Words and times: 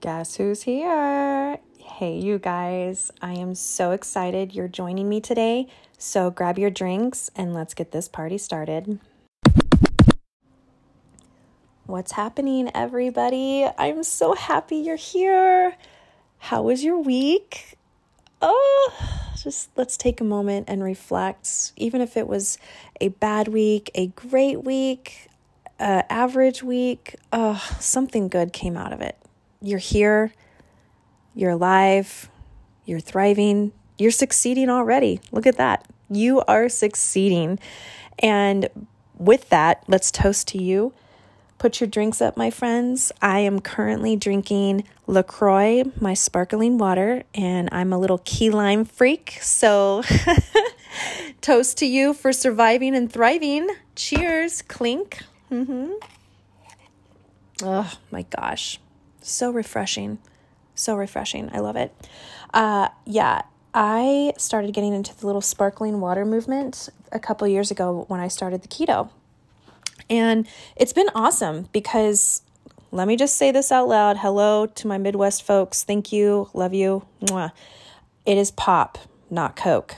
Guess 0.00 0.36
who's 0.36 0.62
here? 0.62 1.58
Hey, 1.76 2.18
you 2.18 2.38
guys. 2.38 3.10
I 3.20 3.32
am 3.32 3.56
so 3.56 3.90
excited 3.90 4.54
you're 4.54 4.68
joining 4.68 5.08
me 5.08 5.20
today. 5.20 5.66
So 5.98 6.30
grab 6.30 6.56
your 6.56 6.70
drinks 6.70 7.32
and 7.34 7.52
let's 7.52 7.74
get 7.74 7.90
this 7.90 8.06
party 8.06 8.38
started. 8.38 9.00
What's 11.86 12.12
happening, 12.12 12.70
everybody? 12.76 13.66
I'm 13.76 14.04
so 14.04 14.34
happy 14.34 14.76
you're 14.76 14.94
here. 14.94 15.74
How 16.38 16.62
was 16.62 16.84
your 16.84 17.00
week? 17.00 17.76
Oh, 18.40 18.92
just 19.42 19.70
let's 19.76 19.96
take 19.96 20.20
a 20.20 20.24
moment 20.24 20.66
and 20.68 20.84
reflect. 20.84 21.72
Even 21.74 22.00
if 22.00 22.16
it 22.16 22.28
was 22.28 22.56
a 23.00 23.08
bad 23.08 23.48
week, 23.48 23.90
a 23.96 24.06
great 24.06 24.62
week, 24.62 25.28
uh, 25.80 26.02
average 26.08 26.62
week, 26.62 27.16
oh, 27.32 27.56
something 27.80 28.28
good 28.28 28.52
came 28.52 28.76
out 28.76 28.92
of 28.92 29.00
it. 29.00 29.16
You're 29.60 29.78
here, 29.78 30.32
you're 31.34 31.50
alive, 31.50 32.30
you're 32.84 33.00
thriving, 33.00 33.72
you're 33.98 34.10
succeeding 34.10 34.70
already. 34.70 35.20
Look 35.32 35.46
at 35.46 35.56
that. 35.56 35.86
You 36.10 36.40
are 36.42 36.68
succeeding. 36.68 37.58
And 38.18 38.68
with 39.16 39.48
that, 39.50 39.84
let's 39.88 40.10
toast 40.10 40.48
to 40.48 40.62
you. 40.62 40.92
Put 41.58 41.80
your 41.80 41.88
drinks 41.88 42.22
up, 42.22 42.36
my 42.36 42.50
friends. 42.50 43.10
I 43.20 43.40
am 43.40 43.60
currently 43.60 44.14
drinking 44.14 44.84
LaCroix, 45.08 45.82
my 46.00 46.14
sparkling 46.14 46.78
water, 46.78 47.24
and 47.34 47.68
I'm 47.72 47.92
a 47.92 47.98
little 47.98 48.18
key 48.24 48.50
lime 48.50 48.84
freak. 48.84 49.38
So, 49.42 50.04
toast 51.40 51.78
to 51.78 51.86
you 51.86 52.14
for 52.14 52.32
surviving 52.32 52.94
and 52.94 53.12
thriving. 53.12 53.68
Cheers. 53.96 54.62
Clink. 54.62 55.24
Mm-hmm. 55.50 55.94
Oh 57.64 57.92
my 58.12 58.22
gosh. 58.22 58.78
So 59.28 59.50
refreshing. 59.50 60.18
So 60.74 60.96
refreshing. 60.96 61.50
I 61.52 61.58
love 61.58 61.76
it. 61.76 61.94
Uh, 62.54 62.88
yeah, 63.04 63.42
I 63.74 64.32
started 64.38 64.72
getting 64.72 64.94
into 64.94 65.16
the 65.16 65.26
little 65.26 65.40
sparkling 65.40 66.00
water 66.00 66.24
movement 66.24 66.88
a 67.12 67.18
couple 67.18 67.46
years 67.46 67.70
ago 67.70 68.04
when 68.08 68.20
I 68.20 68.28
started 68.28 68.62
the 68.62 68.68
keto. 68.68 69.10
And 70.08 70.48
it's 70.76 70.92
been 70.92 71.10
awesome 71.14 71.68
because 71.72 72.42
let 72.90 73.06
me 73.06 73.16
just 73.16 73.36
say 73.36 73.50
this 73.50 73.70
out 73.70 73.88
loud. 73.88 74.16
Hello 74.16 74.66
to 74.66 74.86
my 74.86 74.96
Midwest 74.96 75.42
folks. 75.42 75.84
Thank 75.84 76.10
you. 76.12 76.48
Love 76.54 76.72
you. 76.72 77.04
Mwah. 77.22 77.52
It 78.24 78.38
is 78.38 78.50
pop, 78.50 78.98
not 79.30 79.56
Coke. 79.56 79.96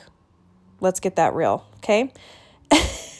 Let's 0.80 0.98
get 0.98 1.16
that 1.16 1.34
real, 1.34 1.66
okay? 1.76 2.12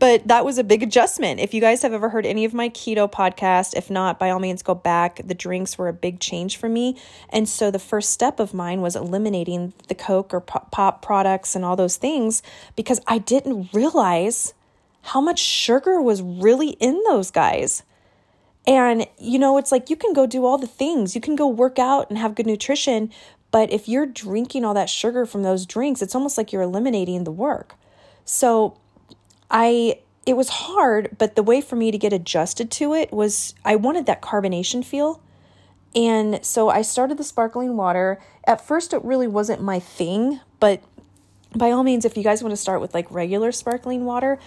but 0.00 0.26
that 0.26 0.46
was 0.46 0.56
a 0.56 0.64
big 0.64 0.82
adjustment. 0.82 1.40
If 1.40 1.52
you 1.52 1.60
guys 1.60 1.82
have 1.82 1.92
ever 1.92 2.08
heard 2.08 2.24
any 2.24 2.46
of 2.46 2.54
my 2.54 2.70
keto 2.70 3.08
podcast, 3.08 3.76
if 3.76 3.90
not, 3.90 4.18
by 4.18 4.30
all 4.30 4.38
means, 4.38 4.62
go 4.62 4.74
back. 4.74 5.20
The 5.22 5.34
drinks 5.34 5.76
were 5.76 5.88
a 5.88 5.92
big 5.92 6.20
change 6.20 6.56
for 6.56 6.70
me. 6.70 6.96
And 7.28 7.46
so 7.46 7.70
the 7.70 7.78
first 7.78 8.08
step 8.10 8.40
of 8.40 8.54
mine 8.54 8.80
was 8.80 8.96
eliminating 8.96 9.74
the 9.88 9.94
Coke 9.94 10.32
or 10.32 10.40
pop 10.40 11.02
products 11.02 11.54
and 11.54 11.66
all 11.66 11.76
those 11.76 11.98
things 11.98 12.42
because 12.76 12.98
I 13.06 13.18
didn't 13.18 13.68
realize 13.74 14.54
how 15.02 15.20
much 15.20 15.38
sugar 15.38 16.00
was 16.00 16.22
really 16.22 16.70
in 16.80 17.02
those 17.06 17.30
guys. 17.30 17.82
And, 18.66 19.06
you 19.18 19.38
know, 19.38 19.58
it's 19.58 19.70
like 19.70 19.90
you 19.90 19.96
can 19.96 20.14
go 20.14 20.26
do 20.26 20.46
all 20.46 20.56
the 20.56 20.66
things, 20.66 21.14
you 21.14 21.20
can 21.20 21.36
go 21.36 21.46
work 21.46 21.78
out 21.78 22.08
and 22.08 22.18
have 22.18 22.34
good 22.34 22.46
nutrition. 22.46 23.10
But 23.50 23.70
if 23.70 23.86
you're 23.86 24.06
drinking 24.06 24.64
all 24.64 24.74
that 24.74 24.88
sugar 24.88 25.26
from 25.26 25.42
those 25.42 25.66
drinks, 25.66 26.00
it's 26.00 26.14
almost 26.14 26.38
like 26.38 26.54
you're 26.54 26.62
eliminating 26.62 27.24
the 27.24 27.32
work. 27.32 27.74
So, 28.24 28.78
I 29.50 30.00
it 30.26 30.36
was 30.36 30.48
hard, 30.48 31.16
but 31.18 31.34
the 31.34 31.42
way 31.42 31.60
for 31.60 31.76
me 31.76 31.90
to 31.90 31.98
get 31.98 32.12
adjusted 32.12 32.70
to 32.72 32.94
it 32.94 33.12
was 33.12 33.54
I 33.64 33.76
wanted 33.76 34.06
that 34.06 34.22
carbonation 34.22 34.84
feel. 34.84 35.22
And 35.94 36.44
so 36.44 36.68
I 36.68 36.82
started 36.82 37.18
the 37.18 37.24
sparkling 37.24 37.76
water. 37.76 38.20
At 38.46 38.64
first 38.64 38.92
it 38.92 39.02
really 39.04 39.26
wasn't 39.26 39.62
my 39.62 39.80
thing, 39.80 40.40
but 40.60 40.82
by 41.56 41.72
all 41.72 41.82
means 41.82 42.04
if 42.04 42.16
you 42.16 42.22
guys 42.22 42.42
want 42.42 42.52
to 42.52 42.56
start 42.56 42.80
with 42.80 42.94
like 42.94 43.10
regular 43.10 43.50
sparkling 43.50 44.04
water, 44.04 44.38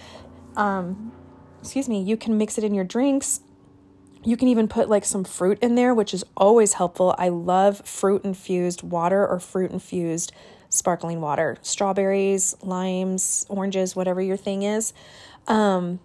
um 0.56 1.12
excuse 1.60 1.88
me, 1.88 2.02
you 2.02 2.16
can 2.16 2.38
mix 2.38 2.56
it 2.58 2.64
in 2.64 2.74
your 2.74 2.84
drinks. 2.84 3.40
You 4.22 4.36
can 4.38 4.48
even 4.48 4.68
put 4.68 4.88
like 4.88 5.04
some 5.04 5.24
fruit 5.24 5.58
in 5.60 5.74
there, 5.74 5.92
which 5.94 6.14
is 6.14 6.24
always 6.36 6.74
helpful. 6.74 7.14
I 7.18 7.28
love 7.28 7.86
fruit 7.86 8.24
infused 8.24 8.82
water 8.82 9.26
or 9.26 9.38
fruit 9.38 9.70
infused 9.70 10.32
sparkling 10.74 11.20
water, 11.20 11.56
strawberries, 11.62 12.56
limes, 12.62 13.46
oranges, 13.48 13.94
whatever 13.94 14.20
your 14.20 14.36
thing 14.36 14.62
is. 14.62 14.92
Um, 15.46 16.00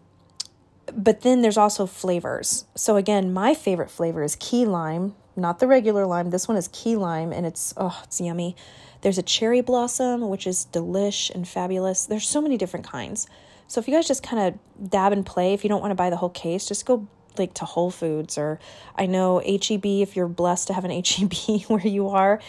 but 0.94 1.22
then 1.22 1.42
there's 1.42 1.58
also 1.58 1.86
flavors. 1.86 2.66
So 2.76 2.96
again, 2.96 3.34
my 3.34 3.54
favorite 3.54 3.92
flavor 3.92 4.24
is 4.24 4.36
key 4.36 4.66
lime, 4.66 5.16
not 5.36 5.60
the 5.60 5.68
regular 5.68 6.06
lime. 6.06 6.30
This 6.30 6.48
one 6.48 6.58
is 6.58 6.68
key 6.70 6.96
lime 6.96 7.32
and 7.32 7.46
it's 7.46 7.74
oh, 7.78 8.00
it's 8.04 8.22
yummy. 8.22 8.56
There's 9.02 9.18
a 9.18 9.24
cherry 9.24 9.62
blossom, 9.62 10.30
which 10.30 10.46
is 10.46 10.68
delish 10.72 11.30
and 11.30 11.48
fabulous. 11.48 12.06
There's 12.06 12.28
so 12.28 12.42
many 12.42 12.58
different 12.58 12.86
kinds. 12.86 13.28
So 13.68 13.80
if 13.80 13.88
you 13.88 13.94
guys 13.94 14.08
just 14.08 14.24
kind 14.24 14.56
of 14.80 14.90
dab 14.90 15.14
and 15.14 15.26
play, 15.26 15.54
if 15.54 15.64
you 15.64 15.70
don't 15.70 15.82
want 15.82 15.92
to 15.92 15.96
buy 15.96 16.10
the 16.10 16.18
whole 16.18 16.30
case, 16.30 16.68
just 16.68 16.86
go 16.86 17.08
like 17.38 17.54
to 17.56 17.66
Whole 17.66 17.92
Foods 17.92 18.38
or 18.38 18.60
I 18.96 19.06
know 19.06 19.40
HEB 19.40 19.86
if 19.86 20.16
you're 20.16 20.28
blessed 20.28 20.68
to 20.68 20.74
have 20.74 20.86
an 20.86 20.92
HEB 20.92 21.34
where 21.68 21.88
you 21.88 22.10
are 22.10 22.40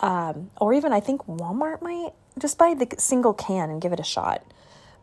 um, 0.00 0.50
or 0.60 0.72
even 0.72 0.92
I 0.92 1.00
think 1.00 1.26
Walmart 1.26 1.82
might 1.82 2.12
just 2.38 2.58
buy 2.58 2.74
the 2.74 2.88
single 2.98 3.34
can 3.34 3.70
and 3.70 3.80
give 3.80 3.92
it 3.92 4.00
a 4.00 4.04
shot. 4.04 4.44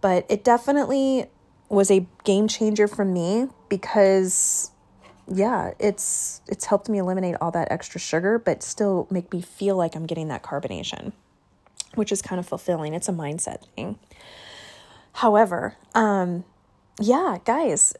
But 0.01 0.25
it 0.29 0.43
definitely 0.43 1.25
was 1.69 1.89
a 1.89 2.05
game 2.23 2.47
changer 2.47 2.87
for 2.87 3.05
me 3.05 3.47
because 3.69 4.71
yeah, 5.27 5.71
it's 5.79 6.41
it's 6.47 6.65
helped 6.65 6.89
me 6.89 6.97
eliminate 6.97 7.35
all 7.39 7.51
that 7.51 7.71
extra 7.71 7.99
sugar 7.99 8.37
but 8.37 8.61
still 8.63 9.07
make 9.09 9.31
me 9.31 9.41
feel 9.41 9.75
like 9.75 9.95
I'm 9.95 10.05
getting 10.05 10.27
that 10.27 10.43
carbonation, 10.43 11.13
which 11.95 12.11
is 12.11 12.21
kind 12.21 12.39
of 12.39 12.47
fulfilling. 12.47 12.93
It's 12.93 13.07
a 13.07 13.13
mindset 13.13 13.65
thing. 13.75 13.97
However, 15.13 15.75
um 15.95 16.43
yeah, 16.99 17.37
guys, 17.45 17.93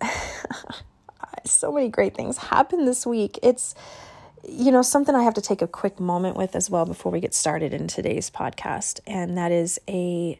so 1.46 1.72
many 1.72 1.90
great 1.90 2.14
things 2.14 2.38
happened 2.38 2.88
this 2.88 3.06
week. 3.06 3.40
It's 3.42 3.74
you 4.48 4.72
know, 4.72 4.82
something 4.82 5.16
I 5.16 5.24
have 5.24 5.34
to 5.36 5.42
take 5.42 5.62
a 5.62 5.68
quick 5.68 6.00
moment 6.00 6.36
with 6.36 6.56
as 6.56 6.70
well 6.70 6.86
before 6.86 7.12
we 7.12 7.20
get 7.20 7.34
started 7.34 7.74
in 7.74 7.88
today's 7.88 8.30
podcast, 8.30 9.00
and 9.06 9.38
that 9.38 9.52
is 9.52 9.80
a 9.88 10.40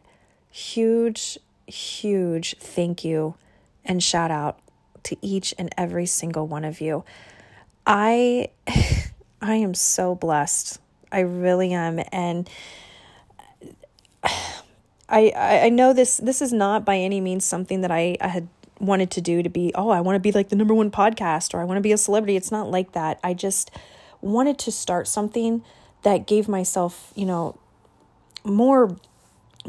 huge, 0.50 1.38
huge 1.66 2.56
thank 2.58 3.04
you 3.04 3.34
and 3.84 4.02
shout 4.02 4.30
out 4.30 4.58
to 5.04 5.16
each 5.20 5.54
and 5.58 5.72
every 5.76 6.06
single 6.06 6.46
one 6.46 6.64
of 6.64 6.80
you. 6.80 7.04
I 7.86 8.50
I 9.42 9.54
am 9.56 9.74
so 9.74 10.14
blessed. 10.14 10.78
I 11.10 11.20
really 11.20 11.72
am 11.72 12.00
and 12.12 12.48
I 15.08 15.32
I 15.36 15.68
know 15.68 15.92
this 15.92 16.18
this 16.18 16.40
is 16.40 16.52
not 16.52 16.84
by 16.84 16.96
any 16.96 17.20
means 17.20 17.44
something 17.44 17.80
that 17.80 17.90
I, 17.90 18.16
I 18.20 18.28
had 18.28 18.48
wanted 18.78 19.10
to 19.12 19.20
do 19.20 19.42
to 19.42 19.48
be 19.48 19.72
oh 19.74 19.90
I 19.90 20.00
want 20.00 20.16
to 20.16 20.20
be 20.20 20.32
like 20.32 20.48
the 20.48 20.56
number 20.56 20.74
one 20.74 20.90
podcast 20.90 21.54
or 21.54 21.60
I 21.60 21.64
want 21.64 21.78
to 21.78 21.82
be 21.82 21.92
a 21.92 21.98
celebrity. 21.98 22.36
It's 22.36 22.52
not 22.52 22.70
like 22.70 22.92
that. 22.92 23.18
I 23.24 23.34
just 23.34 23.70
wanted 24.22 24.58
to 24.60 24.72
start 24.72 25.06
something 25.06 25.62
that 26.02 26.26
gave 26.26 26.48
myself, 26.48 27.12
you 27.14 27.26
know, 27.26 27.58
more 28.44 28.96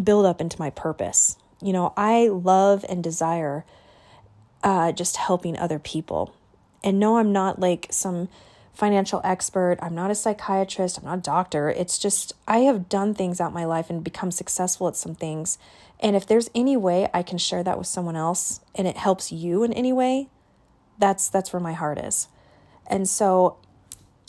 build 0.02 0.25
up 0.25 0.40
into 0.40 0.59
my 0.59 0.69
purpose. 0.69 1.38
You 1.62 1.74
know, 1.74 1.94
I 1.97 2.28
love 2.30 2.86
and 2.88 3.03
desire 3.03 3.66
uh, 4.63 4.92
just 4.92 5.18
helping 5.18 5.58
other 5.58 5.80
people. 5.80 6.36
And 6.84 7.00
no, 7.00 7.18
I'm 7.18 7.31
not 7.31 7.59
like 7.59 7.88
some 7.92 8.30
financial 8.74 9.22
expert. 9.24 9.78
I'm 9.81 9.94
not 9.94 10.12
a 10.12 10.16
psychiatrist. 10.16 10.97
I'm 10.97 11.06
not 11.06 11.19
a 11.19 11.22
doctor. 11.22 11.69
It's 11.69 11.97
just 12.00 12.34
I 12.47 12.59
have 12.59 12.90
done 12.90 13.13
things 13.13 13.40
out 13.40 13.53
my 13.53 13.66
life 13.66 13.90
and 13.90 14.03
become 14.03 14.31
successful 14.31 14.88
at 14.88 14.96
some 14.96 15.16
things. 15.16 15.58
And 16.00 16.16
if 16.16 16.25
there's 16.25 16.50
any 16.56 16.75
way 16.75 17.08
I 17.13 17.24
can 17.24 17.38
share 17.38 17.63
that 17.63 17.78
with 17.78 17.88
someone 17.88 18.16
else 18.16 18.59
and 18.75 18.88
it 18.88 18.97
helps 18.97 19.31
you 19.31 19.63
in 19.63 19.72
any 19.74 19.94
way, 19.94 20.28
that's 20.97 21.30
that's 21.30 21.53
where 21.53 21.59
my 21.59 21.74
heart 21.74 22.00
is. 22.00 22.28
And 22.88 23.07
so 23.07 23.57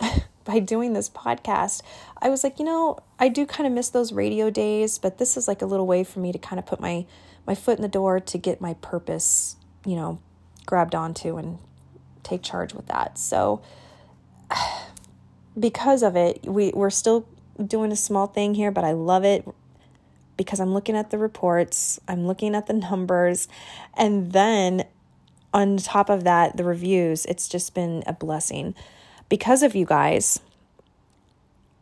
by 0.44 0.58
doing 0.58 0.93
this 0.93 1.08
podcast, 1.08 1.82
I 2.20 2.29
was 2.29 2.44
like, 2.44 2.58
you 2.58 2.64
know, 2.64 2.99
I 3.19 3.29
do 3.29 3.46
kind 3.46 3.67
of 3.67 3.73
miss 3.73 3.88
those 3.88 4.12
radio 4.12 4.50
days, 4.50 4.99
but 4.99 5.19
this 5.19 5.37
is 5.37 5.49
like 5.49 5.62
a 5.62 5.67
little 5.67 5.87
way 5.87 6.05
for 6.05 6.20
me 6.20 6.32
to 6.32 6.38
kind 6.38 6.58
of 6.58 6.67
put 6.67 6.81
my 6.81 7.06
my 7.46 7.55
foot 7.55 7.76
in 7.79 7.82
the 7.82 7.88
door 7.88 8.20
to 8.20 8.38
get 8.38 8.61
my 8.61 8.75
purpose, 8.75 9.56
you 9.85 9.96
know, 9.96 10.19
grabbed 10.64 10.94
onto 10.94 11.37
and 11.37 11.58
take 12.23 12.43
charge 12.43 12.73
with 12.73 12.87
that. 12.87 13.19
So 13.19 13.62
because 15.58 16.02
of 16.02 16.17
it, 16.17 16.44
we 16.44 16.73
we're 16.75 16.90
still 16.90 17.26
doing 17.64 17.93
a 17.93 17.97
small 17.97 18.26
thing 18.26 18.55
here, 18.55 18.70
but 18.70 18.85
I 18.85 18.93
love 18.93 19.25
it 19.25 19.47
because 20.37 20.58
I'm 20.61 20.73
looking 20.75 20.97
at 20.97 21.11
the 21.11 21.19
reports, 21.19 22.00
I'm 22.08 22.26
looking 22.26 22.55
at 22.55 22.67
the 22.67 22.73
numbers, 22.90 23.49
and 23.94 24.32
then 24.32 24.85
on 25.52 25.76
top 25.76 26.11
of 26.11 26.25
that, 26.25 26.56
the 26.56 26.64
reviews, 26.64 27.25
it's 27.26 27.49
just 27.49 27.75
been 27.75 28.02
a 28.06 28.12
blessing. 28.12 28.75
Because 29.29 29.62
of 29.62 29.75
you 29.75 29.87
guys, 29.87 30.41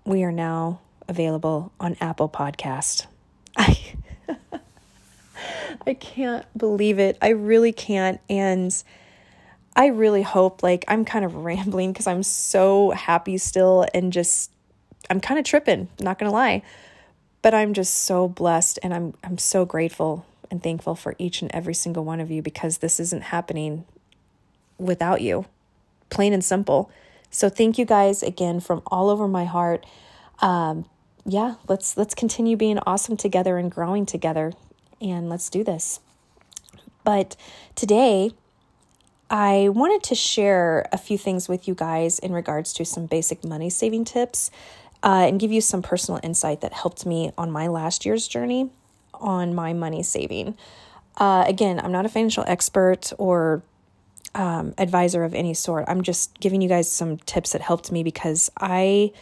we 0.05 0.23
are 0.23 0.33
now 0.33 0.81
available 1.09 1.73
on 1.81 1.97
Apple 2.01 2.29
Podcast. 2.29 3.07
I 3.57 3.79
I 5.87 5.95
can't 5.95 6.47
believe 6.57 6.99
it. 6.99 7.19
I 7.21 7.31
really 7.31 7.73
can't 7.73 8.21
and 8.31 8.73
I 9.75 9.87
really 9.87 10.23
hope, 10.23 10.63
like, 10.63 10.85
I'm 10.87 11.05
kind 11.05 11.25
of 11.25 11.35
rambling 11.45 11.93
because 11.93 12.07
I'm 12.07 12.23
so 12.23 12.91
happy 12.91 13.39
still 13.39 13.87
and 13.95 14.13
just, 14.13 14.51
I'm 15.11 15.21
kind 15.21 15.39
of 15.39 15.45
tripping, 15.45 15.89
not 16.01 16.19
gonna 16.19 16.33
lie. 16.33 16.63
But 17.41 17.55
I'm 17.55 17.75
just 17.75 17.95
so 17.95 18.29
blessed 18.29 18.79
and 18.83 18.95
I'm, 18.95 19.15
I'm 19.25 19.39
so 19.39 19.65
grateful 19.65 20.27
and 20.51 20.63
thankful 20.63 20.95
for 20.95 21.17
each 21.19 21.43
and 21.43 21.51
every 21.53 21.75
single 21.75 22.05
one 22.05 22.21
of 22.21 22.31
you 22.31 22.43
because 22.43 22.79
this 22.79 23.01
isn't 23.01 23.23
happening 23.25 23.85
without 24.79 25.23
you, 25.23 25.47
plain 26.11 26.33
and 26.33 26.45
simple. 26.45 26.91
So 27.33 27.49
thank 27.49 27.79
you 27.79 27.85
guys 27.87 28.23
again 28.23 28.61
from 28.61 28.83
all 28.87 29.09
over 29.09 29.27
my 29.27 29.47
heart. 29.47 29.85
Um, 30.41 30.85
yeah, 31.25 31.55
let's 31.67 31.97
let's 31.97 32.15
continue 32.15 32.57
being 32.57 32.79
awesome 32.81 33.17
together 33.17 33.57
and 33.57 33.71
growing 33.71 34.07
together, 34.07 34.53
and 35.01 35.29
let's 35.29 35.49
do 35.49 35.65
this. 35.65 36.01
But 37.05 37.37
today, 37.75 38.33
I 39.31 39.71
wanted 39.71 40.03
to 40.05 40.15
share 40.15 40.87
a 40.93 40.99
few 40.99 41.17
things 41.17 41.49
with 41.49 41.67
you 41.67 41.75
guys 41.75 42.19
in 42.19 42.33
regards 42.33 42.75
to 42.75 42.85
some 42.85 43.07
basic 43.07 43.45
money 43.45 43.71
saving 43.71 44.05
tips 44.05 44.51
uh, 45.03 45.25
and 45.27 45.41
give 45.41 45.51
you 45.51 45.63
some 45.63 45.81
personal 45.81 46.21
insight 46.23 46.61
that 46.61 46.75
helped 46.75 47.07
me 47.07 47.33
on 47.39 47.51
my 47.51 47.67
last 47.67 48.05
year's 48.05 48.29
journey 48.29 48.71
on 49.15 49.55
my 49.55 49.73
money 49.73 50.03
saving. 50.03 50.57
Uh, 51.17 51.45
again, 51.47 51.81
I'm 51.83 51.93
not 51.93 52.05
a 52.05 52.11
financial 52.11 52.45
expert 52.47 53.13
or 53.17 53.63
um, 54.35 54.75
advisor 54.79 55.25
of 55.25 55.35
any 55.35 55.55
sort. 55.55 55.85
I'm 55.89 56.03
just 56.03 56.39
giving 56.41 56.61
you 56.63 56.69
guys 56.69 56.91
some 56.91 57.19
tips 57.19 57.53
that 57.53 57.61
helped 57.61 57.93
me 57.93 58.03
because 58.03 58.51
I 58.59 59.13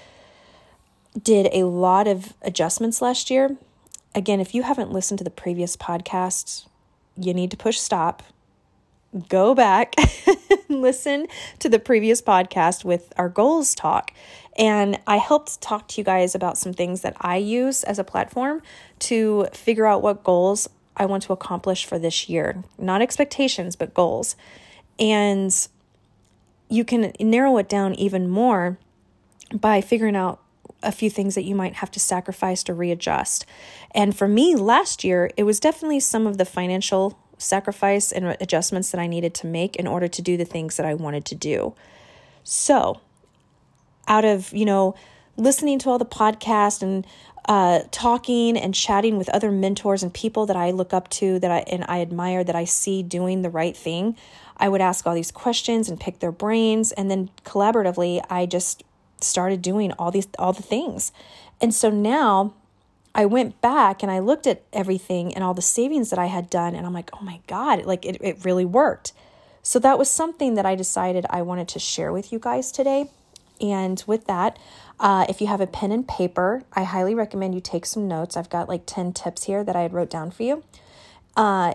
did 1.20 1.48
a 1.52 1.64
lot 1.64 2.06
of 2.06 2.34
adjustments 2.42 3.02
last 3.02 3.30
year. 3.30 3.56
Again, 4.14 4.40
if 4.40 4.54
you 4.54 4.62
haven't 4.62 4.92
listened 4.92 5.18
to 5.18 5.24
the 5.24 5.30
previous 5.30 5.76
podcast, 5.76 6.66
you 7.16 7.34
need 7.34 7.50
to 7.50 7.56
push 7.56 7.78
stop 7.78 8.22
go 9.28 9.54
back 9.54 9.94
listen 10.68 11.26
to 11.58 11.68
the 11.68 11.78
previous 11.78 12.22
podcast 12.22 12.84
with 12.84 13.12
our 13.16 13.28
goals 13.28 13.74
talk. 13.74 14.12
And 14.56 14.98
I 15.06 15.16
helped 15.16 15.60
talk 15.60 15.88
to 15.88 16.00
you 16.00 16.04
guys 16.04 16.34
about 16.34 16.58
some 16.58 16.72
things 16.72 17.00
that 17.02 17.16
I 17.20 17.36
use 17.36 17.82
as 17.84 17.98
a 17.98 18.04
platform 18.04 18.62
to 19.00 19.46
figure 19.52 19.86
out 19.86 20.02
what 20.02 20.22
goals 20.22 20.68
I 20.96 21.06
want 21.06 21.22
to 21.24 21.32
accomplish 21.32 21.84
for 21.84 21.98
this 21.98 22.28
year. 22.28 22.62
Not 22.78 23.02
expectations, 23.02 23.74
but 23.74 23.94
goals. 23.94 24.36
And 25.00 25.68
you 26.68 26.84
can 26.84 27.12
narrow 27.18 27.56
it 27.56 27.68
down 27.68 27.94
even 27.94 28.28
more 28.28 28.78
by 29.52 29.80
figuring 29.80 30.14
out 30.14 30.40
a 30.82 30.92
few 30.92 31.10
things 31.10 31.34
that 31.34 31.44
you 31.44 31.54
might 31.54 31.74
have 31.74 31.90
to 31.90 32.00
sacrifice 32.00 32.62
to 32.64 32.74
readjust. 32.74 33.44
And 33.94 34.16
for 34.16 34.28
me, 34.28 34.54
last 34.54 35.02
year, 35.02 35.30
it 35.36 35.42
was 35.42 35.58
definitely 35.58 36.00
some 36.00 36.26
of 36.26 36.38
the 36.38 36.44
financial 36.44 37.18
sacrifice 37.38 38.12
and 38.12 38.36
adjustments 38.40 38.90
that 38.90 39.00
I 39.00 39.06
needed 39.06 39.34
to 39.34 39.46
make 39.46 39.76
in 39.76 39.86
order 39.86 40.08
to 40.08 40.22
do 40.22 40.36
the 40.36 40.44
things 40.44 40.76
that 40.76 40.86
I 40.86 40.94
wanted 40.94 41.24
to 41.26 41.34
do. 41.34 41.74
So, 42.44 43.00
out 44.06 44.24
of, 44.24 44.52
you 44.52 44.64
know, 44.64 44.94
listening 45.36 45.78
to 45.80 45.90
all 45.90 45.98
the 45.98 46.06
podcasts 46.06 46.82
and 46.82 47.06
uh, 47.50 47.80
talking 47.90 48.56
and 48.56 48.72
chatting 48.72 49.18
with 49.18 49.28
other 49.30 49.50
mentors 49.50 50.04
and 50.04 50.14
people 50.14 50.46
that 50.46 50.54
I 50.54 50.70
look 50.70 50.94
up 50.94 51.10
to 51.10 51.40
that 51.40 51.50
I 51.50 51.58
and 51.66 51.84
I 51.88 52.00
admire 52.00 52.44
that 52.44 52.54
I 52.54 52.64
see 52.64 53.02
doing 53.02 53.42
the 53.42 53.50
right 53.50 53.76
thing, 53.76 54.16
I 54.56 54.68
would 54.68 54.80
ask 54.80 55.04
all 55.04 55.16
these 55.16 55.32
questions 55.32 55.88
and 55.88 55.98
pick 55.98 56.20
their 56.20 56.30
brains 56.30 56.92
and 56.92 57.10
then 57.10 57.28
collaboratively 57.44 58.24
I 58.30 58.46
just 58.46 58.84
started 59.20 59.62
doing 59.62 59.90
all 59.98 60.12
these 60.12 60.28
all 60.38 60.52
the 60.52 60.62
things. 60.62 61.10
And 61.60 61.74
so 61.74 61.90
now 61.90 62.54
I 63.16 63.26
went 63.26 63.60
back 63.60 64.04
and 64.04 64.12
I 64.12 64.20
looked 64.20 64.46
at 64.46 64.62
everything 64.72 65.34
and 65.34 65.42
all 65.42 65.52
the 65.52 65.60
savings 65.60 66.10
that 66.10 66.20
I 66.20 66.26
had 66.26 66.50
done, 66.50 66.76
and 66.76 66.86
I'm 66.86 66.94
like, 66.94 67.10
oh 67.12 67.24
my 67.24 67.40
God, 67.48 67.84
like 67.84 68.06
it, 68.06 68.18
it 68.20 68.44
really 68.44 68.64
worked. 68.64 69.12
So 69.60 69.80
that 69.80 69.98
was 69.98 70.08
something 70.08 70.54
that 70.54 70.66
I 70.66 70.76
decided 70.76 71.26
I 71.28 71.42
wanted 71.42 71.66
to 71.70 71.80
share 71.80 72.12
with 72.12 72.32
you 72.32 72.38
guys 72.38 72.70
today. 72.70 73.10
And 73.60 74.02
with 74.06 74.26
that, 74.26 74.58
uh, 75.00 75.24
if 75.28 75.40
you 75.40 75.46
have 75.46 75.60
a 75.60 75.66
pen 75.66 75.90
and 75.90 76.06
paper, 76.06 76.62
I 76.74 76.84
highly 76.84 77.14
recommend 77.14 77.54
you 77.54 77.60
take 77.60 77.86
some 77.86 78.06
notes. 78.06 78.36
I've 78.36 78.50
got 78.50 78.68
like 78.68 78.82
10 78.84 79.14
tips 79.14 79.44
here 79.44 79.64
that 79.64 79.74
I 79.74 79.80
had 79.80 79.94
wrote 79.94 80.10
down 80.10 80.30
for 80.30 80.42
you. 80.42 80.62
Uh, 81.36 81.74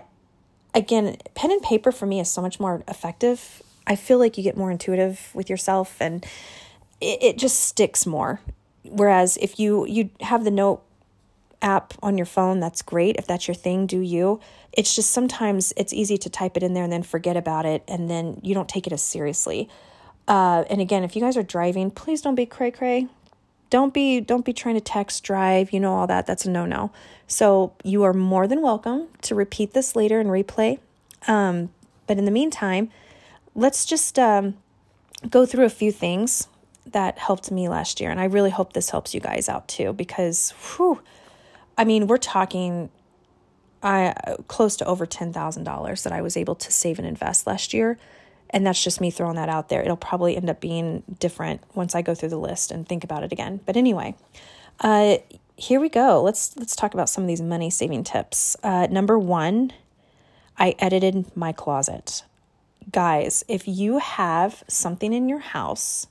again, 0.76 1.18
pen 1.34 1.52
and 1.52 1.62
paper 1.62 1.92
for 1.92 2.06
me 2.06 2.20
is 2.20 2.30
so 2.30 2.42
much 2.42 2.60
more 2.60 2.84
effective. 2.88 3.64
I 3.88 3.96
feel 3.96 4.20
like 4.20 4.38
you 4.38 4.44
get 4.44 4.56
more 4.56 4.70
intuitive 4.70 5.32
with 5.34 5.50
yourself 5.50 5.98
and 6.00 6.24
it, 7.02 7.24
it 7.24 7.38
just 7.38 7.62
sticks 7.62 8.06
more. 8.06 8.42
Whereas 8.84 9.38
if 9.38 9.60
you 9.60 9.88
you 9.88 10.12
have 10.22 10.44
the 10.44 10.52
note 10.52 10.84
app 11.64 11.96
on 12.04 12.18
your 12.18 12.28
phone, 12.28 12.60
that's 12.60 12.84
great. 12.84 13.16
If 13.18 13.26
that's 13.26 13.48
your 13.48 13.56
thing, 13.56 13.88
do 13.88 14.00
you. 14.00 14.40
It's 14.72 14.96
just 14.96 15.12
sometimes 15.12 15.74
it's 15.76 15.94
easy 15.94 16.18
to 16.20 16.30
type 16.30 16.56
it 16.56 16.62
in 16.62 16.74
there 16.74 16.84
and 16.84 16.94
then 16.94 17.02
forget 17.02 17.36
about 17.36 17.66
it, 17.66 17.84
and 17.88 18.08
then 18.08 18.40
you 18.44 18.54
don't 18.54 18.70
take 18.70 18.86
it 18.86 18.94
as 18.94 19.02
seriously. 19.02 19.68
Uh, 20.28 20.64
and 20.70 20.82
again, 20.82 21.04
if 21.04 21.16
you 21.16 21.22
guys 21.22 21.38
are 21.38 21.44
driving, 21.44 21.92
please 21.92 22.22
don't 22.22 22.36
be 22.36 22.46
cray 22.46 22.72
cray. 22.72 23.08
Don't 23.70 23.94
be 23.94 24.20
don't 24.20 24.46
be 24.46 24.54
trying 24.54 24.76
to 24.76 24.82
text 24.82 25.24
drive. 25.24 25.72
You 25.74 25.80
know 25.80 25.94
all 25.94 26.08
that. 26.08 26.26
That's 26.26 26.46
a 26.46 26.50
no 26.50 26.66
no. 26.66 26.92
So 27.28 27.74
you 27.84 28.04
are 28.04 28.14
more 28.14 28.48
than 28.48 28.62
welcome 28.62 29.08
to 29.24 29.36
repeat 29.36 29.74
this 29.74 29.96
later 29.96 30.20
and 30.20 30.30
replay. 30.30 30.80
Um, 31.28 31.70
but 32.08 32.18
in 32.18 32.26
the 32.26 32.32
meantime, 32.32 32.92
let's 33.56 33.86
just 33.86 34.20
um, 34.20 34.56
go 35.30 35.46
through 35.46 35.66
a 35.66 35.70
few 35.70 35.92
things 35.92 36.48
that 36.86 37.18
helped 37.18 37.50
me 37.52 37.68
last 37.68 38.00
year, 38.00 38.12
and 38.12 38.20
I 38.20 38.26
really 38.26 38.52
hope 38.52 38.74
this 38.74 38.92
helps 38.92 39.14
you 39.14 39.20
guys 39.20 39.50
out 39.50 39.68
too 39.68 39.92
because 39.94 40.52
whew, 40.52 41.02
I 41.78 41.84
mean, 41.84 42.06
we're 42.08 42.18
talking 42.18 42.90
I 43.86 44.36
close 44.48 44.76
to 44.78 44.86
over 44.86 45.06
$10,000 45.06 46.04
that 46.04 46.12
I 46.12 46.22
was 46.22 46.36
able 46.36 46.56
to 46.56 46.72
save 46.72 46.98
and 46.98 47.08
invest 47.08 47.46
last 47.46 47.74
year. 47.74 48.00
And 48.50 48.66
that's 48.66 48.84
just 48.84 49.02
me 49.02 49.12
throwing 49.12 49.36
that 49.36 49.50
out 49.50 49.70
there. 49.70 49.82
It'll 49.82 49.98
probably 49.98 50.38
end 50.38 50.50
up 50.50 50.62
being 50.62 51.04
different 51.20 51.62
once 51.74 51.96
I 51.96 52.02
go 52.02 52.16
through 52.16 52.30
the 52.30 52.38
list 52.38 52.72
and 52.72 52.88
think 52.88 53.04
about 53.04 53.24
it 53.24 53.32
again. 53.32 53.60
But 53.66 53.76
anyway, 53.76 54.16
uh, 54.80 55.18
here 55.58 55.80
we 55.80 55.90
go. 55.90 56.22
Let's 56.22 56.56
let's 56.58 56.76
talk 56.76 56.94
about 56.94 57.10
some 57.10 57.24
of 57.24 57.28
these 57.28 57.42
money 57.42 57.70
saving 57.70 58.04
tips. 58.04 58.56
Uh, 58.64 58.88
number 58.90 59.18
one, 59.18 59.74
I 60.58 60.76
edited 60.80 61.36
my 61.36 61.52
closet. 61.52 62.24
Guys, 62.92 63.44
if 63.48 63.68
you 63.68 63.98
have 63.98 64.64
something 64.68 65.12
in 65.12 65.28
your 65.28 65.40
house, 65.40 66.08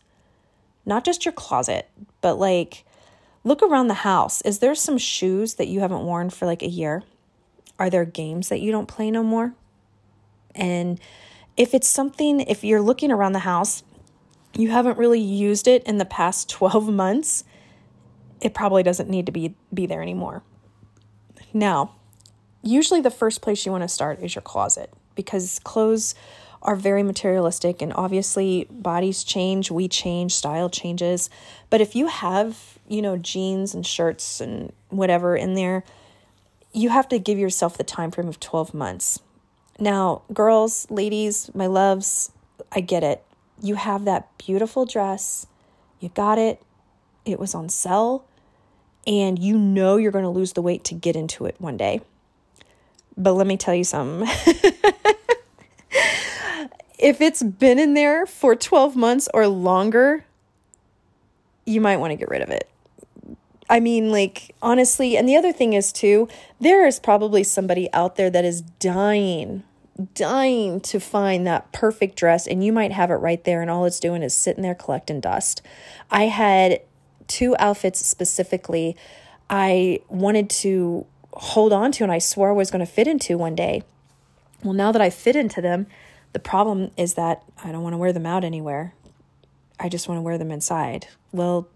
not 0.85 1.05
just 1.05 1.25
your 1.25 1.33
closet, 1.33 1.89
but 2.21 2.39
like 2.39 2.85
Look 3.47 3.63
around 3.63 3.89
the 3.89 3.95
house. 3.95 4.41
Is 4.41 4.61
there 4.61 4.75
some 4.75 4.97
shoes 4.97 5.55
that 5.55 5.69
you 5.69 5.81
haven't 5.81 6.07
worn 6.07 6.31
for 6.31 6.47
like 6.47 6.63
a 6.63 6.69
year? 6.69 7.03
Are 7.79 7.91
there 7.91 8.07
games 8.07 8.49
that 8.49 8.61
you 8.61 8.73
don't 8.73 8.89
play 8.89 9.11
no 9.11 9.23
more? 9.23 9.53
And 10.55 10.99
if 11.56 11.75
it's 11.75 11.89
something, 11.89 12.41
if 12.41 12.65
you're 12.65 12.81
looking 12.81 13.11
around 13.11 13.33
the 13.33 13.41
house, 13.41 13.83
you 14.55 14.71
haven't 14.71 14.99
really 14.99 15.21
used 15.21 15.67
it 15.67 15.83
in 15.85 15.99
the 15.99 16.05
past 16.05 16.49
12 16.50 16.88
months, 16.88 17.45
it 18.40 18.55
probably 18.55 18.83
doesn't 18.83 19.09
need 19.09 19.26
to 19.26 19.33
be, 19.33 19.55
be 19.73 19.87
there 19.87 20.02
anymore. 20.02 20.43
Now, 21.52 21.95
usually 22.62 23.00
the 23.00 23.11
first 23.11 23.40
place 23.40 23.64
you 23.64 23.73
want 23.73 23.83
to 23.83 23.88
start 23.88 24.21
is 24.21 24.35
your 24.35 24.43
closet 24.43 24.93
because 25.14 25.61
clothes 25.61 26.14
are 26.62 26.76
very 26.76 27.02
materialistic 27.02 27.81
and 27.81 27.93
obviously 27.95 28.67
bodies 28.71 29.23
change, 29.23 29.71
we 29.71 29.87
change, 29.87 30.35
style 30.35 30.69
changes. 30.69 31.31
But 31.71 31.81
if 31.81 31.95
you 31.95 32.09
have 32.09 32.75
you 32.87 33.02
know, 33.02 33.17
jeans 33.17 33.75
and 33.75 33.87
shirts 33.87 34.40
and 34.40 34.73
whatever 34.88 35.37
in 35.37 35.55
there, 35.55 35.85
you 36.73 36.90
have 36.90 37.09
to 37.09 37.19
give 37.19 37.38
yourself 37.38 37.76
the 37.76 37.85
time 37.85 38.11
frame 38.11 38.28
of 38.28 38.40
12 38.40 38.75
months. 38.75 39.21
Now, 39.78 40.23
girls, 40.33 40.87
ladies, 40.90 41.50
my 41.54 41.66
loves, 41.66 42.31
I 42.73 42.81
get 42.81 43.02
it. 43.02 43.25
You 43.61 43.75
have 43.75 44.04
that 44.04 44.37
beautiful 44.38 44.85
dress. 44.87 45.47
You 46.00 46.11
got 46.11 46.38
it. 46.38 46.62
It 47.25 47.38
was 47.38 47.54
on 47.54 47.69
sale 47.69 48.25
and 49.07 49.38
you 49.38 49.57
know 49.59 49.97
you're 49.97 50.12
going 50.12 50.25
to 50.25 50.31
lose 50.31 50.52
the 50.54 50.62
weight 50.62 50.85
to 50.85 50.95
get 50.95 51.16
into 51.16 51.47
it 51.47 51.57
one 51.59 51.76
day. 51.76 52.00
But 53.16 53.33
let 53.35 53.47
me 53.47 53.57
tell 53.57 53.75
you 53.75 53.85
something. 53.85 54.28
if 56.99 57.21
it's 57.21 57.43
been 57.43 57.78
in 57.78 57.95
there 57.95 58.26
for 58.26 58.57
12 58.57 58.97
months 58.97 59.28
or 59.33 59.47
longer, 59.47 60.25
you 61.64 61.81
might 61.81 61.99
want 61.99 62.11
to 62.11 62.16
get 62.16 62.28
rid 62.28 62.43
of 62.43 62.50
it. 62.50 62.69
I 63.75 63.81
mean, 63.81 64.12
like, 64.12 64.54
honestly, 64.62 65.16
and 65.16 65.28
the 65.28 65.35
other 65.35 65.52
thing 65.52 65.73
is, 65.73 65.93
too, 65.93 66.28
there 66.61 66.87
is 66.87 67.00
probably 67.00 67.43
somebody 67.43 67.93
out 67.93 68.14
there 68.14 68.31
that 68.31 68.45
is 68.45 68.61
dying, 68.61 69.64
dying 70.14 70.81
to 70.83 71.00
find 71.00 71.45
that 71.49 71.73
perfect 71.73 72.14
dress, 72.14 72.47
and 72.47 72.62
you 72.62 72.73
might 72.73 72.93
have 72.93 73.11
it 73.11 73.14
right 73.14 73.43
there, 73.43 73.61
and 73.61 73.69
all 73.69 73.85
it's 73.85 73.99
doing 73.99 74.23
is 74.23 74.33
sitting 74.33 74.62
there 74.62 74.76
collecting 74.76 75.19
dust. 75.19 75.61
I 76.09 76.26
had 76.26 76.83
two 77.26 77.57
outfits 77.59 78.07
specifically 78.07 78.97
I 79.50 79.99
wanted 80.09 80.50
to 80.50 81.04
hold 81.33 81.73
on 81.73 81.90
to, 81.93 82.04
and 82.04 82.12
I 82.12 82.19
swore 82.19 82.50
I 82.50 82.52
was 82.52 82.71
going 82.71 82.87
to 82.87 82.90
fit 82.90 83.09
into 83.09 83.37
one 83.37 83.57
day. 83.57 83.83
Well, 84.62 84.73
now 84.73 84.93
that 84.93 85.02
I 85.02 85.11
fit 85.11 85.35
into 85.35 85.61
them, 85.61 85.88
the 86.33 86.38
problem 86.38 86.93
is 86.97 87.14
that 87.14 87.43
I 87.64 87.73
don't 87.73 87.83
want 87.83 87.95
to 87.95 87.99
wear 87.99 88.12
them 88.12 88.25
out 88.25 88.45
anywhere. 88.45 88.95
I 89.81 89.88
just 89.88 90.09
want 90.09 90.19
to 90.19 90.23
wear 90.23 90.38
them 90.38 90.52
inside. 90.52 91.09
Well, 91.33 91.66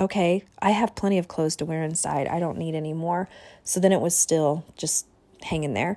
okay, 0.00 0.44
I 0.60 0.70
have 0.70 0.94
plenty 0.94 1.18
of 1.18 1.28
clothes 1.28 1.56
to 1.56 1.64
wear 1.64 1.82
inside. 1.82 2.26
I 2.28 2.40
don't 2.40 2.58
need 2.58 2.74
any 2.74 2.92
more. 2.92 3.28
So 3.64 3.80
then 3.80 3.92
it 3.92 4.00
was 4.00 4.16
still 4.16 4.64
just 4.76 5.06
hanging 5.42 5.74
there. 5.74 5.96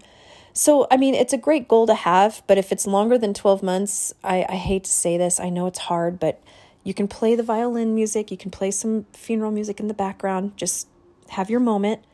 So, 0.54 0.88
I 0.90 0.98
mean, 0.98 1.16
it's 1.16 1.34
a 1.34 1.38
great 1.38 1.68
goal 1.68 1.86
to 1.88 1.94
have, 1.94 2.42
but 2.48 2.58
if 2.58 2.72
it's 2.72 2.88
longer 2.88 3.18
than 3.18 3.34
12 3.34 3.62
months, 3.62 4.14
I, 4.24 4.46
I 4.48 4.56
hate 4.56 4.86
to 4.86 4.92
say 4.92 5.18
this, 5.18 5.40
I 5.40 5.50
know 5.50 5.68
it's 5.68 5.80
hard, 5.80 6.18
but 6.18 6.42
you 6.84 6.94
can 6.94 7.10
play 7.10 7.36
the 7.36 7.44
violin 7.44 7.94
music, 7.94 8.32
you 8.32 8.38
can 8.38 8.52
play 8.52 8.72
some 8.72 9.06
funeral 9.12 9.52
music 9.52 9.82
in 9.82 9.90
the 9.90 9.94
background, 9.94 10.56
just 10.56 10.88
have 11.32 11.50
your 11.50 11.60
moment, 11.60 12.06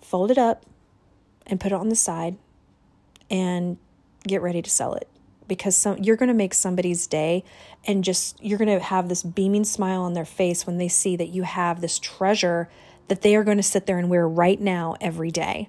fold 0.00 0.30
it 0.30 0.38
up, 0.38 0.64
and 1.46 1.60
put 1.60 1.72
it 1.72 1.74
on 1.74 1.90
the 1.90 1.96
side, 1.96 2.36
and 3.30 3.76
get 4.26 4.40
ready 4.40 4.62
to 4.62 4.70
sell 4.70 4.94
it 4.94 5.08
because 5.48 5.76
some 5.76 5.98
you're 5.98 6.16
going 6.16 6.28
to 6.28 6.34
make 6.34 6.54
somebody's 6.54 7.06
day 7.06 7.44
and 7.84 8.04
just 8.04 8.42
you're 8.42 8.58
going 8.58 8.78
to 8.78 8.84
have 8.84 9.08
this 9.08 9.22
beaming 9.22 9.64
smile 9.64 10.02
on 10.02 10.14
their 10.14 10.24
face 10.24 10.66
when 10.66 10.78
they 10.78 10.88
see 10.88 11.16
that 11.16 11.28
you 11.28 11.42
have 11.42 11.80
this 11.80 11.98
treasure 11.98 12.68
that 13.08 13.22
they 13.22 13.34
are 13.36 13.44
going 13.44 13.56
to 13.56 13.62
sit 13.62 13.86
there 13.86 13.98
and 13.98 14.08
wear 14.08 14.26
right 14.26 14.60
now 14.60 14.96
every 15.00 15.30
day. 15.30 15.68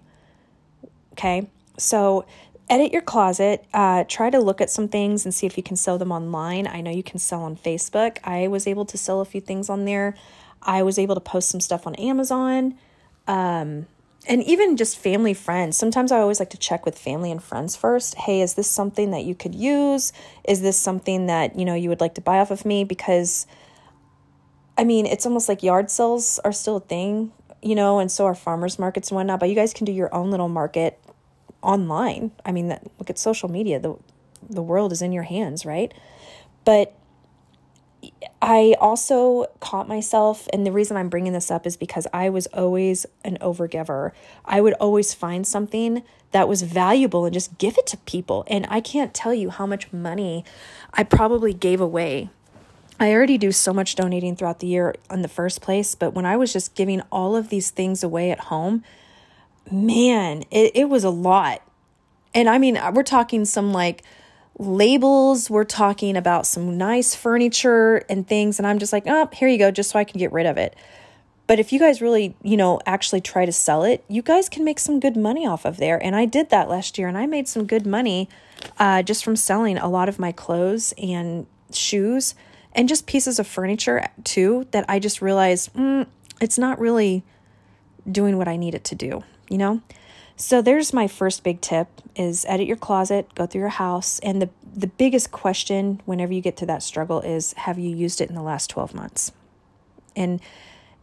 Okay? 1.13 1.49
So 1.77 2.25
edit 2.69 2.91
your 2.91 3.01
closet. 3.01 3.65
Uh, 3.73 4.03
try 4.07 4.29
to 4.29 4.39
look 4.39 4.61
at 4.61 4.69
some 4.69 4.87
things 4.87 5.25
and 5.25 5.33
see 5.33 5.45
if 5.45 5.57
you 5.57 5.63
can 5.63 5.75
sell 5.75 5.97
them 5.97 6.11
online. 6.11 6.67
I 6.67 6.81
know 6.81 6.91
you 6.91 7.03
can 7.03 7.19
sell 7.19 7.41
on 7.41 7.55
Facebook. 7.55 8.17
I 8.23 8.47
was 8.47 8.67
able 8.67 8.85
to 8.85 8.97
sell 8.97 9.21
a 9.21 9.25
few 9.25 9.41
things 9.41 9.69
on 9.69 9.85
there. 9.85 10.15
I 10.61 10.83
was 10.83 10.97
able 10.97 11.15
to 11.15 11.21
post 11.21 11.49
some 11.49 11.59
stuff 11.59 11.85
on 11.85 11.95
Amazon. 11.95 12.75
Um, 13.27 13.87
and 14.27 14.43
even 14.43 14.77
just 14.77 14.97
family 14.97 15.33
friends. 15.33 15.77
Sometimes 15.77 16.11
I 16.11 16.19
always 16.19 16.39
like 16.39 16.49
to 16.51 16.57
check 16.57 16.85
with 16.85 16.97
family 16.97 17.31
and 17.31 17.43
friends 17.43 17.75
first. 17.75 18.15
Hey, 18.15 18.41
is 18.41 18.53
this 18.53 18.69
something 18.69 19.11
that 19.11 19.25
you 19.25 19.35
could 19.35 19.53
use? 19.53 20.13
Is 20.45 20.61
this 20.61 20.79
something 20.79 21.27
that, 21.27 21.57
you 21.57 21.65
know, 21.65 21.75
you 21.75 21.89
would 21.89 22.01
like 22.01 22.15
to 22.15 22.21
buy 22.21 22.39
off 22.39 22.51
of 22.51 22.65
me 22.65 22.83
because 22.83 23.45
I 24.77 24.83
mean, 24.83 25.05
it's 25.05 25.25
almost 25.25 25.47
like 25.47 25.61
yard 25.61 25.91
sales 25.91 26.39
are 26.39 26.51
still 26.51 26.77
a 26.77 26.81
thing, 26.81 27.31
you 27.61 27.75
know, 27.75 27.99
and 27.99 28.11
so 28.11 28.25
are 28.25 28.35
farmers 28.35 28.79
markets 28.79 29.09
and 29.09 29.15
whatnot, 29.15 29.39
but 29.39 29.49
you 29.49 29.55
guys 29.55 29.73
can 29.73 29.85
do 29.85 29.91
your 29.91 30.13
own 30.13 30.31
little 30.31 30.49
market 30.49 30.99
online. 31.61 32.31
I 32.43 32.51
mean, 32.51 32.69
that, 32.69 32.83
look 32.97 33.09
at 33.09 33.19
social 33.19 33.49
media. 33.49 33.79
The 33.79 33.95
the 34.49 34.61
world 34.61 34.91
is 34.91 35.01
in 35.01 35.11
your 35.11 35.23
hands, 35.23 35.65
right? 35.65 35.93
But 36.65 36.93
I 38.41 38.75
also 38.79 39.47
caught 39.59 39.87
myself, 39.87 40.47
and 40.51 40.65
the 40.65 40.71
reason 40.71 40.97
I'm 40.97 41.09
bringing 41.09 41.33
this 41.33 41.49
up 41.49 41.65
is 41.65 41.77
because 41.77 42.07
I 42.13 42.29
was 42.29 42.47
always 42.47 43.05
an 43.23 43.37
overgiver. 43.41 44.11
I 44.45 44.61
would 44.61 44.73
always 44.73 45.13
find 45.13 45.47
something 45.47 46.03
that 46.31 46.47
was 46.47 46.63
valuable 46.63 47.25
and 47.25 47.33
just 47.33 47.57
give 47.57 47.77
it 47.77 47.87
to 47.87 47.97
people. 47.97 48.43
And 48.47 48.65
I 48.69 48.81
can't 48.81 49.13
tell 49.13 49.33
you 49.33 49.49
how 49.49 49.65
much 49.65 49.93
money 49.93 50.43
I 50.93 51.03
probably 51.03 51.53
gave 51.53 51.79
away. 51.79 52.29
I 52.99 53.11
already 53.11 53.37
do 53.37 53.51
so 53.51 53.73
much 53.73 53.95
donating 53.95 54.35
throughout 54.35 54.59
the 54.59 54.67
year 54.67 54.95
in 55.11 55.21
the 55.21 55.27
first 55.27 55.61
place, 55.61 55.95
but 55.95 56.13
when 56.13 56.25
I 56.25 56.37
was 56.37 56.53
just 56.53 56.75
giving 56.75 57.01
all 57.11 57.35
of 57.35 57.49
these 57.49 57.69
things 57.71 58.03
away 58.03 58.31
at 58.31 58.39
home, 58.39 58.83
man, 59.71 60.43
it, 60.51 60.71
it 60.75 60.89
was 60.89 61.03
a 61.03 61.09
lot. 61.09 61.61
And 62.33 62.49
I 62.49 62.57
mean, 62.57 62.79
we're 62.93 63.03
talking 63.03 63.45
some 63.45 63.71
like, 63.73 64.03
labels. 64.57 65.49
We're 65.49 65.63
talking 65.63 66.15
about 66.15 66.45
some 66.45 66.77
nice 66.77 67.15
furniture 67.15 68.03
and 68.09 68.27
things. 68.27 68.59
And 68.59 68.67
I'm 68.67 68.79
just 68.79 68.93
like, 68.93 69.03
oh, 69.07 69.29
here 69.33 69.47
you 69.47 69.57
go, 69.57 69.71
just 69.71 69.91
so 69.91 69.99
I 69.99 70.03
can 70.03 70.19
get 70.19 70.31
rid 70.31 70.45
of 70.45 70.57
it. 70.57 70.75
But 71.45 71.59
if 71.59 71.73
you 71.73 71.79
guys 71.79 72.01
really, 72.01 72.35
you 72.41 72.55
know, 72.55 72.79
actually 72.85 73.21
try 73.21 73.45
to 73.45 73.51
sell 73.51 73.83
it, 73.83 74.03
you 74.07 74.21
guys 74.21 74.47
can 74.47 74.63
make 74.63 74.79
some 74.79 74.99
good 74.99 75.17
money 75.17 75.45
off 75.45 75.65
of 75.65 75.77
there. 75.77 76.01
And 76.01 76.15
I 76.15 76.25
did 76.25 76.49
that 76.51 76.69
last 76.69 76.97
year 76.97 77.07
and 77.07 77.17
I 77.17 77.25
made 77.25 77.47
some 77.47 77.65
good 77.65 77.85
money 77.85 78.29
uh, 78.79 79.03
just 79.03 79.25
from 79.25 79.35
selling 79.35 79.77
a 79.77 79.89
lot 79.89 80.07
of 80.07 80.19
my 80.19 80.31
clothes 80.31 80.93
and 80.97 81.45
shoes 81.71 82.33
and 82.71 82.87
just 82.87 83.07
pieces 83.07 83.39
of 83.39 83.47
furniture 83.47 84.07
too 84.23 84.67
that 84.71 84.85
I 84.87 84.99
just 84.99 85.21
realized 85.21 85.73
mm, 85.73 86.07
it's 86.39 86.57
not 86.57 86.79
really 86.79 87.23
doing 88.09 88.37
what 88.37 88.47
I 88.47 88.55
need 88.55 88.73
it 88.73 88.83
to 88.85 88.95
do, 88.95 89.23
you 89.49 89.57
know? 89.57 89.81
So 90.35 90.61
there's 90.61 90.93
my 90.93 91.07
first 91.07 91.43
big 91.43 91.61
tip 91.61 91.87
is 92.15 92.45
edit 92.47 92.67
your 92.67 92.77
closet, 92.77 93.33
go 93.35 93.45
through 93.45 93.61
your 93.61 93.69
house, 93.69 94.19
and 94.19 94.41
the 94.41 94.49
the 94.75 94.87
biggest 94.87 95.31
question 95.31 96.01
whenever 96.05 96.33
you 96.33 96.41
get 96.41 96.57
to 96.57 96.65
that 96.65 96.81
struggle 96.81 97.21
is 97.21 97.53
have 97.53 97.77
you 97.77 97.95
used 97.95 98.19
it 98.21 98.29
in 98.29 98.35
the 98.35 98.41
last 98.41 98.71
12 98.71 98.95
months? 98.95 99.31
And 100.15 100.41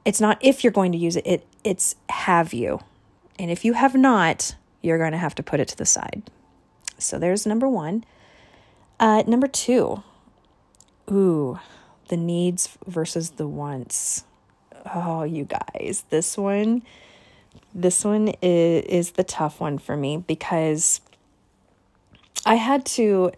it's 0.05 0.21
not 0.21 0.39
if 0.41 0.65
you're 0.65 0.73
going 0.73 0.91
to 0.93 0.99
use 0.99 1.17
it, 1.17 1.27
it 1.27 1.47
it's 1.63 1.95
have 2.09 2.53
you. 2.53 2.81
And 3.39 3.51
if 3.51 3.65
you 3.65 3.75
have 3.75 3.95
not, 3.95 4.57
you're 4.83 4.99
going 4.99 5.13
to 5.13 5.19
have 5.19 5.37
to 5.37 5.43
put 5.43 5.61
it 5.61 5.69
to 5.69 5.77
the 5.77 5.87
side. 5.87 6.25
So 6.99 7.19
there's 7.19 7.47
number 7.47 7.69
1. 7.69 8.05
Uh 8.99 9.23
number 9.27 9.47
2. 9.47 10.03
Ooh, 11.13 11.59
the 12.09 12.17
needs 12.17 12.77
versus 12.87 13.31
the 13.31 13.47
wants. 13.47 14.25
Oh, 14.95 15.23
you 15.23 15.45
guys, 15.45 16.05
this 16.11 16.37
one 16.37 16.83
this 17.75 18.05
one 18.05 18.29
is, 18.43 18.85
is 18.85 19.11
the 19.13 19.25
tough 19.25 19.61
one 19.61 19.79
for 19.79 19.97
me 19.97 20.19
because 20.19 21.01
I 22.45 22.57
had 22.57 22.85
to 22.87 23.33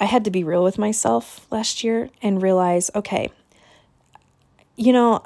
I 0.00 0.04
had 0.04 0.24
to 0.24 0.30
be 0.30 0.44
real 0.44 0.62
with 0.62 0.78
myself 0.78 1.46
last 1.50 1.82
year 1.82 2.08
and 2.22 2.40
realize, 2.40 2.90
okay, 2.94 3.30
you 4.76 4.92
know, 4.92 5.20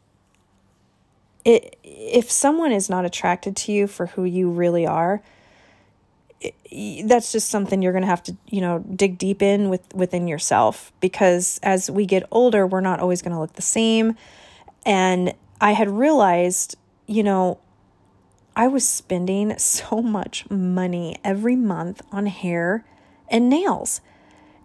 it, 1.44 1.76
if 1.82 2.30
someone 2.30 2.72
is 2.72 2.88
not 2.88 3.04
attracted 3.04 3.54
to 3.56 3.72
you 3.72 3.86
for 3.86 4.06
who 4.06 4.24
you 4.24 4.50
really 4.50 4.86
are, 4.86 5.22
that's 7.04 7.32
just 7.32 7.48
something 7.48 7.82
you're 7.82 7.92
going 7.92 8.02
to 8.02 8.08
have 8.08 8.22
to, 8.22 8.36
you 8.48 8.60
know, 8.60 8.78
dig 8.94 9.18
deep 9.18 9.42
in 9.42 9.68
with 9.68 9.82
within 9.94 10.26
yourself 10.26 10.92
because 11.00 11.60
as 11.62 11.90
we 11.90 12.06
get 12.06 12.24
older, 12.30 12.66
we're 12.66 12.80
not 12.80 13.00
always 13.00 13.22
going 13.22 13.32
to 13.32 13.40
look 13.40 13.54
the 13.54 13.62
same. 13.62 14.16
And 14.84 15.34
I 15.60 15.72
had 15.72 15.88
realized 15.90 16.76
you 17.06 17.22
know, 17.22 17.58
I 18.54 18.68
was 18.68 18.86
spending 18.86 19.58
so 19.58 20.02
much 20.02 20.48
money 20.50 21.16
every 21.24 21.56
month 21.56 22.02
on 22.12 22.26
hair 22.26 22.84
and 23.28 23.48
nails. 23.48 24.00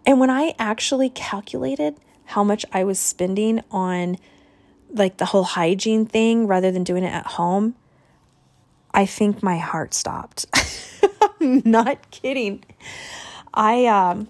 And 0.06 0.18
when 0.18 0.30
I 0.30 0.54
actually 0.58 1.10
calculated 1.10 1.96
how 2.26 2.42
much 2.42 2.64
I 2.72 2.84
was 2.84 2.98
spending 2.98 3.62
on 3.70 4.16
like 4.90 5.16
the 5.16 5.26
whole 5.26 5.44
hygiene 5.44 6.06
thing 6.06 6.46
rather 6.46 6.70
than 6.70 6.84
doing 6.84 7.04
it 7.04 7.12
at 7.12 7.26
home, 7.26 7.74
I 8.92 9.06
think 9.06 9.42
my 9.42 9.58
heart 9.58 9.94
stopped. 9.94 10.46
I'm 11.40 11.62
not 11.64 12.10
kidding. 12.10 12.64
I 13.54 13.86
um 13.86 14.28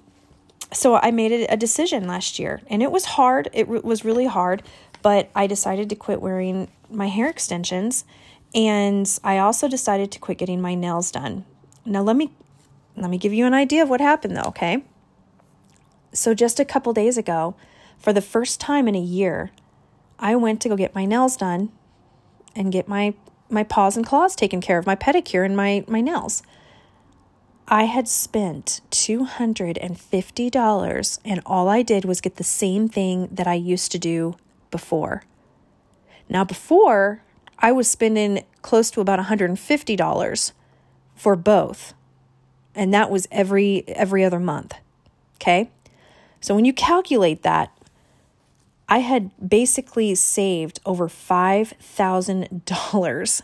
so 0.72 0.96
I 0.96 1.10
made 1.10 1.46
a 1.48 1.56
decision 1.56 2.06
last 2.06 2.38
year 2.38 2.62
and 2.68 2.82
it 2.82 2.90
was 2.90 3.04
hard. 3.04 3.50
It 3.52 3.68
was 3.68 4.04
really 4.04 4.26
hard, 4.26 4.62
but 5.02 5.30
I 5.34 5.46
decided 5.46 5.90
to 5.90 5.96
quit 5.96 6.20
wearing 6.20 6.68
my 6.92 7.08
hair 7.08 7.28
extensions 7.28 8.04
and 8.54 9.18
I 9.24 9.38
also 9.38 9.68
decided 9.68 10.12
to 10.12 10.18
quit 10.18 10.38
getting 10.38 10.60
my 10.60 10.74
nails 10.74 11.10
done. 11.10 11.44
Now 11.84 12.02
let 12.02 12.16
me 12.16 12.30
let 12.96 13.10
me 13.10 13.18
give 13.18 13.32
you 13.32 13.46
an 13.46 13.54
idea 13.54 13.82
of 13.82 13.88
what 13.88 14.00
happened 14.00 14.36
though, 14.36 14.48
okay? 14.48 14.84
So 16.12 16.34
just 16.34 16.60
a 16.60 16.64
couple 16.64 16.92
days 16.92 17.16
ago, 17.16 17.56
for 17.98 18.12
the 18.12 18.20
first 18.20 18.60
time 18.60 18.86
in 18.86 18.94
a 18.94 19.00
year, 19.00 19.50
I 20.18 20.36
went 20.36 20.60
to 20.62 20.68
go 20.68 20.76
get 20.76 20.94
my 20.94 21.06
nails 21.06 21.36
done 21.36 21.72
and 22.54 22.72
get 22.72 22.88
my 22.88 23.14
my 23.48 23.64
paws 23.64 23.96
and 23.96 24.06
claws 24.06 24.36
taken 24.36 24.60
care 24.60 24.78
of, 24.78 24.86
my 24.86 24.96
pedicure 24.96 25.44
and 25.44 25.56
my 25.56 25.84
my 25.88 26.00
nails. 26.00 26.42
I 27.68 27.84
had 27.84 28.08
spent 28.08 28.80
$250 28.90 31.18
and 31.24 31.40
all 31.46 31.68
I 31.68 31.82
did 31.82 32.04
was 32.04 32.20
get 32.20 32.34
the 32.36 32.44
same 32.44 32.88
thing 32.88 33.28
that 33.32 33.46
I 33.46 33.54
used 33.54 33.92
to 33.92 33.98
do 33.98 34.36
before. 34.70 35.22
Now, 36.32 36.44
before, 36.44 37.22
I 37.58 37.72
was 37.72 37.88
spending 37.88 38.44
close 38.62 38.90
to 38.92 39.02
about 39.02 39.18
$150 39.18 40.52
for 41.14 41.36
both. 41.36 41.92
And 42.74 42.94
that 42.94 43.10
was 43.10 43.28
every 43.30 43.84
every 43.86 44.24
other 44.24 44.40
month. 44.40 44.72
Okay? 45.36 45.70
So 46.40 46.54
when 46.54 46.64
you 46.64 46.72
calculate 46.72 47.42
that, 47.42 47.76
I 48.88 49.00
had 49.00 49.30
basically 49.46 50.14
saved 50.14 50.80
over 50.86 51.06
$5,000 51.06 53.42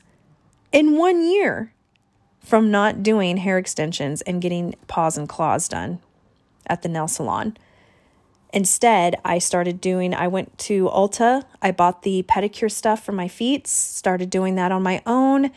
in 0.73 0.97
one 0.97 1.23
year 1.23 1.75
from 2.40 2.71
not 2.71 3.02
doing 3.02 3.37
hair 3.37 3.59
extensions 3.59 4.23
and 4.23 4.40
getting 4.40 4.75
paws 4.87 5.18
and 5.18 5.28
claws 5.28 5.68
done 5.68 5.99
at 6.66 6.80
the 6.80 6.88
nail 6.88 7.07
salon. 7.07 7.54
Instead, 8.52 9.17
I 9.25 9.38
started 9.38 9.81
doing, 9.81 10.14
I 10.14 10.28
went 10.28 10.57
to 10.59 10.87
Ulta, 10.87 11.45
I 11.61 11.71
bought 11.71 12.02
the 12.02 12.23
pedicure 12.23 12.71
stuff 12.71 13.05
for 13.05 13.12
my 13.12 13.28
feet, 13.28 13.67
started 13.67 14.31
doing 14.31 14.55
that 14.55 14.73
on 14.73 14.83
my 14.83 15.02
own, 15.05 15.50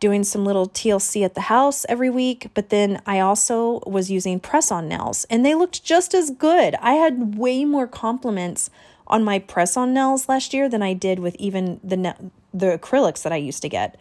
doing 0.00 0.24
some 0.24 0.44
little 0.44 0.68
TLC 0.68 1.24
at 1.24 1.34
the 1.34 1.42
house 1.42 1.84
every 1.88 2.08
week. 2.08 2.48
But 2.54 2.70
then 2.70 3.02
I 3.04 3.20
also 3.20 3.80
was 3.86 4.10
using 4.10 4.40
press 4.40 4.70
on 4.70 4.88
nails 4.88 5.26
and 5.28 5.44
they 5.44 5.54
looked 5.54 5.84
just 5.84 6.14
as 6.14 6.30
good. 6.30 6.74
I 6.76 6.94
had 6.94 7.36
way 7.36 7.64
more 7.64 7.86
compliments 7.86 8.70
on 9.06 9.24
my 9.24 9.38
press 9.38 9.76
on 9.76 9.92
nails 9.92 10.28
last 10.28 10.54
year 10.54 10.68
than 10.68 10.82
I 10.82 10.92
did 10.92 11.18
with 11.18 11.34
even 11.36 11.80
the, 11.82 12.14
the 12.54 12.78
acrylics 12.78 13.22
that 13.22 13.32
I 13.32 13.36
used 13.36 13.62
to 13.62 13.68
get. 13.68 13.98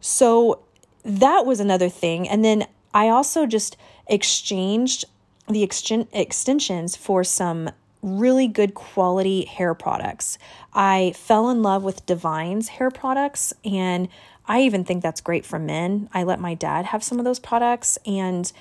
So 0.00 0.60
that 1.04 1.44
was 1.44 1.60
another 1.60 1.88
thing. 1.88 2.28
And 2.28 2.44
then 2.44 2.66
I 2.92 3.08
also 3.08 3.46
just 3.46 3.76
exchanged 4.06 5.04
the 5.48 5.62
extensions 5.62 6.96
for 6.96 7.24
some 7.24 7.70
really 8.02 8.46
good 8.46 8.74
quality 8.74 9.44
hair 9.44 9.74
products. 9.74 10.38
I 10.72 11.12
fell 11.16 11.48
in 11.50 11.62
love 11.62 11.82
with 11.82 12.04
Davines 12.06 12.68
hair 12.68 12.90
products 12.90 13.52
and 13.64 14.08
I 14.46 14.60
even 14.62 14.84
think 14.84 15.02
that's 15.02 15.20
great 15.20 15.46
for 15.46 15.58
men. 15.58 16.10
I 16.12 16.22
let 16.22 16.38
my 16.38 16.54
dad 16.54 16.86
have 16.86 17.02
some 17.02 17.18
of 17.18 17.24
those 17.24 17.38
products 17.38 17.98
and 18.04 18.52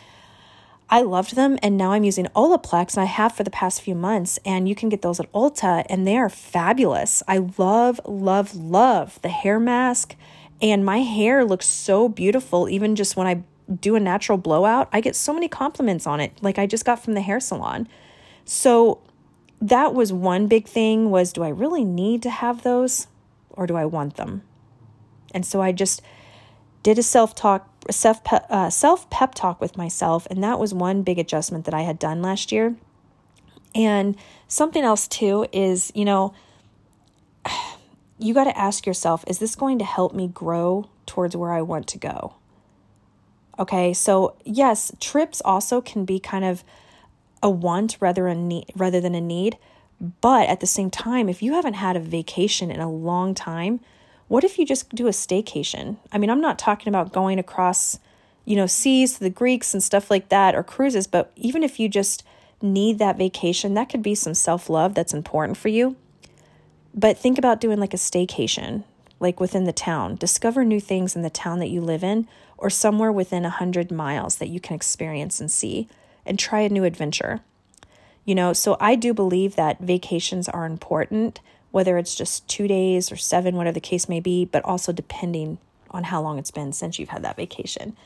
I 0.89 1.01
loved 1.01 1.35
them. 1.35 1.57
And 1.61 1.77
now 1.77 1.91
I'm 1.91 2.03
using 2.03 2.27
Olaplex 2.35 2.95
and 2.95 3.01
I 3.01 3.05
have 3.05 3.35
for 3.35 3.43
the 3.43 3.49
past 3.49 3.81
few 3.81 3.95
months. 3.95 4.39
And 4.45 4.69
you 4.69 4.75
can 4.75 4.89
get 4.89 5.01
those 5.01 5.19
at 5.19 5.31
Ulta 5.33 5.85
and 5.89 6.07
they 6.07 6.17
are 6.17 6.29
fabulous. 6.29 7.23
I 7.27 7.39
love, 7.57 7.99
love, 8.05 8.55
love 8.55 9.21
the 9.21 9.29
hair 9.29 9.59
mask. 9.59 10.15
And 10.61 10.85
my 10.85 10.99
hair 10.99 11.43
looks 11.43 11.65
so 11.65 12.07
beautiful, 12.07 12.69
even 12.69 12.95
just 12.95 13.17
when 13.17 13.27
I 13.27 13.43
do 13.79 13.95
a 13.95 13.99
natural 13.99 14.37
blowout. 14.37 14.89
I 14.91 15.01
get 15.01 15.15
so 15.15 15.33
many 15.33 15.47
compliments 15.47 16.05
on 16.07 16.19
it, 16.19 16.33
like 16.41 16.59
I 16.59 16.65
just 16.65 16.85
got 16.85 17.03
from 17.03 17.13
the 17.13 17.21
hair 17.21 17.39
salon. 17.39 17.87
So 18.45 19.01
that 19.61 19.93
was 19.93 20.11
one 20.11 20.47
big 20.47 20.67
thing 20.67 21.09
was 21.09 21.31
do 21.31 21.43
I 21.43 21.49
really 21.49 21.85
need 21.85 22.21
to 22.23 22.29
have 22.29 22.63
those 22.63 23.07
or 23.49 23.65
do 23.65 23.75
I 23.75 23.85
want 23.85 24.17
them? 24.17 24.43
And 25.33 25.45
so 25.45 25.61
I 25.61 25.71
just 25.71 26.01
did 26.83 26.99
a 26.99 27.03
self 27.03 27.33
talk, 27.33 27.69
self 27.89 28.21
uh, 28.31 28.69
self 28.69 29.09
pep 29.09 29.33
talk 29.33 29.61
with 29.61 29.77
myself, 29.77 30.27
and 30.29 30.43
that 30.43 30.59
was 30.59 30.73
one 30.73 31.01
big 31.03 31.17
adjustment 31.17 31.65
that 31.65 31.73
I 31.73 31.81
had 31.81 31.97
done 31.97 32.21
last 32.21 32.51
year. 32.51 32.75
And 33.73 34.15
something 34.47 34.83
else 34.83 35.07
too 35.07 35.47
is, 35.51 35.91
you 35.95 36.05
know, 36.05 36.33
you 38.19 38.33
got 38.33 38.43
to 38.43 38.57
ask 38.57 38.85
yourself, 38.85 39.23
is 39.27 39.39
this 39.39 39.55
going 39.55 39.79
to 39.79 39.85
help 39.85 40.13
me 40.13 40.27
grow 40.27 40.89
towards 41.05 41.35
where 41.35 41.51
I 41.51 41.61
want 41.61 41.87
to 41.87 41.97
go? 41.97 42.35
Okay, 43.59 43.93
so 43.93 44.35
yes, 44.43 44.91
trips 44.99 45.41
also 45.45 45.79
can 45.81 46.05
be 46.05 46.19
kind 46.19 46.43
of 46.43 46.63
a 47.41 47.49
want 47.49 47.97
rather 47.99 48.27
a 48.27 48.33
need, 48.33 48.71
rather 48.75 48.99
than 48.99 49.13
a 49.13 49.21
need. 49.21 49.57
But 50.21 50.49
at 50.49 50.59
the 50.59 50.67
same 50.67 50.89
time, 50.89 51.29
if 51.29 51.43
you 51.43 51.53
haven't 51.53 51.75
had 51.75 51.95
a 51.95 51.99
vacation 51.99 52.71
in 52.71 52.79
a 52.79 52.91
long 52.91 53.35
time, 53.35 53.79
what 54.27 54.43
if 54.43 54.57
you 54.57 54.65
just 54.65 54.89
do 54.89 55.07
a 55.07 55.11
staycation? 55.11 55.97
I 56.11 56.17
mean, 56.17 56.29
I'm 56.29 56.41
not 56.41 56.57
talking 56.57 56.89
about 56.89 57.13
going 57.13 57.37
across, 57.37 57.99
you 58.45 58.55
know, 58.55 58.65
seas 58.65 59.13
to 59.13 59.19
the 59.19 59.29
Greeks 59.29 59.73
and 59.73 59.83
stuff 59.83 60.09
like 60.09 60.29
that 60.29 60.55
or 60.55 60.63
cruises, 60.63 61.05
but 61.05 61.31
even 61.35 61.63
if 61.63 61.79
you 61.79 61.87
just 61.87 62.23
need 62.61 62.97
that 62.99 63.17
vacation, 63.17 63.75
that 63.75 63.89
could 63.89 64.01
be 64.01 64.15
some 64.15 64.33
self 64.33 64.69
love 64.69 64.93
that's 64.95 65.13
important 65.13 65.57
for 65.57 65.67
you. 65.67 65.95
But 66.95 67.17
think 67.17 67.37
about 67.37 67.61
doing 67.61 67.79
like 67.79 67.93
a 67.93 67.97
staycation, 67.97 68.83
like 69.19 69.39
within 69.39 69.65
the 69.65 69.73
town. 69.73 70.15
Discover 70.15 70.65
new 70.65 70.79
things 70.79 71.15
in 71.15 71.21
the 71.21 71.29
town 71.29 71.59
that 71.59 71.69
you 71.69 71.81
live 71.81 72.03
in 72.03 72.27
or 72.63 72.69
somewhere 72.69 73.11
within 73.11 73.43
a 73.43 73.59
100 73.59 73.91
miles 73.91 74.37
that 74.37 74.47
you 74.47 74.57
can 74.57 74.73
experience 74.73 75.41
and 75.41 75.51
see 75.51 75.89
and 76.25 76.39
try 76.39 76.61
a 76.61 76.69
new 76.69 76.85
adventure. 76.85 77.41
You 78.23 78.35
know, 78.35 78.53
so 78.53 78.77
I 78.79 78.95
do 78.95 79.13
believe 79.13 79.57
that 79.57 79.81
vacations 79.81 80.47
are 80.47 80.65
important 80.65 81.41
whether 81.71 81.97
it's 81.97 82.13
just 82.13 82.47
two 82.47 82.67
days 82.67 83.11
or 83.11 83.15
seven, 83.15 83.55
whatever 83.55 83.73
the 83.73 83.79
case 83.81 84.07
may 84.07 84.19
be, 84.19 84.45
but 84.45 84.63
also 84.63 84.91
depending 84.93 85.57
on 85.89 86.03
how 86.03 86.21
long 86.21 86.37
it's 86.37 86.51
been 86.51 86.71
since 86.71 86.99
you've 86.99 87.09
had 87.09 87.23
that 87.23 87.35
vacation. 87.35 87.97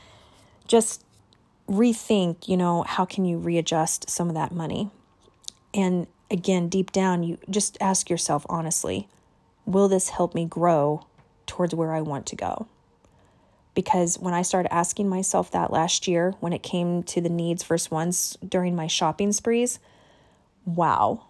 Just 0.66 1.04
rethink, 1.68 2.48
you 2.48 2.56
know, 2.56 2.82
how 2.84 3.04
can 3.04 3.26
you 3.26 3.36
readjust 3.36 4.08
some 4.08 4.28
of 4.28 4.34
that 4.34 4.52
money? 4.52 4.90
And 5.74 6.06
again, 6.30 6.70
deep 6.70 6.92
down, 6.92 7.22
you 7.22 7.36
just 7.50 7.76
ask 7.78 8.08
yourself 8.08 8.46
honestly, 8.48 9.06
will 9.66 9.86
this 9.86 10.08
help 10.08 10.34
me 10.34 10.46
grow 10.46 11.04
towards 11.46 11.74
where 11.74 11.92
I 11.92 12.00
want 12.00 12.24
to 12.26 12.36
go? 12.36 12.68
Because 13.78 14.18
when 14.18 14.34
I 14.34 14.42
started 14.42 14.74
asking 14.74 15.08
myself 15.08 15.52
that 15.52 15.72
last 15.72 16.08
year, 16.08 16.34
when 16.40 16.52
it 16.52 16.64
came 16.64 17.04
to 17.04 17.20
the 17.20 17.28
needs 17.28 17.62
versus 17.62 17.92
wants 17.92 18.36
during 18.38 18.74
my 18.74 18.88
shopping 18.88 19.30
sprees, 19.30 19.78
wow, 20.64 21.26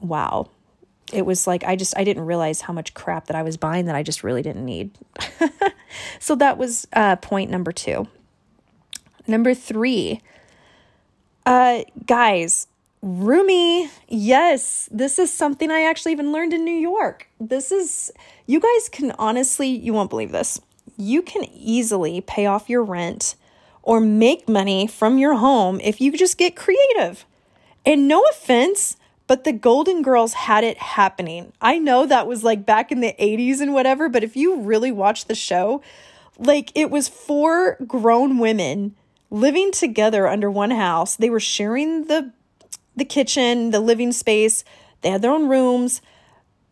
wow, 0.00 0.50
it 1.12 1.24
was 1.24 1.46
like 1.46 1.62
I 1.62 1.76
just 1.76 1.96
I 1.96 2.02
didn't 2.02 2.26
realize 2.26 2.62
how 2.62 2.72
much 2.72 2.94
crap 2.94 3.28
that 3.28 3.36
I 3.36 3.44
was 3.44 3.56
buying 3.56 3.84
that 3.84 3.94
I 3.94 4.02
just 4.02 4.24
really 4.24 4.42
didn't 4.42 4.64
need. 4.64 4.90
so 6.18 6.34
that 6.34 6.58
was 6.58 6.88
uh, 6.94 7.14
point 7.14 7.48
number 7.48 7.70
two. 7.70 8.08
Number 9.28 9.54
three, 9.54 10.22
uh, 11.46 11.84
guys, 12.06 12.66
Roomy, 13.02 13.88
Yes, 14.08 14.88
this 14.90 15.16
is 15.16 15.32
something 15.32 15.70
I 15.70 15.82
actually 15.82 16.10
even 16.10 16.32
learned 16.32 16.54
in 16.54 16.64
New 16.64 16.72
York. 16.72 17.28
This 17.38 17.70
is 17.70 18.10
you 18.46 18.58
guys 18.58 18.88
can 18.88 19.12
honestly 19.12 19.68
you 19.68 19.92
won't 19.92 20.10
believe 20.10 20.32
this. 20.32 20.60
You 21.00 21.22
can 21.22 21.44
easily 21.44 22.20
pay 22.20 22.46
off 22.46 22.68
your 22.68 22.84
rent 22.84 23.34
or 23.82 24.00
make 24.00 24.48
money 24.48 24.86
from 24.86 25.18
your 25.18 25.34
home 25.36 25.80
if 25.80 26.00
you 26.00 26.12
just 26.12 26.38
get 26.38 26.54
creative. 26.54 27.24
And 27.86 28.06
no 28.06 28.22
offense, 28.30 28.96
but 29.26 29.44
the 29.44 29.52
Golden 29.52 30.02
Girls 30.02 30.34
had 30.34 30.64
it 30.64 30.78
happening. 30.78 31.52
I 31.60 31.78
know 31.78 32.04
that 32.06 32.26
was 32.26 32.44
like 32.44 32.66
back 32.66 32.92
in 32.92 33.00
the 33.00 33.14
80s 33.18 33.60
and 33.60 33.72
whatever, 33.72 34.08
but 34.08 34.22
if 34.22 34.36
you 34.36 34.60
really 34.60 34.92
watch 34.92 35.24
the 35.24 35.34
show, 35.34 35.82
like 36.38 36.70
it 36.74 36.90
was 36.90 37.08
four 37.08 37.76
grown 37.86 38.38
women 38.38 38.94
living 39.30 39.72
together 39.72 40.26
under 40.28 40.50
one 40.50 40.72
house. 40.72 41.16
They 41.16 41.30
were 41.30 41.40
sharing 41.40 42.04
the 42.04 42.32
the 42.96 43.04
kitchen, 43.04 43.70
the 43.70 43.80
living 43.80 44.12
space. 44.12 44.64
They 45.00 45.10
had 45.10 45.22
their 45.22 45.30
own 45.30 45.48
rooms. 45.48 46.02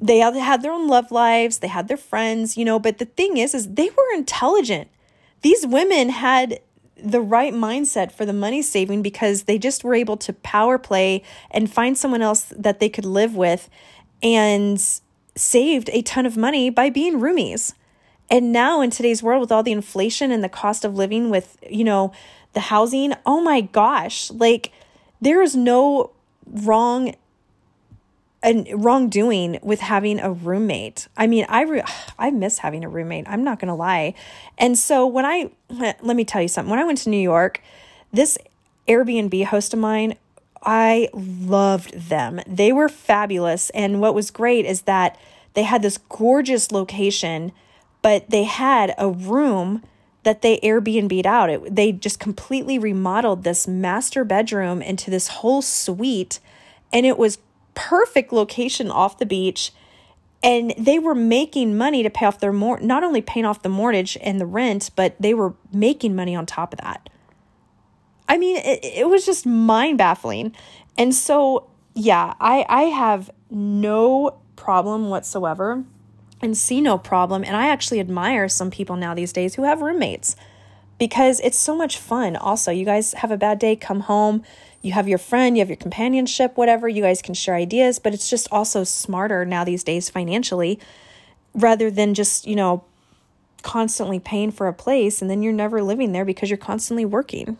They 0.00 0.18
had 0.18 0.62
their 0.62 0.72
own 0.72 0.86
love 0.86 1.10
lives. 1.10 1.58
They 1.58 1.68
had 1.68 1.88
their 1.88 1.96
friends, 1.96 2.56
you 2.56 2.64
know, 2.64 2.78
but 2.78 2.98
the 2.98 3.04
thing 3.04 3.36
is 3.36 3.54
is 3.54 3.74
they 3.74 3.90
were 3.90 4.14
intelligent. 4.14 4.88
These 5.42 5.66
women 5.66 6.10
had 6.10 6.60
the 6.96 7.20
right 7.20 7.52
mindset 7.52 8.12
for 8.12 8.24
the 8.26 8.32
money 8.32 8.62
saving 8.62 9.02
because 9.02 9.44
they 9.44 9.58
just 9.58 9.84
were 9.84 9.94
able 9.94 10.16
to 10.16 10.32
power 10.32 10.78
play 10.78 11.22
and 11.50 11.72
find 11.72 11.96
someone 11.96 12.22
else 12.22 12.52
that 12.56 12.80
they 12.80 12.88
could 12.88 13.04
live 13.04 13.36
with 13.36 13.70
and 14.22 14.82
saved 15.36 15.90
a 15.92 16.02
ton 16.02 16.26
of 16.26 16.36
money 16.36 16.70
by 16.70 16.90
being 16.90 17.20
roomies. 17.20 17.74
And 18.30 18.52
now 18.52 18.80
in 18.80 18.90
today's 18.90 19.22
world 19.22 19.40
with 19.40 19.52
all 19.52 19.62
the 19.62 19.72
inflation 19.72 20.30
and 20.32 20.42
the 20.42 20.48
cost 20.48 20.84
of 20.84 20.96
living 20.96 21.30
with, 21.30 21.56
you 21.68 21.84
know, 21.84 22.12
the 22.52 22.60
housing, 22.60 23.14
oh 23.24 23.40
my 23.40 23.60
gosh, 23.60 24.30
like 24.30 24.72
there 25.20 25.40
is 25.40 25.54
no 25.54 26.10
wrong 26.46 27.14
and 28.42 28.66
wrongdoing 28.72 29.58
with 29.62 29.80
having 29.80 30.20
a 30.20 30.32
roommate. 30.32 31.08
I 31.16 31.26
mean, 31.26 31.46
I 31.48 31.62
re- 31.62 31.82
I 32.18 32.30
miss 32.30 32.58
having 32.58 32.84
a 32.84 32.88
roommate. 32.88 33.28
I'm 33.28 33.44
not 33.44 33.58
going 33.58 33.68
to 33.68 33.74
lie. 33.74 34.14
And 34.56 34.78
so 34.78 35.06
when 35.06 35.24
I 35.24 35.50
let 35.70 36.16
me 36.16 36.24
tell 36.24 36.42
you 36.42 36.48
something. 36.48 36.70
When 36.70 36.80
I 36.80 36.84
went 36.84 36.98
to 36.98 37.10
New 37.10 37.20
York, 37.20 37.62
this 38.12 38.38
Airbnb 38.86 39.44
host 39.46 39.74
of 39.74 39.80
mine, 39.80 40.16
I 40.62 41.08
loved 41.12 42.08
them. 42.08 42.40
They 42.46 42.72
were 42.72 42.88
fabulous 42.88 43.70
and 43.70 44.00
what 44.00 44.14
was 44.14 44.30
great 44.30 44.64
is 44.64 44.82
that 44.82 45.18
they 45.54 45.62
had 45.62 45.82
this 45.82 45.98
gorgeous 45.98 46.72
location, 46.72 47.52
but 48.02 48.30
they 48.30 48.44
had 48.44 48.94
a 48.98 49.08
room 49.08 49.82
that 50.24 50.42
they 50.42 50.58
Airbnb'd 50.58 51.26
out. 51.26 51.48
It, 51.48 51.74
they 51.74 51.92
just 51.92 52.18
completely 52.18 52.78
remodeled 52.78 53.44
this 53.44 53.68
master 53.68 54.24
bedroom 54.24 54.82
into 54.82 55.10
this 55.10 55.28
whole 55.28 55.62
suite 55.62 56.40
and 56.92 57.06
it 57.06 57.18
was 57.18 57.38
perfect 57.78 58.32
location 58.32 58.90
off 58.90 59.18
the 59.18 59.24
beach 59.24 59.72
and 60.42 60.74
they 60.76 60.98
were 60.98 61.14
making 61.14 61.78
money 61.78 62.02
to 62.02 62.10
pay 62.10 62.26
off 62.26 62.40
their 62.40 62.52
mort 62.52 62.82
not 62.82 63.04
only 63.04 63.22
paying 63.22 63.46
off 63.46 63.62
the 63.62 63.68
mortgage 63.68 64.18
and 64.20 64.40
the 64.40 64.46
rent 64.46 64.90
but 64.96 65.14
they 65.20 65.32
were 65.32 65.54
making 65.72 66.16
money 66.16 66.34
on 66.34 66.44
top 66.44 66.72
of 66.72 66.80
that. 66.80 67.08
I 68.28 68.36
mean 68.36 68.56
it, 68.56 68.80
it 68.82 69.08
was 69.08 69.24
just 69.24 69.46
mind 69.46 69.96
baffling 69.96 70.56
and 70.98 71.14
so 71.14 71.70
yeah 71.94 72.34
i 72.40 72.66
i 72.68 72.82
have 72.82 73.30
no 73.48 74.40
problem 74.56 75.08
whatsoever 75.08 75.84
and 76.42 76.56
see 76.56 76.80
no 76.80 76.98
problem. 76.98 77.44
And 77.44 77.56
i 77.56 77.68
actually 77.68 78.00
admire 78.00 78.48
some 78.48 78.72
people 78.72 78.96
now 78.96 79.14
these 79.14 79.32
days 79.32 79.54
who 79.54 79.62
have 79.62 79.82
roommates 79.82 80.34
because 80.98 81.38
it's 81.40 81.56
so 81.56 81.76
much 81.76 81.96
fun. 81.96 82.34
Also 82.34 82.72
you 82.72 82.84
guys 82.84 83.12
have 83.12 83.30
a 83.30 83.36
bad 83.36 83.60
day 83.60 83.76
come 83.76 84.00
home 84.00 84.42
you 84.82 84.92
have 84.92 85.08
your 85.08 85.18
friend, 85.18 85.56
you 85.56 85.60
have 85.60 85.68
your 85.68 85.76
companionship, 85.76 86.56
whatever, 86.56 86.88
you 86.88 87.02
guys 87.02 87.22
can 87.22 87.34
share 87.34 87.54
ideas, 87.54 87.98
but 87.98 88.14
it's 88.14 88.30
just 88.30 88.48
also 88.52 88.84
smarter 88.84 89.44
now 89.44 89.64
these 89.64 89.82
days 89.82 90.08
financially 90.08 90.78
rather 91.54 91.90
than 91.90 92.14
just, 92.14 92.46
you 92.46 92.54
know, 92.54 92.84
constantly 93.62 94.20
paying 94.20 94.52
for 94.52 94.68
a 94.68 94.72
place 94.72 95.20
and 95.20 95.30
then 95.30 95.42
you're 95.42 95.52
never 95.52 95.82
living 95.82 96.12
there 96.12 96.24
because 96.24 96.48
you're 96.48 96.56
constantly 96.56 97.04
working. 97.04 97.58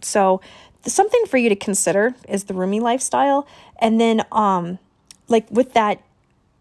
So, 0.00 0.40
something 0.86 1.26
for 1.26 1.36
you 1.36 1.48
to 1.48 1.56
consider 1.56 2.14
is 2.28 2.44
the 2.44 2.54
roomy 2.54 2.80
lifestyle 2.80 3.46
and 3.78 4.00
then 4.00 4.24
um 4.32 4.78
like 5.28 5.46
with 5.50 5.74
that 5.74 6.02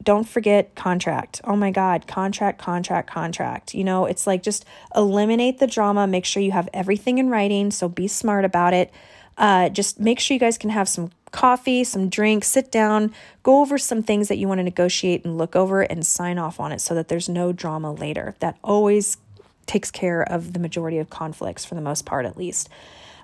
don't 0.01 0.27
forget 0.27 0.75
contract. 0.75 1.41
Oh 1.43 1.57
my 1.57 1.71
God, 1.71 2.07
contract, 2.07 2.57
contract, 2.57 3.09
contract. 3.09 3.73
You 3.73 3.83
know, 3.83 4.05
it's 4.05 4.25
like 4.25 4.41
just 4.41 4.63
eliminate 4.95 5.59
the 5.59 5.67
drama. 5.67 6.07
Make 6.07 6.23
sure 6.23 6.41
you 6.41 6.51
have 6.51 6.69
everything 6.73 7.17
in 7.17 7.29
writing. 7.29 7.69
So 7.69 7.89
be 7.89 8.07
smart 8.07 8.45
about 8.45 8.73
it. 8.73 8.93
Uh, 9.39 9.69
just 9.69 9.99
make 9.99 10.19
sure 10.19 10.35
you 10.35 10.39
guys 10.39 10.57
can 10.57 10.69
have 10.69 10.87
some 10.87 11.09
coffee, 11.31 11.83
some 11.83 12.09
drinks, 12.09 12.47
sit 12.47 12.71
down, 12.71 13.13
go 13.41 13.61
over 13.61 13.77
some 13.77 14.03
things 14.03 14.27
that 14.27 14.37
you 14.37 14.47
want 14.47 14.59
to 14.59 14.63
negotiate 14.63 15.23
and 15.23 15.37
look 15.37 15.55
over 15.55 15.81
and 15.81 16.05
sign 16.05 16.37
off 16.37 16.59
on 16.59 16.71
it 16.71 16.81
so 16.81 16.93
that 16.93 17.07
there's 17.07 17.29
no 17.29 17.51
drama 17.53 17.93
later. 17.93 18.35
That 18.39 18.57
always 18.63 19.17
takes 19.65 19.91
care 19.91 20.21
of 20.21 20.53
the 20.53 20.59
majority 20.59 20.97
of 20.97 21.09
conflicts 21.09 21.63
for 21.63 21.75
the 21.75 21.81
most 21.81 22.05
part, 22.05 22.25
at 22.25 22.37
least. 22.37 22.69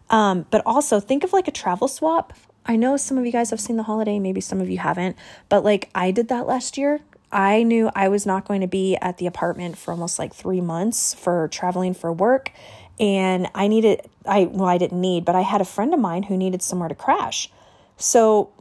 Um, 0.09 0.45
but 0.51 0.61
also 0.65 0.99
think 0.99 1.23
of 1.23 1.33
like 1.33 1.47
a 1.47 1.51
travel 1.51 1.87
swap. 1.87 2.33
I 2.65 2.75
know 2.75 2.97
some 2.97 3.17
of 3.17 3.25
you 3.25 3.31
guys 3.31 3.49
have 3.49 3.59
seen 3.59 3.75
the 3.75 3.83
holiday, 3.83 4.19
maybe 4.19 4.41
some 4.41 4.61
of 4.61 4.69
you 4.69 4.77
haven't, 4.77 5.17
but 5.49 5.63
like 5.63 5.89
I 5.93 6.11
did 6.11 6.29
that 6.29 6.47
last 6.47 6.77
year. 6.77 7.01
I 7.31 7.63
knew 7.63 7.89
I 7.93 8.07
was 8.07 8.25
not 8.25 8.45
going 8.47 8.61
to 8.61 8.67
be 8.67 8.95
at 9.01 9.17
the 9.17 9.27
apartment 9.27 9.77
for 9.77 9.91
almost 9.91 10.19
like 10.19 10.33
three 10.33 10.61
months 10.61 11.13
for 11.13 11.47
traveling 11.49 11.93
for 11.93 12.13
work. 12.13 12.51
And 12.99 13.47
I 13.53 13.67
needed, 13.67 14.01
I, 14.25 14.45
well, 14.45 14.69
I 14.69 14.77
didn't 14.77 15.01
need, 15.01 15.25
but 15.25 15.35
I 15.35 15.41
had 15.41 15.61
a 15.61 15.65
friend 15.65 15.93
of 15.93 15.99
mine 15.99 16.23
who 16.23 16.37
needed 16.37 16.61
somewhere 16.61 16.89
to 16.89 16.95
crash. 16.95 17.49
So 17.97 18.51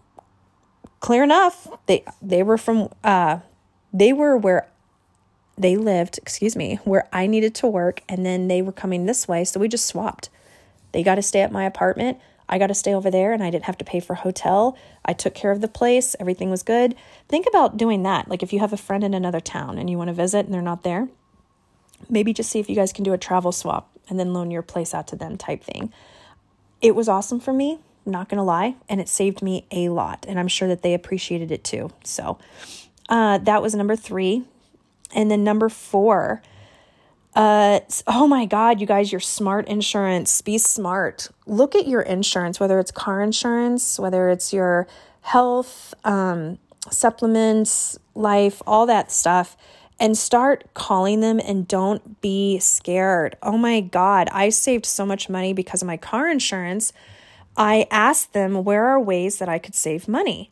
clear 1.00 1.22
enough, 1.22 1.68
they, 1.86 2.04
they 2.20 2.42
were 2.42 2.58
from, 2.58 2.88
uh, 3.04 3.38
they 3.92 4.12
were 4.12 4.36
where 4.36 4.68
they 5.56 5.76
lived, 5.76 6.18
excuse 6.18 6.56
me, 6.56 6.80
where 6.84 7.08
I 7.12 7.26
needed 7.28 7.54
to 7.56 7.68
work. 7.68 8.02
And 8.08 8.26
then 8.26 8.48
they 8.48 8.60
were 8.60 8.72
coming 8.72 9.06
this 9.06 9.28
way. 9.28 9.44
So 9.44 9.60
we 9.60 9.68
just 9.68 9.86
swapped. 9.86 10.30
They 10.92 11.02
got 11.02 11.14
to 11.14 11.22
stay 11.22 11.40
at 11.40 11.52
my 11.52 11.64
apartment. 11.64 12.18
I 12.48 12.58
got 12.58 12.66
to 12.66 12.74
stay 12.74 12.92
over 12.92 13.10
there 13.10 13.32
and 13.32 13.42
I 13.42 13.50
didn't 13.50 13.64
have 13.64 13.78
to 13.78 13.84
pay 13.84 14.00
for 14.00 14.14
hotel. 14.14 14.76
I 15.04 15.12
took 15.12 15.34
care 15.34 15.50
of 15.50 15.60
the 15.60 15.68
place. 15.68 16.14
Everything 16.18 16.50
was 16.50 16.62
good. 16.62 16.94
Think 17.28 17.46
about 17.46 17.76
doing 17.76 18.02
that. 18.02 18.28
Like 18.28 18.42
if 18.42 18.52
you 18.52 18.60
have 18.60 18.72
a 18.72 18.76
friend 18.76 19.04
in 19.04 19.14
another 19.14 19.40
town 19.40 19.78
and 19.78 19.88
you 19.88 19.96
want 19.96 20.08
to 20.08 20.14
visit 20.14 20.44
and 20.44 20.52
they're 20.52 20.60
not 20.60 20.82
there, 20.82 21.08
maybe 22.10 22.34
just 22.34 22.50
see 22.50 22.58
if 22.58 22.68
you 22.68 22.76
guys 22.76 22.92
can 22.92 23.04
do 23.04 23.12
a 23.12 23.18
travel 23.18 23.52
swap 23.52 23.93
and 24.08 24.18
then 24.18 24.32
loan 24.32 24.50
your 24.50 24.62
place 24.62 24.94
out 24.94 25.06
to 25.08 25.16
them 25.16 25.36
type 25.36 25.62
thing. 25.62 25.92
It 26.80 26.94
was 26.94 27.08
awesome 27.08 27.40
for 27.40 27.52
me, 27.52 27.78
not 28.04 28.28
to 28.28 28.42
lie, 28.42 28.76
and 28.88 29.00
it 29.00 29.08
saved 29.08 29.42
me 29.42 29.66
a 29.70 29.88
lot. 29.88 30.24
And 30.28 30.38
I'm 30.38 30.48
sure 30.48 30.68
that 30.68 30.82
they 30.82 30.94
appreciated 30.94 31.50
it 31.50 31.64
too. 31.64 31.90
So 32.04 32.38
uh, 33.08 33.38
that 33.38 33.62
was 33.62 33.74
number 33.74 33.96
three. 33.96 34.44
And 35.14 35.30
then 35.30 35.44
number 35.44 35.68
four, 35.68 36.42
uh, 37.34 37.80
oh 38.06 38.26
my 38.26 38.46
God, 38.46 38.80
you 38.80 38.86
guys, 38.86 39.10
your 39.10 39.20
smart 39.20 39.66
insurance. 39.68 40.40
Be 40.40 40.58
smart. 40.58 41.28
Look 41.46 41.74
at 41.74 41.86
your 41.86 42.02
insurance, 42.02 42.60
whether 42.60 42.78
it's 42.78 42.90
car 42.90 43.22
insurance, 43.22 43.98
whether 43.98 44.28
it's 44.28 44.52
your 44.52 44.86
health, 45.22 45.94
um, 46.04 46.58
supplements, 46.90 47.98
life, 48.14 48.62
all 48.66 48.86
that 48.86 49.10
stuff, 49.10 49.56
and 50.00 50.18
start 50.18 50.64
calling 50.74 51.20
them 51.20 51.40
and 51.40 51.68
don't 51.68 52.20
be 52.20 52.58
scared. 52.58 53.36
Oh 53.42 53.56
my 53.56 53.80
God, 53.80 54.28
I 54.32 54.48
saved 54.48 54.86
so 54.86 55.06
much 55.06 55.28
money 55.28 55.52
because 55.52 55.82
of 55.82 55.86
my 55.86 55.96
car 55.96 56.28
insurance. 56.28 56.92
I 57.56 57.86
asked 57.90 58.32
them 58.32 58.64
where 58.64 58.86
are 58.86 59.00
ways 59.00 59.38
that 59.38 59.48
I 59.48 59.58
could 59.58 59.74
save 59.74 60.08
money. 60.08 60.50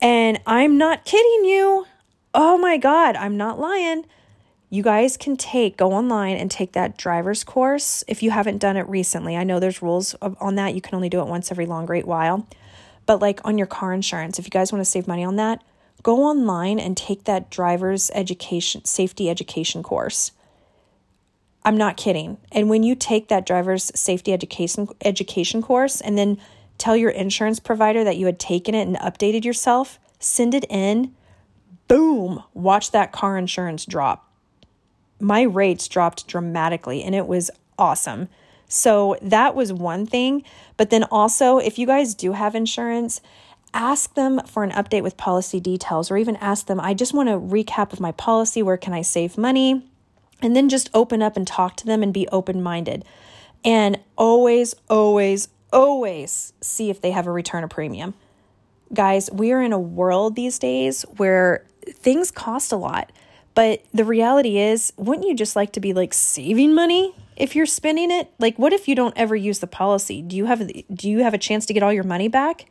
And 0.00 0.40
I'm 0.46 0.78
not 0.78 1.04
kidding 1.04 1.44
you. 1.44 1.86
Oh 2.32 2.58
my 2.58 2.78
God, 2.78 3.16
I'm 3.16 3.36
not 3.36 3.60
lying 3.60 4.04
you 4.74 4.82
guys 4.82 5.16
can 5.16 5.36
take 5.36 5.76
go 5.76 5.92
online 5.92 6.36
and 6.36 6.50
take 6.50 6.72
that 6.72 6.96
driver's 6.96 7.44
course 7.44 8.02
if 8.08 8.24
you 8.24 8.32
haven't 8.32 8.58
done 8.58 8.76
it 8.76 8.88
recently. 8.88 9.36
I 9.36 9.44
know 9.44 9.60
there's 9.60 9.80
rules 9.82 10.16
on 10.20 10.56
that. 10.56 10.74
You 10.74 10.80
can 10.80 10.96
only 10.96 11.08
do 11.08 11.20
it 11.20 11.28
once 11.28 11.52
every 11.52 11.64
long 11.64 11.86
great 11.86 12.08
while. 12.08 12.48
But 13.06 13.20
like 13.20 13.40
on 13.44 13.56
your 13.56 13.68
car 13.68 13.92
insurance, 13.92 14.40
if 14.40 14.46
you 14.46 14.50
guys 14.50 14.72
want 14.72 14.84
to 14.84 14.90
save 14.90 15.06
money 15.06 15.22
on 15.22 15.36
that, 15.36 15.62
go 16.04 16.22
online 16.22 16.78
and 16.78 16.96
take 16.96 17.24
that 17.24 17.50
driver's 17.50 18.12
education 18.14 18.84
safety 18.84 19.28
education 19.28 19.82
course. 19.82 20.30
I'm 21.64 21.76
not 21.76 21.96
kidding. 21.96 22.38
And 22.52 22.70
when 22.70 22.84
you 22.84 22.94
take 22.94 23.26
that 23.28 23.44
driver's 23.44 23.90
safety 23.98 24.32
education 24.32 24.86
education 25.04 25.60
course 25.60 26.00
and 26.00 26.16
then 26.16 26.38
tell 26.78 26.96
your 26.96 27.10
insurance 27.10 27.58
provider 27.58 28.04
that 28.04 28.16
you 28.16 28.26
had 28.26 28.38
taken 28.38 28.76
it 28.76 28.86
and 28.86 28.96
updated 28.98 29.44
yourself, 29.44 29.98
send 30.20 30.54
it 30.54 30.64
in. 30.70 31.12
Boom, 31.88 32.44
watch 32.54 32.92
that 32.92 33.10
car 33.10 33.36
insurance 33.36 33.84
drop 33.84 34.30
my 35.20 35.42
rates 35.42 35.88
dropped 35.88 36.26
dramatically 36.26 37.02
and 37.02 37.14
it 37.14 37.26
was 37.26 37.50
awesome. 37.78 38.28
So 38.68 39.16
that 39.22 39.54
was 39.54 39.72
one 39.72 40.06
thing. 40.06 40.44
But 40.76 40.90
then 40.90 41.04
also, 41.04 41.58
if 41.58 41.78
you 41.78 41.86
guys 41.86 42.14
do 42.14 42.32
have 42.32 42.54
insurance, 42.54 43.20
ask 43.74 44.14
them 44.14 44.40
for 44.46 44.64
an 44.64 44.70
update 44.70 45.02
with 45.02 45.16
policy 45.16 45.60
details 45.60 46.10
or 46.10 46.16
even 46.16 46.36
ask 46.36 46.66
them, 46.66 46.80
I 46.80 46.94
just 46.94 47.12
want 47.12 47.28
a 47.28 47.32
recap 47.32 47.92
of 47.92 48.00
my 48.00 48.12
policy. 48.12 48.62
Where 48.62 48.76
can 48.76 48.94
I 48.94 49.02
save 49.02 49.36
money? 49.36 49.84
And 50.40 50.54
then 50.54 50.68
just 50.68 50.90
open 50.94 51.20
up 51.20 51.36
and 51.36 51.46
talk 51.46 51.76
to 51.76 51.86
them 51.86 52.02
and 52.02 52.14
be 52.14 52.28
open 52.28 52.62
minded. 52.62 53.04
And 53.64 53.98
always, 54.16 54.74
always, 54.88 55.48
always 55.72 56.52
see 56.60 56.90
if 56.90 57.00
they 57.00 57.10
have 57.10 57.26
a 57.26 57.32
return 57.32 57.64
of 57.64 57.70
premium. 57.70 58.14
Guys, 58.92 59.30
we 59.32 59.52
are 59.52 59.62
in 59.62 59.72
a 59.72 59.78
world 59.78 60.36
these 60.36 60.58
days 60.58 61.02
where 61.16 61.66
things 61.88 62.30
cost 62.30 62.72
a 62.72 62.76
lot. 62.76 63.10
But 63.54 63.84
the 63.92 64.04
reality 64.04 64.58
is, 64.58 64.92
wouldn't 64.96 65.26
you 65.26 65.34
just 65.34 65.56
like 65.56 65.72
to 65.72 65.80
be 65.80 65.92
like 65.92 66.12
saving 66.12 66.74
money 66.74 67.14
if 67.36 67.54
you're 67.54 67.66
spending 67.66 68.10
it? 68.10 68.32
Like 68.38 68.58
what 68.58 68.72
if 68.72 68.88
you 68.88 68.94
don't 68.94 69.16
ever 69.16 69.36
use 69.36 69.60
the 69.60 69.66
policy? 69.66 70.22
Do 70.22 70.36
you 70.36 70.46
have 70.46 70.68
do 70.92 71.08
you 71.08 71.20
have 71.20 71.34
a 71.34 71.38
chance 71.38 71.64
to 71.66 71.72
get 71.72 71.82
all 71.82 71.92
your 71.92 72.04
money 72.04 72.28
back? 72.28 72.66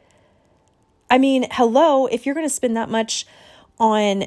I 1.14 1.20
mean, 1.20 1.46
hello, 1.52 2.08
if 2.08 2.26
you're 2.26 2.34
going 2.34 2.48
to 2.48 2.54
spend 2.54 2.76
that 2.76 2.90
much 2.90 3.28
on 3.78 4.26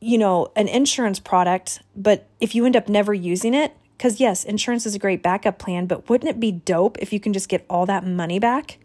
you 0.00 0.18
know, 0.18 0.50
an 0.56 0.68
insurance 0.68 1.18
product, 1.18 1.80
but 1.94 2.26
if 2.40 2.54
you 2.54 2.64
end 2.64 2.76
up 2.76 2.88
never 2.88 3.12
using 3.12 3.54
it, 3.54 3.74
cuz 3.98 4.20
yes, 4.20 4.44
insurance 4.44 4.86
is 4.86 4.94
a 4.94 4.98
great 4.98 5.22
backup 5.22 5.58
plan, 5.58 5.86
but 5.86 6.08
wouldn't 6.08 6.30
it 6.30 6.40
be 6.40 6.50
dope 6.52 6.98
if 6.98 7.12
you 7.12 7.20
can 7.20 7.32
just 7.32 7.48
get 7.48 7.64
all 7.68 7.84
that 7.86 8.06
money 8.06 8.38
back? 8.38 8.78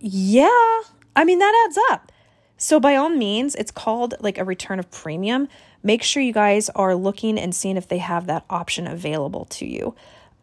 Yeah. 0.00 0.80
I 1.14 1.24
mean, 1.24 1.38
that 1.38 1.64
adds 1.66 1.78
up. 1.90 2.12
So, 2.58 2.80
by 2.80 2.96
all 2.96 3.10
means, 3.10 3.54
it's 3.54 3.70
called 3.70 4.14
like 4.20 4.38
a 4.38 4.44
return 4.44 4.78
of 4.78 4.90
premium. 4.90 5.48
Make 5.82 6.02
sure 6.02 6.22
you 6.22 6.32
guys 6.32 6.70
are 6.70 6.94
looking 6.94 7.38
and 7.38 7.54
seeing 7.54 7.76
if 7.76 7.88
they 7.88 7.98
have 7.98 8.26
that 8.26 8.44
option 8.48 8.86
available 8.86 9.44
to 9.46 9.66
you. 9.66 9.94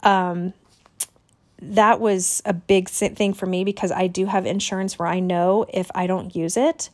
Um, 0.03 0.53
that 1.61 1.99
was 1.99 2.41
a 2.45 2.53
big 2.53 2.89
thing 2.89 3.33
for 3.33 3.45
me 3.45 3.63
because 3.63 3.91
I 3.91 4.07
do 4.07 4.25
have 4.25 4.45
insurance 4.45 4.99
where 4.99 5.07
I 5.07 5.19
know 5.19 5.65
if 5.73 5.89
I 5.95 6.07
don't 6.07 6.35
use 6.35 6.57
it, 6.57 6.89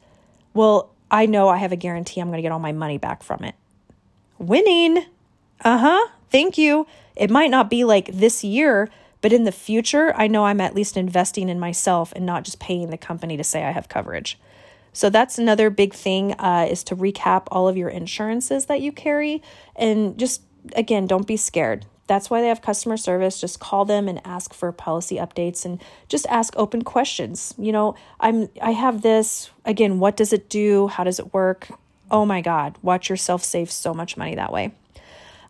well, 0.53 0.91
I 1.11 1.25
know 1.25 1.49
I 1.49 1.57
have 1.57 1.71
a 1.71 1.75
guarantee 1.75 2.21
I'm 2.21 2.27
going 2.27 2.37
to 2.37 2.41
get 2.41 2.51
all 2.51 2.59
my 2.59 2.71
money 2.71 2.97
back 2.97 3.23
from 3.23 3.43
it. 3.43 3.55
Winning. 4.37 5.05
Uh 5.63 5.77
huh. 5.77 6.07
Thank 6.29 6.57
you. 6.57 6.87
It 7.15 7.29
might 7.29 7.49
not 7.49 7.69
be 7.69 7.83
like 7.83 8.07
this 8.13 8.43
year, 8.43 8.89
but 9.21 9.33
in 9.33 9.43
the 9.43 9.51
future, 9.51 10.13
I 10.15 10.27
know 10.27 10.45
I'm 10.45 10.61
at 10.61 10.75
least 10.75 10.95
investing 10.95 11.49
in 11.49 11.59
myself 11.59 12.13
and 12.15 12.25
not 12.25 12.43
just 12.43 12.59
paying 12.59 12.89
the 12.89 12.97
company 12.97 13.35
to 13.37 13.43
say 13.43 13.63
I 13.63 13.71
have 13.71 13.89
coverage. 13.89 14.39
So 14.93 15.09
that's 15.09 15.37
another 15.37 15.69
big 15.69 15.93
thing 15.93 16.33
uh, 16.33 16.67
is 16.69 16.83
to 16.85 16.95
recap 16.95 17.43
all 17.51 17.67
of 17.67 17.77
your 17.77 17.89
insurances 17.89 18.65
that 18.67 18.81
you 18.81 18.91
carry 18.91 19.41
and 19.75 20.17
just 20.17 20.41
again 20.75 21.07
don't 21.07 21.27
be 21.27 21.37
scared. 21.37 21.85
That's 22.09 22.27
why 22.27 22.41
they 22.41 22.47
have 22.47 22.63
customer 22.63 22.97
service. 22.97 23.39
Just 23.39 23.59
call 23.59 23.85
them 23.85 24.07
and 24.07 24.19
ask 24.25 24.51
for 24.51 24.71
policy 24.71 25.17
updates 25.17 25.63
and 25.63 25.79
just 26.07 26.25
ask 26.25 26.55
open 26.57 26.81
questions. 26.81 27.53
You 27.55 27.71
know, 27.71 27.93
I'm 28.19 28.49
I 28.59 28.71
have 28.71 29.03
this 29.03 29.51
again, 29.63 29.99
what 29.99 30.17
does 30.17 30.33
it 30.33 30.49
do? 30.49 30.87
How 30.87 31.03
does 31.03 31.19
it 31.19 31.35
work? 31.35 31.69
Oh 32.09 32.25
my 32.25 32.41
god, 32.41 32.79
watch 32.81 33.11
yourself 33.11 33.43
save 33.43 33.69
so 33.69 33.93
much 33.93 34.17
money 34.17 34.33
that 34.33 34.51
way. 34.51 34.71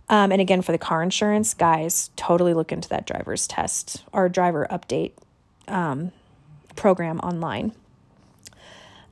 Um, 0.10 0.34
and 0.34 0.42
again, 0.42 0.62
for 0.62 0.74
the 0.74 0.78
car 0.78 1.02
insurance, 1.02 1.54
guys, 1.54 2.10
totally 2.18 2.54
look 2.54 2.74
into 2.74 2.90
that 2.90 3.08
driver's 3.08 3.48
test 3.48 4.04
or 4.12 4.28
driver 4.28 4.68
update 4.70 5.14
um, 5.70 6.12
program 6.76 7.20
online. 7.20 7.72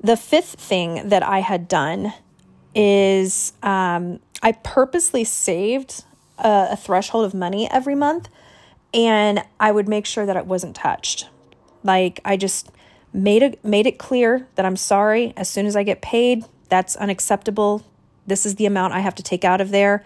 The 0.02 0.18
fifth 0.18 0.60
thing 0.60 1.08
that 1.08 1.24
I 1.24 1.40
had 1.40 1.70
done 1.70 2.14
is 2.76 3.54
um, 3.64 4.20
I 4.44 4.52
purposely 4.52 5.24
saved 5.24 6.04
a, 6.40 6.70
a 6.72 6.76
threshold 6.76 7.26
of 7.26 7.34
money 7.34 7.70
every 7.70 7.96
month 7.96 8.30
and 8.94 9.44
I 9.60 9.72
would 9.72 9.88
make 9.88 10.06
sure 10.06 10.26
that 10.26 10.36
it 10.36 10.46
wasn't 10.46 10.76
touched. 10.76 11.30
Like 11.84 12.20
I 12.26 12.38
just 12.38 12.72
made 13.14 13.44
it 13.44 13.64
made 13.64 13.88
it 13.88 13.98
clear 13.98 14.48
that 14.56 14.66
I'm 14.66 14.76
sorry 14.76 15.34
as 15.38 15.50
soon 15.50 15.66
as 15.66 15.76
I 15.76 15.84
get 15.84 16.02
paid, 16.02 16.46
that's 16.70 16.96
unacceptable. 16.96 17.84
This 18.26 18.46
is 18.46 18.56
the 18.56 18.66
amount 18.66 18.94
I 18.94 19.00
have 19.00 19.16
to 19.16 19.24
take 19.24 19.46
out 19.46 19.62
of 19.62 19.72
there. 19.72 20.04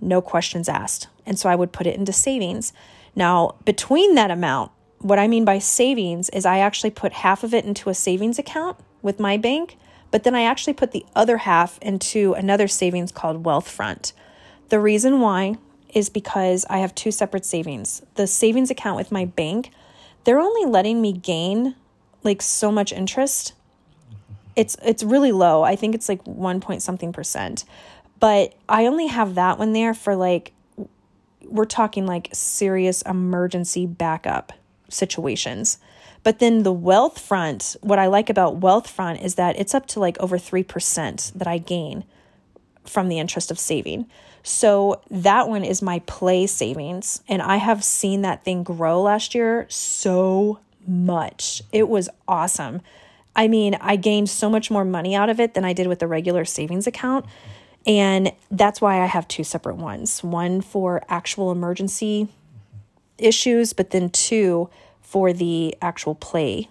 No 0.00 0.20
questions 0.20 0.68
asked. 0.68 1.08
And 1.24 1.38
so 1.38 1.48
I 1.48 1.56
would 1.56 1.72
put 1.72 1.86
it 1.86 1.96
into 1.96 2.12
savings. 2.12 2.72
Now, 3.14 3.56
between 3.64 4.14
that 4.14 4.30
amount, 4.30 4.70
what 4.98 5.18
I 5.18 5.26
mean 5.26 5.44
by 5.44 5.58
savings 5.58 6.28
is 6.30 6.46
I 6.46 6.58
actually 6.58 6.90
put 6.90 7.12
half 7.12 7.42
of 7.42 7.52
it 7.54 7.64
into 7.64 7.90
a 7.90 7.94
savings 7.94 8.38
account 8.38 8.76
with 9.02 9.18
my 9.18 9.36
bank, 9.36 9.78
but 10.10 10.22
then 10.22 10.34
I 10.34 10.42
actually 10.42 10.74
put 10.74 10.92
the 10.92 11.04
other 11.16 11.38
half 11.38 11.78
into 11.78 12.34
another 12.34 12.68
savings 12.68 13.10
called 13.10 13.42
Wealthfront. 13.42 14.12
The 14.68 14.78
reason 14.78 15.20
why 15.20 15.56
is 15.94 16.08
because 16.08 16.64
I 16.68 16.78
have 16.78 16.94
two 16.94 17.10
separate 17.10 17.44
savings. 17.44 18.02
The 18.14 18.26
savings 18.26 18.70
account 18.70 18.96
with 18.96 19.12
my 19.12 19.24
bank, 19.24 19.70
they're 20.24 20.40
only 20.40 20.68
letting 20.68 21.00
me 21.00 21.12
gain 21.12 21.74
like 22.22 22.42
so 22.42 22.72
much 22.72 22.92
interest. 22.92 23.52
It's 24.54 24.76
it's 24.84 25.02
really 25.02 25.32
low. 25.32 25.62
I 25.62 25.76
think 25.76 25.94
it's 25.94 26.08
like 26.08 26.22
1 26.26 26.60
point 26.60 26.82
something 26.82 27.12
percent. 27.12 27.64
But 28.18 28.54
I 28.68 28.86
only 28.86 29.06
have 29.06 29.34
that 29.34 29.58
one 29.58 29.72
there 29.72 29.94
for 29.94 30.16
like 30.16 30.52
we're 31.44 31.64
talking 31.64 32.06
like 32.06 32.28
serious 32.32 33.02
emergency 33.02 33.86
backup 33.86 34.52
situations. 34.88 35.78
But 36.22 36.40
then 36.40 36.64
the 36.64 36.74
Wealthfront, 36.74 37.76
what 37.82 38.00
I 38.00 38.06
like 38.06 38.28
about 38.28 38.58
Wealthfront 38.58 39.22
is 39.22 39.36
that 39.36 39.58
it's 39.60 39.74
up 39.74 39.86
to 39.88 40.00
like 40.00 40.18
over 40.18 40.38
3% 40.38 41.32
that 41.34 41.46
I 41.46 41.58
gain 41.58 42.02
from 42.84 43.08
the 43.08 43.20
interest 43.20 43.50
of 43.52 43.60
saving. 43.60 44.06
So 44.46 45.02
that 45.10 45.48
one 45.48 45.64
is 45.64 45.82
my 45.82 45.98
play 46.06 46.46
savings. 46.46 47.20
And 47.28 47.42
I 47.42 47.56
have 47.56 47.82
seen 47.82 48.22
that 48.22 48.44
thing 48.44 48.62
grow 48.62 49.02
last 49.02 49.34
year 49.34 49.66
so 49.68 50.60
much. 50.86 51.62
It 51.72 51.88
was 51.88 52.08
awesome. 52.28 52.80
I 53.34 53.48
mean, 53.48 53.76
I 53.80 53.96
gained 53.96 54.30
so 54.30 54.48
much 54.48 54.70
more 54.70 54.84
money 54.84 55.16
out 55.16 55.28
of 55.28 55.40
it 55.40 55.54
than 55.54 55.64
I 55.64 55.72
did 55.72 55.88
with 55.88 55.98
the 55.98 56.06
regular 56.06 56.44
savings 56.44 56.86
account. 56.86 57.26
And 57.88 58.30
that's 58.48 58.80
why 58.80 59.02
I 59.02 59.06
have 59.06 59.26
two 59.26 59.42
separate 59.42 59.78
ones 59.78 60.22
one 60.22 60.60
for 60.60 61.02
actual 61.08 61.50
emergency 61.50 62.28
issues, 63.18 63.72
but 63.72 63.90
then 63.90 64.10
two 64.10 64.70
for 65.02 65.32
the 65.32 65.76
actual 65.82 66.14
play 66.14 66.68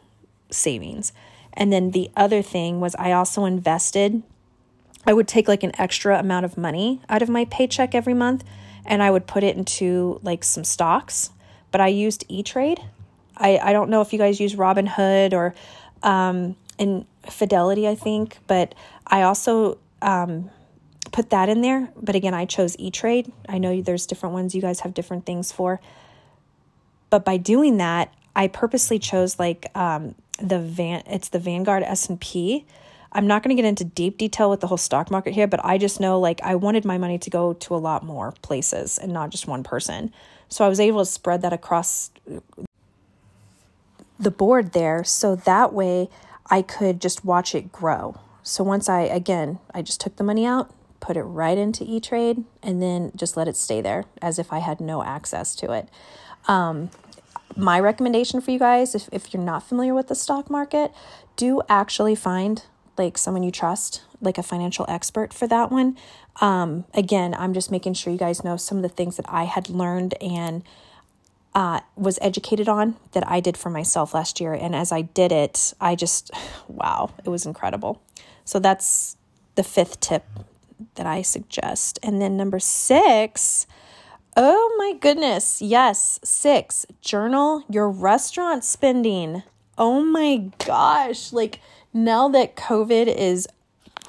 savings. 0.50 1.12
And 1.52 1.74
then 1.74 1.92
the 1.92 2.10
other 2.16 2.42
thing 2.42 2.80
was 2.80 2.96
I 2.96 3.12
also 3.12 3.44
invested, 3.44 4.24
I 5.06 5.14
would 5.14 5.28
take 5.28 5.48
like 5.48 5.64
an 5.64 5.72
extra 5.80 6.20
amount 6.20 6.46
of 6.46 6.58
money 6.58 7.02
out 7.10 7.22
of 7.22 7.30
my 7.30 7.46
paycheck 7.46 7.94
every 7.94 8.14
month 8.14 8.44
and 8.86 9.02
I 9.02 9.12
would 9.12 9.28
put 9.28 9.44
it 9.44 9.58
into 9.58 10.20
like 10.24 10.44
some 10.44 10.64
stocks. 10.64 11.32
But 11.72 11.82
I 11.82 11.88
used 11.88 12.24
E 12.30 12.44
Trade. 12.44 12.80
I, 13.38 13.58
I 13.58 13.74
don't 13.74 13.90
know 13.90 14.02
if 14.02 14.14
you 14.14 14.20
guys 14.20 14.40
use 14.40 14.56
Robinhood 14.56 15.34
or 15.34 15.54
um, 16.04 16.56
in 16.78 17.06
Fidelity, 17.30 17.88
I 17.88 17.96
think, 17.96 18.38
but 18.48 18.76
I 19.08 19.24
also 19.24 19.78
um, 20.02 20.50
put 21.12 21.32
that 21.32 21.50
in 21.50 21.62
there. 21.62 21.90
But 22.02 22.16
again, 22.16 22.34
I 22.34 22.46
chose 22.46 22.76
E 22.80 22.92
Trade. 22.92 23.32
I 23.50 23.58
know 23.58 23.82
there's 23.82 24.06
different 24.06 24.34
ones 24.34 24.56
you 24.56 24.62
guys 24.62 24.82
have 24.82 24.94
different 24.94 25.26
things 25.26 25.52
for. 25.52 25.82
But 27.10 27.26
by 27.26 27.38
doing 27.38 27.78
that, 27.78 28.14
I 28.36 28.48
purposely 28.48 29.00
chose 29.00 29.40
like 29.40 29.70
um, 29.76 30.16
the 30.40 30.60
van. 30.60 31.04
It's 31.08 31.30
the 31.30 31.40
Vanguard 31.40 31.84
S 31.84 32.10
and 32.10 32.20
P. 32.20 32.66
I'm 33.16 33.28
not 33.28 33.44
going 33.44 33.56
to 33.56 33.62
get 33.62 33.68
into 33.68 33.86
deep 33.86 34.18
detail 34.18 34.50
with 34.50 34.60
the 34.60 34.68
whole 34.68 34.78
stock 34.78 35.10
market 35.10 35.34
here, 35.34 35.48
but 35.48 35.64
I 35.64 35.78
just 35.78 36.02
know 36.02 36.20
like 36.20 36.42
I 36.44 36.56
wanted 36.56 36.84
my 36.84 36.98
money 36.98 37.18
to 37.20 37.30
go 37.30 37.54
to 37.54 37.74
a 37.74 37.78
lot 37.78 38.04
more 38.04 38.34
places 38.42 38.98
and 38.98 39.14
not 39.14 39.30
just 39.30 39.48
one 39.48 39.64
person. 39.64 40.14
So 40.50 40.66
I 40.66 40.68
was 40.68 40.82
able 40.82 41.00
to 41.00 41.06
spread 41.06 41.42
that 41.42 41.54
across 41.54 42.12
the 44.20 44.32
board 44.32 44.74
there 44.74 45.06
so 45.06 45.36
that 45.38 45.72
way 45.72 46.10
I 46.52 46.62
could 46.62 47.00
just 47.00 47.24
watch 47.24 47.56
it 47.56 47.72
grow. 47.72 48.20
So 48.44 48.66
once 48.66 48.90
I, 48.90 49.02
again, 49.02 49.60
I 49.74 49.82
just 49.82 50.02
took 50.02 50.18
the 50.18 50.24
money 50.24 50.46
out, 50.46 50.74
put 51.00 51.16
it 51.16 51.24
right 51.24 51.58
into 51.58 51.86
E 51.86 52.02
Trade, 52.02 52.44
and 52.62 52.82
then 52.82 53.14
just 53.16 53.38
let 53.38 53.48
it 53.48 53.56
stay 53.56 53.80
there 53.80 54.04
as 54.22 54.38
if 54.38 54.52
I 54.52 54.60
had 54.60 54.82
no 54.82 55.04
access 55.04 55.56
to 55.56 55.72
it. 55.72 55.88
Um, 56.50 56.92
my 57.56 57.80
recommendation 57.80 58.42
for 58.42 58.52
you 58.52 58.60
guys, 58.60 58.94
if, 58.94 59.08
if 59.14 59.34
you're 59.34 59.42
not 59.42 59.64
familiar 59.64 59.94
with 59.96 60.10
the 60.10 60.16
stock 60.16 60.50
market, 60.50 60.92
do 61.38 61.62
actually 61.70 62.16
find 62.16 62.66
like 62.98 63.18
someone 63.18 63.44
you 63.44 63.52
trust, 63.52 64.02
like 64.22 64.38
a 64.38 64.44
financial 64.44 64.86
expert 64.88 65.34
for 65.34 65.48
that 65.48 65.72
one. 65.72 65.98
Um, 66.42 66.86
again, 66.94 67.34
I'm 67.34 67.54
just 67.54 67.72
making 67.72 67.94
sure 67.94 68.12
you 68.12 68.20
guys 68.20 68.44
know 68.44 68.58
some 68.58 68.78
of 68.78 68.84
the 68.84 68.90
things 68.90 69.18
that 69.18 69.26
I 69.30 69.46
had 69.46 69.70
learned 69.70 70.16
and 70.22 70.64
uh, 71.54 71.80
was 71.96 72.20
educated 72.22 72.68
on 72.68 72.98
that 73.14 73.28
I 73.28 73.40
did 73.40 73.56
for 73.56 73.70
myself 73.70 74.14
last 74.14 74.42
year. 74.42 74.54
And 74.54 74.76
as 74.76 74.92
I 74.92 75.02
did 75.02 75.32
it, 75.32 75.74
I 75.80 75.96
just, 75.96 76.32
wow, 76.68 77.12
it 77.24 77.30
was 77.30 77.46
incredible. 77.46 78.02
So 78.44 78.60
that's 78.60 79.18
the 79.56 79.64
fifth 79.64 80.00
tip 80.02 80.26
that 80.96 81.06
I 81.06 81.22
suggest. 81.22 81.98
And 82.04 82.22
then 82.22 82.36
number 82.36 82.60
six, 82.60 83.66
oh 84.36 84.76
my 84.78 84.94
goodness, 85.00 85.62
yes, 85.62 86.20
six, 86.24 86.86
journal 87.02 87.64
your 87.70 87.90
restaurant 87.90 88.66
spending. 88.66 89.44
Oh 89.78 90.02
my 90.02 90.52
gosh, 90.66 91.32
like 91.32 91.60
now 91.96 92.28
that 92.30 92.56
COVID 92.56 93.08
is 93.08 93.48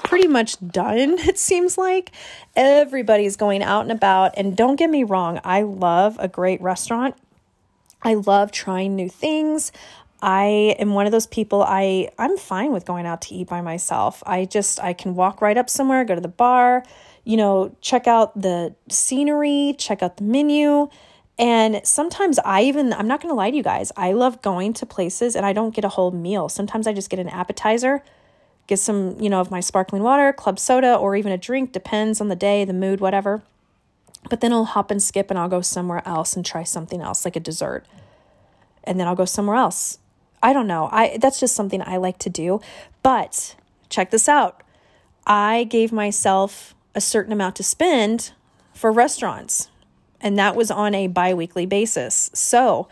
pretty 0.04 0.28
much 0.28 0.58
done, 0.66 1.18
it 1.20 1.38
seems 1.38 1.78
like 1.78 2.12
everybody's 2.54 3.36
going 3.36 3.62
out 3.62 3.82
and 3.82 3.92
about. 3.92 4.34
And 4.36 4.56
don't 4.56 4.76
get 4.76 4.90
me 4.90 5.04
wrong, 5.04 5.40
I 5.44 5.62
love 5.62 6.16
a 6.18 6.28
great 6.28 6.60
restaurant. 6.60 7.14
I 8.02 8.14
love 8.14 8.52
trying 8.52 8.94
new 8.94 9.08
things. 9.08 9.72
I 10.20 10.74
am 10.78 10.94
one 10.94 11.06
of 11.06 11.12
those 11.12 11.26
people 11.26 11.62
I 11.62 12.10
I'm 12.18 12.36
fine 12.36 12.72
with 12.72 12.84
going 12.84 13.06
out 13.06 13.22
to 13.22 13.34
eat 13.34 13.48
by 13.48 13.60
myself. 13.60 14.22
I 14.26 14.44
just 14.44 14.80
I 14.80 14.92
can 14.92 15.14
walk 15.14 15.40
right 15.40 15.56
up 15.56 15.68
somewhere, 15.68 16.04
go 16.04 16.14
to 16.14 16.20
the 16.20 16.28
bar, 16.28 16.84
you 17.24 17.36
know, 17.36 17.76
check 17.80 18.06
out 18.06 18.40
the 18.40 18.74
scenery, 18.88 19.74
check 19.78 20.02
out 20.02 20.16
the 20.16 20.24
menu. 20.24 20.88
And 21.38 21.80
sometimes 21.84 22.38
I 22.44 22.62
even, 22.62 22.92
I'm 22.92 23.08
not 23.08 23.20
going 23.20 23.30
to 23.30 23.36
lie 23.36 23.50
to 23.50 23.56
you 23.56 23.62
guys, 23.62 23.92
I 23.96 24.12
love 24.12 24.40
going 24.40 24.72
to 24.74 24.86
places 24.86 25.36
and 25.36 25.44
I 25.44 25.52
don't 25.52 25.74
get 25.74 25.84
a 25.84 25.90
whole 25.90 26.10
meal. 26.10 26.48
Sometimes 26.48 26.86
I 26.86 26.94
just 26.94 27.10
get 27.10 27.18
an 27.18 27.28
appetizer, 27.28 28.02
get 28.66 28.78
some, 28.78 29.20
you 29.20 29.28
know, 29.28 29.40
of 29.40 29.50
my 29.50 29.60
sparkling 29.60 30.02
water, 30.02 30.32
club 30.32 30.58
soda, 30.58 30.94
or 30.94 31.14
even 31.14 31.32
a 31.32 31.38
drink, 31.38 31.72
depends 31.72 32.20
on 32.20 32.28
the 32.28 32.36
day, 32.36 32.64
the 32.64 32.72
mood, 32.72 33.00
whatever. 33.00 33.42
But 34.30 34.40
then 34.40 34.52
I'll 34.52 34.64
hop 34.64 34.90
and 34.90 35.02
skip 35.02 35.30
and 35.30 35.38
I'll 35.38 35.48
go 35.48 35.60
somewhere 35.60 36.02
else 36.06 36.36
and 36.36 36.44
try 36.44 36.64
something 36.64 37.00
else, 37.00 37.24
like 37.24 37.36
a 37.36 37.40
dessert. 37.40 37.86
And 38.84 38.98
then 38.98 39.06
I'll 39.06 39.14
go 39.14 39.24
somewhere 39.24 39.56
else. 39.56 39.98
I 40.42 40.52
don't 40.52 40.66
know. 40.66 40.88
I 40.92 41.18
that's 41.20 41.40
just 41.40 41.54
something 41.54 41.82
I 41.84 41.96
like 41.96 42.18
to 42.18 42.30
do. 42.30 42.60
But 43.02 43.56
check 43.88 44.10
this 44.10 44.28
out. 44.28 44.62
I 45.26 45.64
gave 45.64 45.92
myself 45.92 46.74
a 46.94 47.00
certain 47.00 47.32
amount 47.32 47.56
to 47.56 47.62
spend 47.62 48.32
for 48.72 48.92
restaurants, 48.92 49.68
and 50.26 50.36
that 50.40 50.56
was 50.56 50.72
on 50.72 50.92
a 50.92 51.06
biweekly 51.06 51.66
basis. 51.66 52.32
So, 52.34 52.88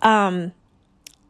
um, 0.00 0.52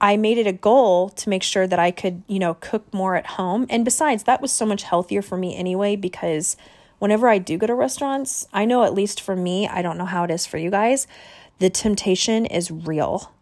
I 0.01 0.17
made 0.17 0.39
it 0.39 0.47
a 0.47 0.53
goal 0.53 1.09
to 1.09 1.29
make 1.29 1.43
sure 1.43 1.67
that 1.67 1.81
I 1.81 1.91
could, 1.91 2.23
you 2.29 2.39
know, 2.39 2.55
cook 2.55 2.95
more 2.95 3.17
at 3.17 3.27
home. 3.27 3.67
And 3.69 3.85
besides, 3.85 4.23
that 4.23 4.41
was 4.41 4.53
so 4.53 4.65
much 4.65 4.85
healthier 4.85 5.21
for 5.21 5.37
me 5.37 5.57
anyway 5.57 5.97
because 5.97 6.57
whenever 7.01 7.29
I 7.29 7.39
do 7.39 7.59
go 7.59 7.67
to 7.67 7.75
restaurants, 7.75 8.47
I 8.53 8.67
know 8.67 8.85
at 8.85 8.95
least 8.95 9.21
for 9.21 9.35
me, 9.35 9.67
I 9.67 9.83
don't 9.83 9.99
know 9.99 10.05
how 10.05 10.23
it 10.23 10.31
is 10.31 10.47
for 10.47 10.59
you 10.59 10.71
guys, 10.71 11.09
the 11.59 11.71
temptation 11.71 12.47
is 12.47 12.71
real. 12.71 13.33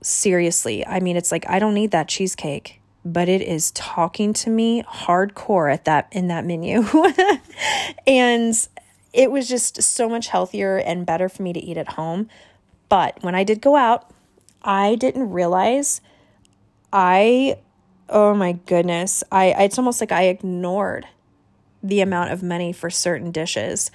Seriously. 0.00 0.86
I 0.86 1.00
mean, 1.00 1.16
it's 1.16 1.32
like 1.32 1.48
I 1.50 1.58
don't 1.58 1.74
need 1.74 1.90
that 1.90 2.06
cheesecake, 2.06 2.80
but 3.04 3.28
it 3.28 3.42
is 3.42 3.72
talking 3.72 4.32
to 4.34 4.50
me 4.50 4.84
hardcore 4.84 5.72
at 5.72 5.86
that 5.86 6.06
in 6.12 6.28
that 6.28 6.44
menu. 6.44 6.84
and 8.06 8.68
it 9.16 9.30
was 9.30 9.48
just 9.48 9.82
so 9.82 10.08
much 10.08 10.28
healthier 10.28 10.76
and 10.76 11.06
better 11.06 11.28
for 11.28 11.42
me 11.42 11.52
to 11.54 11.58
eat 11.58 11.78
at 11.78 11.94
home. 11.94 12.28
But 12.88 13.18
when 13.22 13.34
I 13.34 13.42
did 13.42 13.62
go 13.62 13.74
out, 13.74 14.10
I 14.62 14.94
didn't 14.94 15.30
realize 15.30 16.00
I 16.92 17.58
oh 18.08 18.34
my 18.34 18.52
goodness, 18.52 19.24
I 19.32 19.46
it's 19.64 19.78
almost 19.78 20.00
like 20.00 20.12
I 20.12 20.24
ignored 20.24 21.06
the 21.82 22.00
amount 22.00 22.30
of 22.30 22.42
money 22.42 22.72
for 22.72 22.90
certain 22.90 23.30
dishes. 23.30 23.90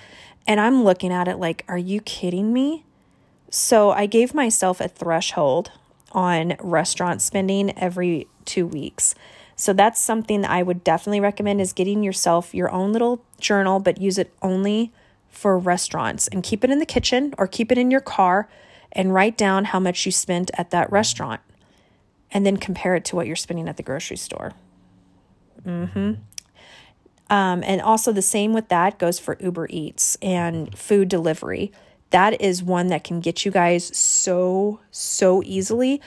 And 0.47 0.59
I'm 0.59 0.83
looking 0.83 1.13
at 1.13 1.27
it 1.27 1.37
like, 1.37 1.63
are 1.67 1.77
you 1.77 2.01
kidding 2.01 2.51
me? 2.51 2.83
So 3.49 3.91
I 3.91 4.07
gave 4.07 4.33
myself 4.33 4.81
a 4.81 4.87
threshold 4.87 5.71
on 6.13 6.55
restaurant 6.59 7.21
spending 7.21 7.77
every 7.77 8.27
two 8.45 8.65
weeks. 8.65 9.13
So 9.55 9.71
that's 9.71 10.01
something 10.01 10.41
that 10.41 10.49
I 10.49 10.63
would 10.63 10.83
definitely 10.83 11.19
recommend 11.19 11.61
is 11.61 11.73
getting 11.73 12.01
yourself 12.03 12.55
your 12.55 12.71
own 12.71 12.91
little 12.91 13.23
journal, 13.39 13.79
but 13.79 14.01
use 14.01 14.17
it 14.17 14.33
only 14.41 14.91
for 15.31 15.57
restaurants 15.57 16.27
and 16.27 16.43
keep 16.43 16.63
it 16.63 16.69
in 16.69 16.77
the 16.77 16.85
kitchen 16.85 17.33
or 17.37 17.47
keep 17.47 17.71
it 17.71 17.77
in 17.77 17.89
your 17.89 18.01
car 18.01 18.47
and 18.91 19.13
write 19.13 19.37
down 19.37 19.65
how 19.65 19.79
much 19.79 20.05
you 20.05 20.11
spent 20.11 20.51
at 20.57 20.69
that 20.69 20.91
restaurant 20.91 21.41
and 22.31 22.45
then 22.45 22.57
compare 22.57 22.95
it 22.95 23.05
to 23.05 23.15
what 23.15 23.25
you're 23.25 23.35
spending 23.35 23.67
at 23.67 23.77
the 23.77 23.83
grocery 23.83 24.17
store. 24.17 24.53
Mm-hmm. 25.65 26.13
Um, 27.29 27.63
and 27.63 27.81
also, 27.81 28.11
the 28.11 28.21
same 28.21 28.51
with 28.51 28.67
that 28.67 28.99
goes 28.99 29.17
for 29.17 29.37
Uber 29.39 29.67
Eats 29.69 30.17
and 30.21 30.77
food 30.77 31.07
delivery. 31.07 31.71
That 32.09 32.41
is 32.41 32.61
one 32.61 32.87
that 32.87 33.05
can 33.05 33.21
get 33.21 33.45
you 33.45 33.51
guys 33.51 33.95
so, 33.97 34.81
so 34.91 35.41
easily 35.45 36.01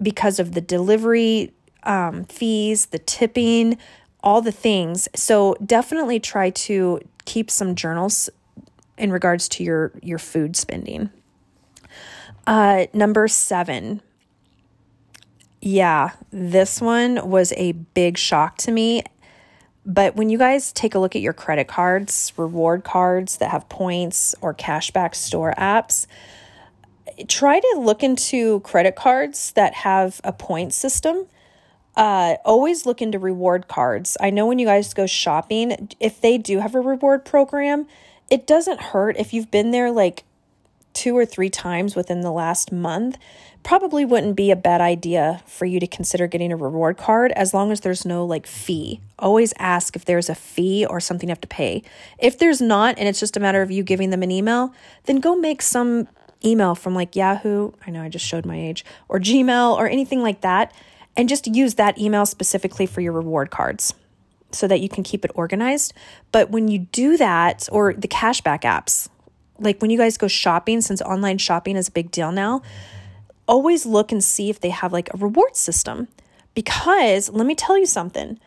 because 0.00 0.38
of 0.38 0.52
the 0.52 0.60
delivery 0.60 1.54
um, 1.84 2.24
fees, 2.24 2.86
the 2.86 2.98
tipping, 2.98 3.78
all 4.22 4.42
the 4.42 4.52
things. 4.52 5.08
So, 5.14 5.56
definitely 5.64 6.20
try 6.20 6.50
to 6.50 7.00
keep 7.24 7.50
some 7.50 7.74
journals 7.74 8.28
in 8.98 9.12
regards 9.12 9.48
to 9.50 9.64
your, 9.64 9.92
your 10.02 10.18
food 10.18 10.56
spending. 10.56 11.10
Uh, 12.46 12.86
number 12.92 13.28
seven. 13.28 14.02
Yeah, 15.60 16.12
this 16.30 16.80
one 16.80 17.28
was 17.28 17.52
a 17.56 17.72
big 17.72 18.16
shock 18.16 18.58
to 18.58 18.70
me 18.70 19.02
but 19.88 20.16
when 20.16 20.28
you 20.28 20.36
guys 20.36 20.70
take 20.70 20.94
a 20.94 20.98
look 20.98 21.16
at 21.16 21.22
your 21.22 21.32
credit 21.32 21.66
cards, 21.66 22.34
reward 22.36 22.84
cards 22.84 23.38
that 23.38 23.50
have 23.50 23.70
points 23.70 24.34
or 24.42 24.52
cashback 24.52 25.14
store 25.14 25.54
apps, 25.56 26.06
try 27.26 27.58
to 27.58 27.80
look 27.80 28.02
into 28.02 28.60
credit 28.60 28.96
cards 28.96 29.50
that 29.52 29.72
have 29.72 30.20
a 30.24 30.32
point 30.32 30.74
system. 30.74 31.24
Uh, 31.96 32.36
always 32.44 32.84
look 32.84 33.00
into 33.00 33.18
reward 33.18 33.66
cards. 33.66 34.18
I 34.20 34.28
know 34.28 34.46
when 34.46 34.58
you 34.58 34.66
guys 34.66 34.92
go 34.92 35.06
shopping, 35.06 35.88
if 35.98 36.20
they 36.20 36.36
do 36.36 36.58
have 36.58 36.74
a 36.74 36.80
reward 36.80 37.24
program, 37.24 37.86
it 38.30 38.46
doesn't 38.46 38.80
hurt 38.80 39.16
if 39.16 39.32
you've 39.32 39.50
been 39.50 39.70
there 39.70 39.90
like 39.90 40.24
two 40.92 41.16
or 41.16 41.24
three 41.24 41.50
times 41.50 41.94
within 41.94 42.22
the 42.22 42.32
last 42.32 42.72
month 42.72 43.16
probably 43.62 44.04
wouldn't 44.04 44.36
be 44.36 44.50
a 44.50 44.56
bad 44.56 44.80
idea 44.80 45.42
for 45.46 45.64
you 45.64 45.78
to 45.78 45.86
consider 45.86 46.26
getting 46.26 46.52
a 46.52 46.56
reward 46.56 46.96
card 46.96 47.32
as 47.32 47.52
long 47.52 47.70
as 47.70 47.80
there's 47.80 48.04
no 48.04 48.24
like 48.24 48.46
fee. 48.46 49.00
Always 49.18 49.52
ask 49.58 49.94
if 49.94 50.04
there's 50.04 50.28
a 50.28 50.34
fee 50.34 50.86
or 50.86 51.00
something 51.00 51.28
you 51.28 51.32
have 51.32 51.40
to 51.42 51.48
pay. 51.48 51.82
If 52.18 52.38
there's 52.38 52.60
not, 52.60 52.98
and 52.98 53.08
it's 53.08 53.20
just 53.20 53.36
a 53.36 53.40
matter 53.40 53.60
of 53.62 53.70
you 53.70 53.82
giving 53.82 54.10
them 54.10 54.22
an 54.22 54.30
email, 54.30 54.72
then 55.04 55.20
go 55.20 55.36
make 55.36 55.60
some 55.60 56.08
email 56.44 56.74
from 56.74 56.94
like 56.94 57.14
Yahoo. 57.14 57.72
I 57.86 57.90
know 57.90 58.02
I 58.02 58.08
just 58.08 58.24
showed 58.24 58.46
my 58.46 58.58
age, 58.58 58.84
or 59.08 59.18
Gmail, 59.18 59.76
or 59.76 59.88
anything 59.88 60.22
like 60.22 60.40
that. 60.40 60.72
and 61.16 61.28
just 61.28 61.48
use 61.48 61.74
that 61.74 61.98
email 61.98 62.24
specifically 62.24 62.86
for 62.86 63.00
your 63.00 63.12
reward 63.12 63.50
cards 63.50 63.92
so 64.52 64.66
that 64.66 64.80
you 64.80 64.88
can 64.88 65.04
keep 65.04 65.24
it 65.24 65.30
organized. 65.34 65.92
But 66.32 66.50
when 66.50 66.68
you 66.68 66.80
do 66.80 67.16
that, 67.16 67.68
or 67.70 67.92
the 67.92 68.08
cashback 68.08 68.62
apps, 68.62 69.08
like 69.58 69.80
when 69.80 69.90
you 69.90 69.98
guys 69.98 70.16
go 70.16 70.28
shopping, 70.28 70.80
since 70.80 71.02
online 71.02 71.38
shopping 71.38 71.76
is 71.76 71.88
a 71.88 71.92
big 71.92 72.10
deal 72.10 72.32
now, 72.32 72.62
always 73.46 73.86
look 73.86 74.12
and 74.12 74.22
see 74.22 74.50
if 74.50 74.60
they 74.60 74.70
have 74.70 74.92
like 74.92 75.12
a 75.12 75.16
reward 75.16 75.56
system. 75.56 76.08
Because 76.54 77.28
let 77.30 77.46
me 77.46 77.54
tell 77.54 77.78
you 77.78 77.86
something 77.86 78.38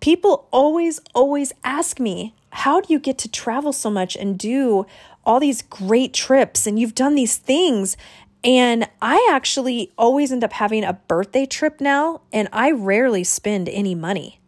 people 0.00 0.48
always, 0.50 0.98
always 1.14 1.52
ask 1.62 2.00
me, 2.00 2.34
how 2.50 2.80
do 2.80 2.92
you 2.92 2.98
get 2.98 3.18
to 3.18 3.28
travel 3.28 3.72
so 3.72 3.90
much 3.90 4.16
and 4.16 4.38
do 4.38 4.86
all 5.24 5.38
these 5.38 5.62
great 5.62 6.14
trips 6.14 6.66
and 6.66 6.78
you've 6.78 6.94
done 6.94 7.14
these 7.14 7.36
things? 7.36 7.96
And 8.42 8.88
I 9.02 9.28
actually 9.30 9.92
always 9.98 10.32
end 10.32 10.42
up 10.42 10.54
having 10.54 10.82
a 10.82 10.94
birthday 10.94 11.44
trip 11.44 11.80
now, 11.80 12.22
and 12.32 12.48
I 12.52 12.70
rarely 12.70 13.22
spend 13.22 13.68
any 13.68 13.94
money. 13.94 14.39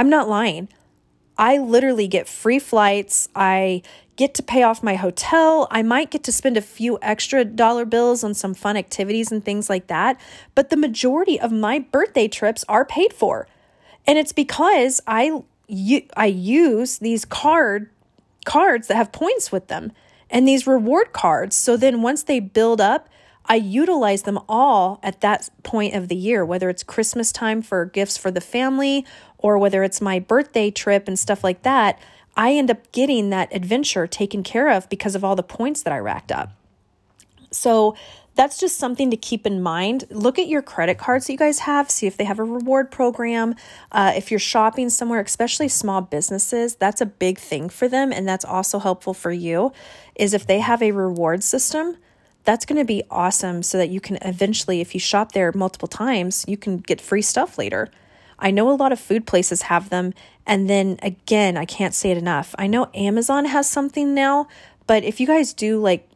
I'm 0.00 0.08
not 0.08 0.30
lying. 0.30 0.70
I 1.36 1.58
literally 1.58 2.08
get 2.08 2.26
free 2.26 2.58
flights. 2.58 3.28
I 3.34 3.82
get 4.16 4.32
to 4.36 4.42
pay 4.42 4.62
off 4.62 4.82
my 4.82 4.94
hotel. 4.94 5.68
I 5.70 5.82
might 5.82 6.10
get 6.10 6.24
to 6.24 6.32
spend 6.32 6.56
a 6.56 6.62
few 6.62 6.98
extra 7.02 7.44
dollar 7.44 7.84
bills 7.84 8.24
on 8.24 8.32
some 8.32 8.54
fun 8.54 8.78
activities 8.78 9.30
and 9.30 9.44
things 9.44 9.68
like 9.68 9.88
that. 9.88 10.18
But 10.54 10.70
the 10.70 10.78
majority 10.78 11.38
of 11.38 11.52
my 11.52 11.80
birthday 11.80 12.28
trips 12.28 12.64
are 12.66 12.86
paid 12.86 13.12
for. 13.12 13.46
And 14.06 14.18
it's 14.18 14.32
because 14.32 15.02
I 15.06 15.42
I 16.16 16.26
use 16.26 16.96
these 16.96 17.26
card 17.26 17.90
cards 18.46 18.88
that 18.88 18.96
have 18.96 19.12
points 19.12 19.52
with 19.52 19.68
them 19.68 19.92
and 20.30 20.48
these 20.48 20.66
reward 20.66 21.12
cards. 21.12 21.56
So 21.56 21.76
then 21.76 22.00
once 22.00 22.22
they 22.22 22.40
build 22.40 22.80
up, 22.80 23.10
I 23.50 23.56
utilize 23.56 24.22
them 24.22 24.38
all 24.48 25.00
at 25.02 25.22
that 25.22 25.50
point 25.62 25.94
of 25.94 26.08
the 26.08 26.14
year, 26.16 26.44
whether 26.44 26.68
it's 26.68 26.84
Christmas 26.84 27.32
time 27.32 27.62
for 27.62 27.84
gifts 27.84 28.16
for 28.16 28.30
the 28.30 28.40
family 28.40 29.04
or 29.40 29.58
whether 29.58 29.82
it's 29.82 30.00
my 30.00 30.18
birthday 30.18 30.70
trip 30.70 31.08
and 31.08 31.18
stuff 31.18 31.42
like 31.42 31.62
that. 31.62 31.98
I 32.36 32.52
end 32.52 32.70
up 32.70 32.92
getting 32.92 33.30
that 33.30 33.54
adventure 33.54 34.06
taken 34.06 34.42
care 34.42 34.70
of 34.70 34.88
because 34.88 35.14
of 35.14 35.24
all 35.24 35.34
the 35.34 35.42
points 35.42 35.82
that 35.82 35.92
I 35.92 35.98
racked 35.98 36.30
up. 36.30 36.52
So 37.50 37.96
that's 38.36 38.58
just 38.58 38.78
something 38.78 39.10
to 39.10 39.16
keep 39.16 39.44
in 39.44 39.60
mind. 39.60 40.04
Look 40.08 40.38
at 40.38 40.46
your 40.46 40.62
credit 40.62 40.98
cards 40.98 41.26
that 41.26 41.32
you 41.32 41.38
guys 41.38 41.60
have, 41.60 41.90
see 41.90 42.06
if 42.06 42.16
they 42.16 42.24
have 42.24 42.38
a 42.38 42.44
reward 42.44 42.90
program. 42.90 43.56
Uh, 43.90 44.12
if 44.14 44.30
you're 44.30 44.38
shopping 44.38 44.88
somewhere, 44.88 45.20
especially 45.20 45.68
small 45.68 46.00
businesses, 46.00 46.76
that's 46.76 47.00
a 47.00 47.06
big 47.06 47.38
thing 47.38 47.68
for 47.68 47.88
them. 47.88 48.12
And 48.12 48.28
that's 48.28 48.44
also 48.44 48.78
helpful 48.78 49.14
for 49.14 49.32
you, 49.32 49.72
is 50.14 50.32
if 50.32 50.46
they 50.46 50.60
have 50.60 50.82
a 50.82 50.92
reward 50.92 51.42
system. 51.42 51.96
That's 52.44 52.64
going 52.64 52.78
to 52.78 52.86
be 52.86 53.02
awesome 53.10 53.62
so 53.62 53.76
that 53.76 53.90
you 53.90 54.00
can 54.00 54.16
eventually, 54.22 54.80
if 54.80 54.94
you 54.94 55.00
shop 55.00 55.32
there 55.32 55.52
multiple 55.52 55.88
times, 55.88 56.46
you 56.48 56.56
can 56.56 56.78
get 56.78 56.98
free 56.98 57.20
stuff 57.20 57.58
later. 57.58 57.90
I 58.40 58.50
know 58.50 58.70
a 58.70 58.74
lot 58.74 58.92
of 58.92 58.98
food 58.98 59.26
places 59.26 59.62
have 59.62 59.90
them. 59.90 60.14
And 60.46 60.68
then 60.68 60.98
again, 61.02 61.56
I 61.56 61.64
can't 61.64 61.94
say 61.94 62.10
it 62.10 62.18
enough. 62.18 62.54
I 62.58 62.66
know 62.66 62.90
Amazon 62.94 63.44
has 63.44 63.68
something 63.68 64.14
now, 64.14 64.48
but 64.86 65.04
if 65.04 65.20
you 65.20 65.26
guys 65.26 65.52
do 65.52 65.78
like 65.80 66.08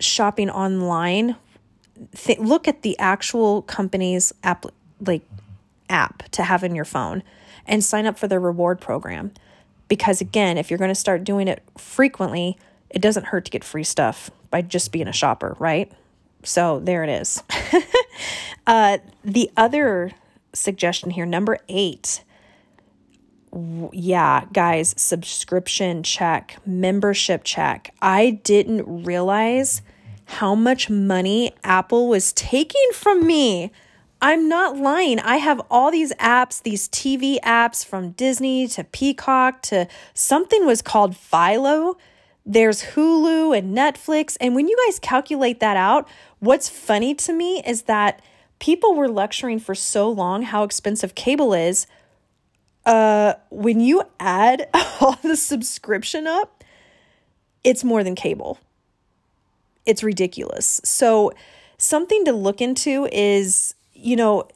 shopping 0.00 0.48
online, 0.48 1.36
th- 2.16 2.38
look 2.38 2.68
at 2.68 2.82
the 2.82 2.98
actual 2.98 3.62
company's 3.62 4.32
app 4.42 4.66
like 5.00 5.22
app 5.90 6.22
to 6.30 6.42
have 6.42 6.64
in 6.64 6.74
your 6.74 6.84
phone 6.84 7.22
and 7.66 7.84
sign 7.84 8.06
up 8.06 8.18
for 8.18 8.28
their 8.28 8.40
reward 8.40 8.80
program. 8.80 9.32
Because 9.88 10.20
again, 10.20 10.56
if 10.56 10.70
you're 10.70 10.78
going 10.78 10.90
to 10.90 10.94
start 10.94 11.24
doing 11.24 11.48
it 11.48 11.62
frequently, 11.76 12.56
it 12.90 13.02
doesn't 13.02 13.26
hurt 13.26 13.44
to 13.44 13.50
get 13.50 13.64
free 13.64 13.84
stuff 13.84 14.30
by 14.50 14.62
just 14.62 14.92
being 14.92 15.08
a 15.08 15.12
shopper, 15.12 15.56
right? 15.58 15.92
So 16.42 16.80
there 16.80 17.04
it 17.04 17.10
is. 17.10 17.42
uh, 18.66 18.98
the 19.24 19.50
other 19.56 20.12
suggestion 20.54 21.10
here, 21.10 21.26
number 21.26 21.58
eight. 21.68 22.22
Yeah, 23.92 24.46
guys, 24.52 24.94
subscription 24.96 26.02
check, 26.02 26.56
membership 26.66 27.44
check. 27.44 27.94
I 28.02 28.40
didn't 28.42 29.04
realize 29.04 29.82
how 30.26 30.54
much 30.54 30.90
money 30.90 31.52
Apple 31.62 32.08
was 32.08 32.32
taking 32.32 32.90
from 32.92 33.26
me. 33.26 33.70
I'm 34.20 34.48
not 34.48 34.78
lying. 34.78 35.20
I 35.20 35.36
have 35.36 35.60
all 35.70 35.90
these 35.90 36.12
apps, 36.14 36.62
these 36.62 36.88
TV 36.88 37.38
apps 37.40 37.84
from 37.84 38.12
Disney 38.12 38.66
to 38.68 38.82
Peacock 38.82 39.60
to 39.62 39.86
something 40.14 40.64
was 40.64 40.80
called 40.80 41.16
Philo. 41.16 41.96
There's 42.46 42.82
Hulu 42.82 43.56
and 43.56 43.76
Netflix. 43.76 44.36
And 44.40 44.54
when 44.54 44.66
you 44.66 44.76
guys 44.86 44.98
calculate 44.98 45.60
that 45.60 45.76
out, 45.76 46.08
what's 46.38 46.68
funny 46.68 47.14
to 47.16 47.32
me 47.32 47.62
is 47.66 47.82
that 47.82 48.22
people 48.64 48.94
were 48.94 49.08
lecturing 49.08 49.58
for 49.58 49.74
so 49.74 50.08
long 50.08 50.40
how 50.40 50.62
expensive 50.62 51.14
cable 51.14 51.52
is. 51.52 51.86
Uh, 52.86 53.34
when 53.50 53.78
you 53.78 54.02
add 54.18 54.70
all 55.02 55.18
the 55.22 55.36
subscription 55.36 56.26
up, 56.26 56.64
it's 57.62 57.84
more 57.84 58.02
than 58.02 58.14
cable. 58.14 58.58
It's 59.84 60.02
ridiculous. 60.02 60.80
So, 60.82 61.34
something 61.76 62.24
to 62.24 62.32
look 62.32 62.62
into 62.62 63.06
is, 63.12 63.74
you 63.92 64.16
know, 64.16 64.48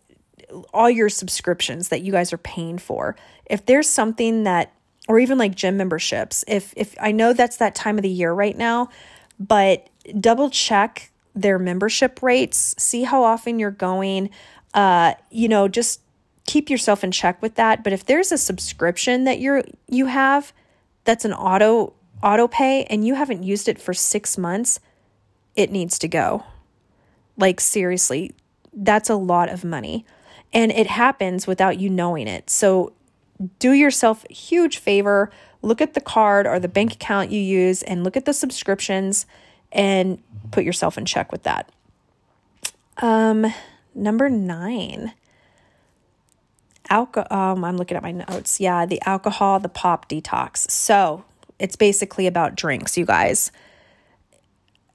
all 0.72 0.88
your 0.88 1.10
subscriptions 1.10 1.88
that 1.88 2.00
you 2.00 2.10
guys 2.10 2.32
are 2.32 2.38
paying 2.38 2.78
for. 2.78 3.14
If 3.44 3.66
there's 3.66 3.90
something 3.90 4.44
that 4.44 4.72
or 5.06 5.18
even 5.18 5.36
like 5.36 5.54
gym 5.54 5.76
memberships, 5.76 6.46
if 6.48 6.72
if 6.78 6.94
I 6.98 7.12
know 7.12 7.34
that's 7.34 7.58
that 7.58 7.74
time 7.74 7.98
of 7.98 8.02
the 8.02 8.08
year 8.08 8.32
right 8.32 8.56
now, 8.56 8.88
but 9.38 9.90
double 10.18 10.48
check 10.48 11.10
their 11.42 11.58
membership 11.58 12.22
rates, 12.22 12.74
see 12.78 13.04
how 13.04 13.22
often 13.22 13.58
you're 13.58 13.70
going. 13.70 14.30
Uh, 14.74 15.14
you 15.30 15.48
know, 15.48 15.68
just 15.68 16.00
keep 16.46 16.70
yourself 16.70 17.04
in 17.04 17.10
check 17.10 17.40
with 17.42 17.54
that. 17.56 17.84
But 17.84 17.92
if 17.92 18.04
there's 18.06 18.32
a 18.32 18.38
subscription 18.38 19.24
that 19.24 19.40
you're 19.40 19.62
you 19.88 20.06
have 20.06 20.52
that's 21.04 21.24
an 21.24 21.32
auto 21.32 21.92
auto 22.22 22.48
pay 22.48 22.84
and 22.84 23.06
you 23.06 23.14
haven't 23.14 23.42
used 23.42 23.68
it 23.68 23.80
for 23.80 23.94
6 23.94 24.38
months, 24.38 24.80
it 25.54 25.70
needs 25.70 25.98
to 26.00 26.08
go. 26.08 26.44
Like 27.36 27.60
seriously, 27.60 28.32
that's 28.72 29.08
a 29.08 29.14
lot 29.14 29.48
of 29.48 29.64
money. 29.64 30.04
And 30.52 30.72
it 30.72 30.86
happens 30.86 31.46
without 31.46 31.78
you 31.78 31.90
knowing 31.90 32.26
it. 32.26 32.50
So 32.50 32.92
do 33.58 33.72
yourself 33.72 34.24
a 34.28 34.32
huge 34.32 34.78
favor, 34.78 35.30
look 35.62 35.80
at 35.80 35.94
the 35.94 36.00
card 36.00 36.46
or 36.46 36.58
the 36.58 36.68
bank 36.68 36.94
account 36.94 37.30
you 37.30 37.40
use 37.40 37.82
and 37.82 38.02
look 38.02 38.16
at 38.16 38.24
the 38.24 38.32
subscriptions 38.32 39.26
and 39.72 40.22
put 40.50 40.64
yourself 40.64 40.98
in 40.98 41.04
check 41.04 41.32
with 41.32 41.42
that. 41.44 41.70
Um, 42.98 43.52
number 43.94 44.28
nine, 44.28 45.12
alcohol. 46.88 47.26
Um, 47.30 47.64
I'm 47.64 47.76
looking 47.76 47.96
at 47.96 48.02
my 48.02 48.12
notes. 48.12 48.60
Yeah, 48.60 48.86
the 48.86 49.00
alcohol, 49.06 49.60
the 49.60 49.68
pop 49.68 50.08
detox. 50.08 50.70
So 50.70 51.24
it's 51.58 51.76
basically 51.76 52.26
about 52.26 52.54
drinks, 52.54 52.96
you 52.96 53.04
guys. 53.04 53.52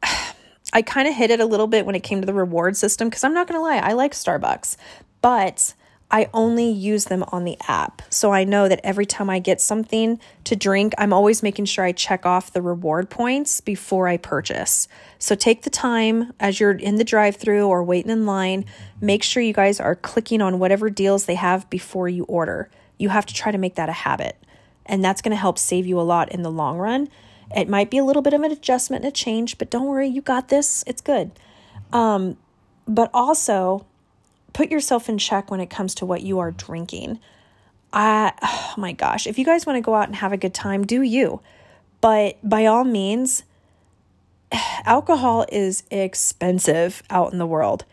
I 0.74 0.82
kind 0.82 1.08
of 1.08 1.14
hit 1.14 1.30
it 1.30 1.40
a 1.40 1.46
little 1.46 1.68
bit 1.68 1.86
when 1.86 1.94
it 1.94 2.02
came 2.02 2.20
to 2.22 2.26
the 2.26 2.34
reward 2.34 2.76
system 2.76 3.08
because 3.08 3.24
I'm 3.24 3.34
not 3.34 3.48
going 3.48 3.60
to 3.60 3.64
lie, 3.64 3.78
I 3.78 3.94
like 3.94 4.14
Starbucks, 4.14 4.76
but 5.22 5.76
I 6.14 6.30
only 6.32 6.70
use 6.70 7.06
them 7.06 7.26
on 7.30 7.44
the 7.44 7.58
app. 7.68 8.04
So 8.12 8.32
I 8.32 8.44
know 8.44 8.70
that 8.70 8.80
every 8.84 9.06
time 9.06 9.32
I 9.32 9.40
get 9.40 9.60
something 9.60 10.20
to 10.44 10.56
drink, 10.56 10.94
I'm 11.00 11.12
always 11.12 11.42
making 11.42 11.66
sure 11.66 11.84
I 11.84 11.92
check 11.92 12.24
off 12.24 12.54
the 12.54 12.62
reward 12.62 13.10
points 13.10 13.62
before 13.62 14.08
I 14.08 14.18
purchase. 14.18 14.88
So 15.18 15.34
take 15.34 15.64
the 15.64 15.72
time 15.72 16.32
as 16.40 16.60
you're 16.60 16.74
in 16.74 16.98
the 16.98 17.04
drive 17.04 17.38
through 17.38 17.68
or 17.68 17.84
waiting 17.84 18.12
in 18.12 18.28
line, 18.28 18.66
make 19.02 19.24
sure 19.24 19.42
you 19.42 19.54
guys 19.54 19.80
are 19.80 19.96
clicking 19.96 20.40
on 20.40 20.60
whatever 20.60 20.92
deals 20.92 21.26
they 21.26 21.34
have 21.34 21.68
before 21.72 22.08
you 22.08 22.26
order. 22.26 22.70
You 23.00 23.10
have 23.10 23.26
to 23.26 23.34
try 23.34 23.52
to 23.52 23.58
make 23.58 23.74
that 23.74 23.90
a 23.90 23.94
habit. 23.94 24.38
And 24.86 25.04
that's 25.04 25.24
going 25.24 25.32
to 25.32 25.36
help 25.36 25.58
save 25.58 25.88
you 25.88 26.00
a 26.00 26.02
lot 26.02 26.32
in 26.32 26.44
the 26.44 26.52
long 26.52 26.78
run. 26.78 27.10
It 27.56 27.68
might 27.68 27.90
be 27.90 27.98
a 27.98 28.06
little 28.06 28.22
bit 28.22 28.36
of 28.36 28.44
an 28.44 28.52
adjustment 28.52 29.04
and 29.04 29.12
a 29.12 29.16
change, 29.16 29.58
but 29.58 29.72
don't 29.72 29.88
worry, 29.88 30.10
you 30.10 30.22
got 30.22 30.50
this. 30.50 30.84
It's 30.86 31.02
good. 31.02 31.32
Um, 31.92 32.38
but 32.88 33.10
also, 33.16 33.88
put 34.54 34.72
yourself 34.72 35.10
in 35.10 35.18
check 35.18 35.52
when 35.52 35.60
it 35.60 35.70
comes 35.70 35.96
to 35.96 36.06
what 36.06 36.22
you 36.22 36.40
are 36.40 36.52
drinking. 36.52 37.20
I, 37.92 38.34
oh 38.42 38.74
my 38.78 38.92
gosh, 38.92 39.28
if 39.28 39.38
you 39.38 39.46
guys 39.46 39.66
want 39.66 39.78
to 39.78 39.82
go 39.82 39.96
out 39.96 40.08
and 40.08 40.16
have 40.16 40.34
a 40.34 40.38
good 40.38 40.54
time, 40.54 40.86
do 40.86 41.02
you. 41.02 41.42
But 42.02 42.38
by 42.48 42.66
all 42.66 42.84
means, 42.84 43.44
alcohol 44.86 45.46
is 45.52 45.84
expensive 45.92 47.04
out 47.10 47.32
in 47.32 47.40
the 47.40 47.46
world. 47.46 47.86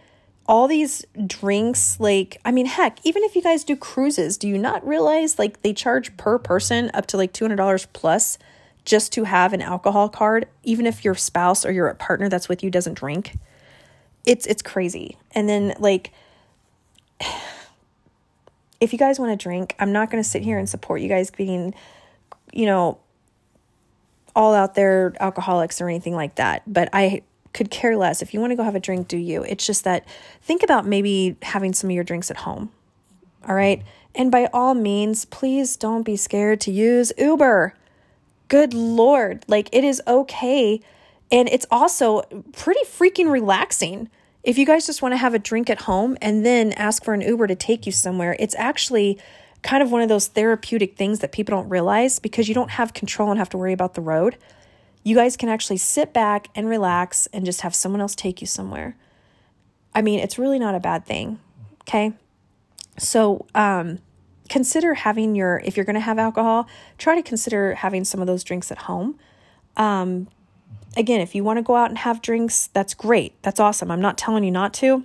All 0.46 0.66
these 0.66 1.04
drinks, 1.26 2.00
like, 2.00 2.40
I 2.44 2.50
mean, 2.50 2.66
heck, 2.66 2.98
even 3.04 3.22
if 3.22 3.36
you 3.36 3.42
guys 3.42 3.62
do 3.62 3.76
cruises, 3.76 4.36
do 4.36 4.48
you 4.48 4.58
not 4.58 4.86
realize 4.86 5.38
like 5.38 5.62
they 5.62 5.72
charge 5.72 6.16
per 6.16 6.38
person 6.38 6.90
up 6.92 7.06
to 7.06 7.16
like 7.16 7.32
$200 7.32 7.86
plus 7.92 8.36
just 8.84 9.12
to 9.12 9.24
have 9.24 9.52
an 9.52 9.62
alcohol 9.62 10.08
card, 10.08 10.48
even 10.64 10.86
if 10.86 11.04
your 11.04 11.14
spouse 11.14 11.64
or 11.64 11.70
your 11.70 11.92
partner 11.94 12.28
that's 12.28 12.48
with 12.48 12.64
you 12.64 12.70
doesn't 12.70 12.94
drink? 12.94 13.38
It's 14.26 14.46
it's 14.46 14.62
crazy. 14.62 15.16
And 15.32 15.48
then 15.48 15.74
like 15.78 16.12
if 18.80 18.92
you 18.92 18.98
guys 18.98 19.18
want 19.18 19.38
to 19.38 19.42
drink, 19.42 19.74
I'm 19.78 19.92
not 19.92 20.10
going 20.10 20.22
to 20.22 20.28
sit 20.28 20.42
here 20.42 20.58
and 20.58 20.68
support 20.68 21.00
you 21.00 21.08
guys 21.08 21.30
being, 21.30 21.74
you 22.52 22.66
know, 22.66 22.98
all 24.34 24.54
out 24.54 24.74
there 24.74 25.14
alcoholics 25.20 25.80
or 25.80 25.88
anything 25.88 26.14
like 26.14 26.36
that. 26.36 26.62
But 26.66 26.88
I 26.92 27.22
could 27.52 27.70
care 27.70 27.96
less. 27.96 28.22
If 28.22 28.32
you 28.32 28.40
want 28.40 28.52
to 28.52 28.56
go 28.56 28.62
have 28.62 28.74
a 28.74 28.80
drink, 28.80 29.08
do 29.08 29.16
you? 29.16 29.42
It's 29.42 29.66
just 29.66 29.84
that 29.84 30.06
think 30.42 30.62
about 30.62 30.86
maybe 30.86 31.36
having 31.42 31.72
some 31.72 31.90
of 31.90 31.94
your 31.94 32.04
drinks 32.04 32.30
at 32.30 32.38
home. 32.38 32.70
All 33.48 33.54
right. 33.54 33.82
And 34.14 34.30
by 34.30 34.48
all 34.52 34.74
means, 34.74 35.24
please 35.24 35.76
don't 35.76 36.02
be 36.02 36.16
scared 36.16 36.60
to 36.62 36.70
use 36.70 37.12
Uber. 37.16 37.74
Good 38.48 38.74
Lord. 38.74 39.44
Like 39.48 39.68
it 39.72 39.84
is 39.84 40.02
okay. 40.06 40.80
And 41.30 41.48
it's 41.48 41.66
also 41.70 42.22
pretty 42.52 42.80
freaking 42.84 43.30
relaxing. 43.30 44.10
If 44.43 44.57
you 44.57 44.64
guys 44.64 44.86
just 44.86 45.03
want 45.03 45.12
to 45.12 45.18
have 45.18 45.34
a 45.34 45.38
drink 45.38 45.68
at 45.68 45.82
home 45.82 46.16
and 46.22 46.47
then 46.47 46.72
ask 46.72 47.05
for 47.05 47.12
an 47.12 47.20
Uber 47.20 47.47
to 47.47 47.55
take 47.55 47.84
you 47.84 47.93
somewhere, 47.93 48.36
it's 48.38 48.55
actually 48.57 49.18
kind 49.62 49.82
of 49.82 49.93
one 49.93 50.01
of 50.01 50.09
those 50.09 50.28
therapeutic 50.28 50.97
things 50.97 51.18
that 51.18 51.32
people 51.32 51.55
don't 51.55 51.68
realize 51.68 52.18
because 52.18 52.49
you 52.49 52.55
don't 52.55 52.70
have 52.70 52.95
control 52.95 53.30
and 53.30 53.38
have 53.38 53.51
to 53.51 53.59
worry 53.59 53.74
about 53.74 53.95
the 53.95 54.01
road. 54.01 54.38
You 55.03 55.14
guys 55.14 55.36
can 55.36 55.49
actually 55.49 55.76
sit 55.76 56.12
back 56.14 56.49
and 56.55 56.68
relax 56.68 57.26
and 57.32 57.45
just 57.45 57.61
have 57.61 57.74
someone 57.74 58.01
else 58.01 58.14
take 58.14 58.41
you 58.41 58.47
somewhere. 58.47 58.97
I 59.95 60.03
mean, 60.03 60.20
it's 60.20 60.38
really 60.38 60.59
not 60.59 60.74
a 60.74 60.80
bad 60.80 61.05
thing. 61.05 61.38
Okay. 61.82 62.12
So, 62.97 63.47
um, 63.55 63.99
consider 64.49 64.95
having 64.95 65.34
your, 65.34 65.61
if 65.64 65.76
you're 65.76 65.86
going 65.86 65.95
to 65.95 66.01
have 66.01 66.18
alcohol, 66.18 66.66
try 66.99 67.14
to 67.14 67.22
consider 67.22 67.74
having 67.74 68.05
some 68.05 68.20
of 68.20 68.26
those 68.26 68.45
drinks 68.45 68.70
at 68.70 68.78
home. 68.78 69.18
Um, 69.76 70.28
again, 70.97 71.20
if 71.20 71.34
you 71.34 71.45
want 71.45 71.59
to 71.59 71.62
go 71.62 71.76
out 71.76 71.88
and 71.88 71.99
have 71.99 72.22
drinks, 72.22 72.68
that's 72.68 72.95
great. 72.95 73.41
That's 73.43 73.61
awesome. 73.61 73.91
I'm 73.91 74.01
not 74.01 74.18
telling 74.18 74.45
you 74.45 74.51
not 74.51 74.74
to. 74.74 75.05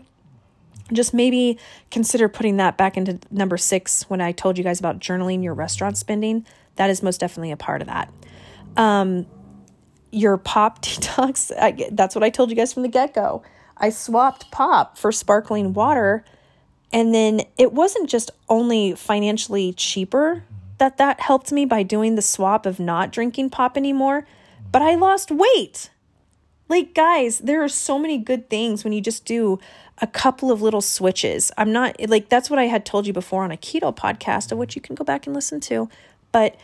Just 0.94 1.14
maybe 1.14 1.58
consider 1.90 2.30
putting 2.30 2.58
that 2.58 2.78
back 2.78 2.96
into 2.96 3.20
number 3.32 3.58
six 3.58 4.08
when 4.10 4.22
I 4.22 4.32
told 4.32 4.58
you 4.58 4.64
guys 4.64 4.80
about 4.80 5.00
journaling 5.00 5.44
your 5.44 5.54
restaurant 5.54 5.98
spending. 5.98 6.46
That 6.76 6.90
is 6.90 7.02
most 7.02 7.20
definitely 7.20 7.52
a 7.52 7.58
part 7.58 7.82
of 7.82 7.88
that. 7.88 8.12
Um, 8.78 9.26
your 10.12 10.38
pop 10.38 10.82
detox, 10.84 11.52
I, 11.60 11.90
that's 11.92 12.16
what 12.16 12.24
I 12.24 12.30
told 12.30 12.50
you 12.50 12.56
guys 12.56 12.74
from 12.74 12.84
the 12.84 12.90
get 12.90 13.14
go. 13.14 13.44
I 13.78 13.90
swapped 13.90 14.52
pop 14.52 14.98
for 14.98 15.12
sparkling 15.12 15.74
water. 15.74 16.24
And 16.94 17.14
then 17.14 17.42
it 17.58 17.74
wasn't 17.74 18.10
just 18.10 18.32
only 18.48 18.94
financially 18.96 19.74
cheaper 19.74 20.44
that 20.78 20.98
that 20.98 21.20
helped 21.20 21.52
me 21.52 21.66
by 21.66 21.84
doing 21.84 22.16
the 22.16 22.22
swap 22.22 22.66
of 22.66 22.80
not 22.80 23.12
drinking 23.12 23.50
pop 23.50 23.78
anymore, 23.78 24.26
but 24.76 24.82
I 24.82 24.96
lost 24.96 25.32
weight. 25.32 25.90
Like, 26.68 26.94
guys, 26.94 27.40
there 27.40 27.64
are 27.64 27.70
so 27.70 27.98
many 27.98 28.18
good 28.18 28.50
things 28.50 28.84
when 28.84 28.92
you 28.92 29.00
just 29.00 29.24
do 29.24 29.58
a 30.00 30.06
couple 30.06 30.52
of 30.52 30.62
little 30.62 30.82
switches. 30.82 31.50
I'm 31.58 31.72
not 31.72 31.96
like 32.10 32.28
that's 32.28 32.50
what 32.50 32.60
I 32.60 32.66
had 32.66 32.86
told 32.86 33.08
you 33.08 33.14
before 33.14 33.46
on 33.46 33.54
a 33.54 33.56
keto 33.56 33.96
podcast, 33.96 34.52
of 34.52 34.58
which 34.58 34.76
you 34.76 34.82
can 34.82 34.94
go 34.94 35.06
back 35.06 35.28
and 35.28 35.34
listen 35.34 35.62
to. 35.62 35.88
But 36.34 36.58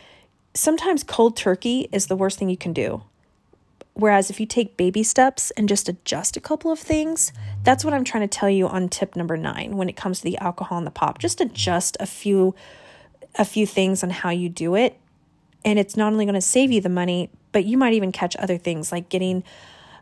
sometimes 0.52 1.02
cold 1.02 1.38
turkey 1.38 1.88
is 1.90 2.08
the 2.08 2.14
worst 2.14 2.38
thing 2.38 2.50
you 2.50 2.56
can 2.58 2.74
do. 2.74 3.02
Whereas 3.94 4.28
if 4.28 4.38
you 4.38 4.44
take 4.44 4.76
baby 4.76 5.02
steps 5.02 5.50
and 5.52 5.66
just 5.66 5.88
adjust 5.88 6.36
a 6.36 6.40
couple 6.40 6.70
of 6.70 6.78
things, 6.78 7.32
that's 7.62 7.82
what 7.82 7.94
I'm 7.94 8.04
trying 8.04 8.28
to 8.28 8.38
tell 8.38 8.50
you 8.50 8.68
on 8.68 8.90
tip 8.90 9.16
number 9.16 9.38
9 9.38 9.74
when 9.74 9.88
it 9.88 9.96
comes 9.96 10.18
to 10.18 10.24
the 10.24 10.36
alcohol 10.36 10.76
and 10.76 10.86
the 10.86 10.90
pop. 10.90 11.18
Just 11.18 11.40
adjust 11.40 11.96
a 11.98 12.04
few 12.04 12.54
a 13.36 13.46
few 13.46 13.66
things 13.66 14.04
on 14.04 14.10
how 14.10 14.28
you 14.28 14.50
do 14.50 14.74
it 14.74 14.98
and 15.64 15.78
it's 15.78 15.96
not 15.96 16.12
only 16.12 16.24
going 16.24 16.34
to 16.34 16.40
save 16.40 16.70
you 16.70 16.80
the 16.80 16.88
money, 16.88 17.30
but 17.52 17.64
you 17.64 17.78
might 17.78 17.92
even 17.92 18.12
catch 18.12 18.36
other 18.36 18.58
things 18.58 18.90
like 18.90 19.08
getting 19.08 19.44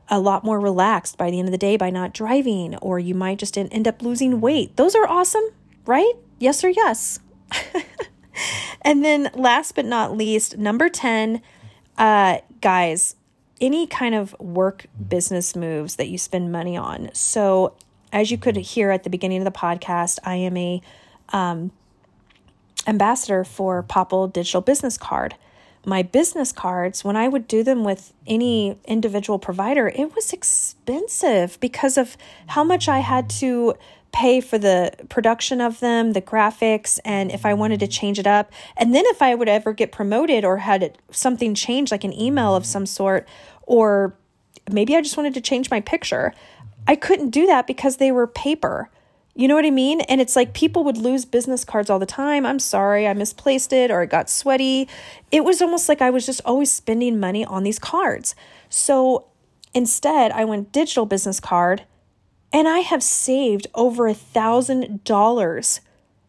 a 0.09 0.19
lot 0.19 0.45
more 0.45 0.59
relaxed 0.59 1.17
by 1.17 1.31
the 1.31 1.39
end 1.39 1.49
of 1.49 1.53
the 1.53 1.59
day 1.59 1.77
by 1.77 1.91
not 1.91 2.13
driving, 2.13 2.77
or 2.77 2.99
you 2.99 3.15
might 3.15 3.39
just 3.39 3.57
end 3.57 3.87
up 3.87 4.03
losing 4.03 4.41
weight. 4.41 4.77
Those 4.77 4.95
are 4.95 5.07
awesome, 5.07 5.45
right? 5.87 6.13
Yes 6.39 6.65
or 6.65 6.69
yes. 6.69 7.21
and 8.83 9.05
then 9.05 9.31
last 9.35 9.75
but 9.77 9.85
not 9.85 10.17
least, 10.17 10.59
number 10.59 10.89
10, 10.89 11.41
uh, 11.97 12.39
guys, 12.61 13.15
any 13.61 13.87
kind 13.87 14.15
of 14.15 14.35
work 14.41 14.87
business 15.09 15.55
moves 15.55 15.97
that 15.97 16.09
you 16.09 16.19
spend 16.19 16.51
money 16.51 16.77
on. 16.77 17.11
So, 17.13 17.75
as 18.13 18.33
you 18.33 18.39
could 18.39 18.57
hear 18.57 18.91
at 18.91 19.05
the 19.05 19.11
beginning 19.11 19.39
of 19.39 19.45
the 19.45 19.57
podcast, 19.57 20.19
I 20.25 20.35
am 20.35 20.57
a 20.57 20.83
um, 21.29 21.71
ambassador 22.87 23.45
for 23.45 23.85
Popl 23.85 24.33
Digital 24.33 24.61
Business 24.61 24.99
Card 24.99 25.37
my 25.85 26.03
business 26.03 26.53
cards, 26.53 27.05
when 27.05 27.17
I 27.17 27.29
would 27.29 27.49
do 27.49 27.63
them 27.63 27.85
with 27.85 28.13
any 28.27 28.79
individual 28.85 29.39
provider, 29.39 29.89
it 29.89 30.15
was 30.15 30.33
expensive 30.33 31.59
because 31.61 31.97
of 31.97 32.17
how 32.49 32.63
much 32.65 32.89
I 32.89 32.99
had 32.99 33.31
to 33.31 33.75
pay 34.13 34.41
for 34.41 34.59
the 34.59 34.93
production 35.09 35.61
of 35.61 35.81
them, 35.81 36.13
the 36.13 36.21
graphics, 36.21 36.99
and 37.05 37.31
if 37.31 37.47
I 37.47 37.55
wanted 37.55 37.81
to 37.81 37.87
change 37.87 38.19
it 38.19 38.27
up. 38.27 38.53
And 38.77 38.95
then 38.95 39.05
if 39.07 39.23
I 39.23 39.35
would 39.35 39.49
ever 39.49 39.73
get 39.73 39.93
promoted 39.93 40.45
or 40.45 40.59
had 40.59 40.99
something 41.11 41.55
change, 41.55 41.91
like 41.91 42.05
an 42.05 42.13
email 42.13 42.55
of 42.57 42.67
some 42.67 42.87
sort, 42.87 43.27
or 43.63 44.15
maybe 44.71 44.97
I 44.97 45.01
just 45.01 45.17
wanted 45.17 45.35
to 45.35 45.41
change 45.41 45.71
my 45.71 45.81
picture, 45.81 46.35
I 46.87 46.97
couldn't 46.97 47.31
do 47.31 47.47
that 47.47 47.67
because 47.67 47.97
they 47.97 48.11
were 48.11 48.27
paper. 48.27 48.91
You 49.35 49.49
know 49.49 49.55
what 49.55 49.65
I 49.65 49.71
mean? 49.71 50.01
And 50.03 50.21
it's 50.21 50.37
like 50.37 50.55
people 50.55 50.85
would 50.85 50.97
lose 50.97 51.25
business 51.25 51.65
cards 51.65 51.89
all 51.89 51.99
the 51.99 52.07
time. 52.07 52.45
I'm 52.45 52.59
sorry, 52.59 53.07
I 53.07 53.15
misplaced 53.15 53.73
it 53.73 53.91
or 53.91 54.03
it 54.03 54.11
got 54.11 54.29
sweaty. 54.29 54.89
It 55.31 55.45
was 55.45 55.63
almost 55.63 55.89
like 55.89 56.03
I 56.03 56.11
was 56.11 56.27
just 56.27 56.41
always 56.45 56.71
spending 56.71 57.21
money 57.21 57.45
on 57.45 57.63
these 57.63 57.79
cards. 57.79 58.35
So 58.69 59.27
instead, 59.73 60.33
I 60.33 60.45
went 60.45 60.73
digital 60.73 61.07
business 61.07 61.39
card 61.41 61.85
and 62.53 62.67
I 62.67 62.81
have 62.81 63.03
saved 63.03 63.69
over 63.75 64.09
a 64.09 64.15
thousand 64.15 65.05
dollars 65.05 65.81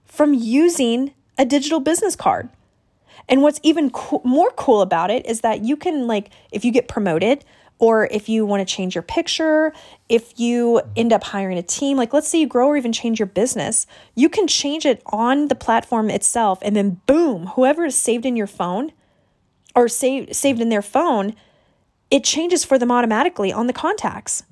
from 0.06 0.34
using 0.34 1.14
a 1.38 1.45
digital 1.45 1.80
business 1.80 2.16
card. 2.16 2.49
And 3.28 3.41
what's 3.41 3.60
even 3.64 3.89
co- 3.89 4.22
more 4.24 4.52
cool 4.52 4.82
about 4.82 5.10
it 5.10 5.26
is 5.26 5.41
that 5.41 5.64
you 5.64 5.76
can, 5.76 6.06
like, 6.06 6.30
if 6.52 6.66
you 6.66 6.72
get 6.72 6.88
promoted, 6.88 7.45
or 7.82 8.08
if 8.12 8.30
you 8.30 8.46
want 8.46 8.66
to 8.66 8.74
change 8.76 8.94
your 8.94 9.02
picture, 9.02 9.74
if 10.08 10.40
you 10.40 10.82
end 10.96 11.12
up 11.12 11.24
hiring 11.24 11.58
a 11.58 11.64
team, 11.64 11.98
like 11.98 12.14
let's 12.14 12.28
say 12.28 12.40
you 12.40 12.46
grow 12.48 12.68
or 12.68 12.78
even 12.78 12.94
change 12.94 13.20
your 13.20 13.26
business, 13.26 13.88
you 14.14 14.30
can 14.30 14.48
change 14.48 14.86
it 14.86 15.02
on 15.08 15.48
the 15.48 15.56
platform 15.56 16.12
itself 16.12 16.60
and 16.62 16.76
then 16.76 17.02
boom, 17.08 17.48
whoever 17.48 17.84
is 17.84 17.96
saved 17.96 18.24
in 18.24 18.36
your 18.36 18.46
phone 18.46 18.92
or 19.76 19.88
saved 19.88 20.36
saved 20.36 20.62
in 20.62 20.70
their 20.70 20.84
phone, 20.84 21.36
it 22.12 22.24
changes 22.24 22.64
for 22.64 22.78
them 22.78 22.92
automatically 22.92 23.52
on 23.52 23.66
the 23.66 23.74
contacts. 23.74 24.44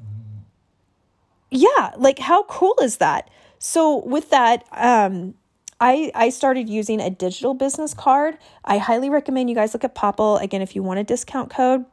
Yeah, 1.52 1.92
like 1.98 2.18
how 2.18 2.44
cool 2.46 2.76
is 2.82 2.98
that? 2.98 3.30
So 3.60 4.04
with 4.06 4.32
that, 4.32 4.66
um 4.72 5.36
I, 5.82 6.12
I 6.14 6.30
started 6.30 6.68
using 6.68 7.00
a 7.00 7.10
digital 7.10 7.54
business 7.54 7.94
card. 7.94 8.38
I 8.66 8.80
highly 8.80 9.10
recommend 9.10 9.50
you 9.50 9.56
guys 9.56 9.74
look 9.74 9.86
at 9.86 9.96
Popl. 9.96 10.42
Again, 10.42 10.62
if 10.62 10.76
you 10.76 10.84
want 10.84 11.00
a 11.00 11.06
discount 11.06 11.50
code, 11.50 11.86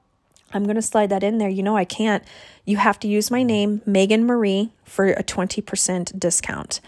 I'm 0.53 0.65
going 0.65 0.77
to 0.77 0.83
slide 0.83 1.11
that 1.11 1.23
in 1.23 1.39
there. 1.39 1.49
You 1.49 1.63
know, 1.63 1.77
I 1.77 1.85
can't. 1.85 2.25
You 2.65 2.77
have 2.77 2.99
to 3.01 3.09
use 3.09 3.31
my 3.31 3.43
name, 3.43 3.83
Megan 3.85 4.27
Marie, 4.27 4.71
for 4.85 5.07
a 5.07 5.23
20% 5.23 6.19
discount. 6.19 6.81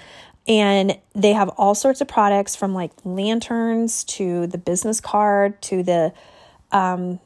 And 0.47 0.99
they 1.15 1.33
have 1.33 1.51
all 1.51 1.75
sorts 1.75 2.01
of 2.01 2.09
products 2.09 2.57
from 2.57 2.73
like 2.73 2.93
lanterns 3.05 4.05
to 4.05 4.47
the 4.47 4.59
business 4.59 5.01
card 5.01 5.61
to 5.63 5.83
the 5.83 6.13
um, 6.73 7.21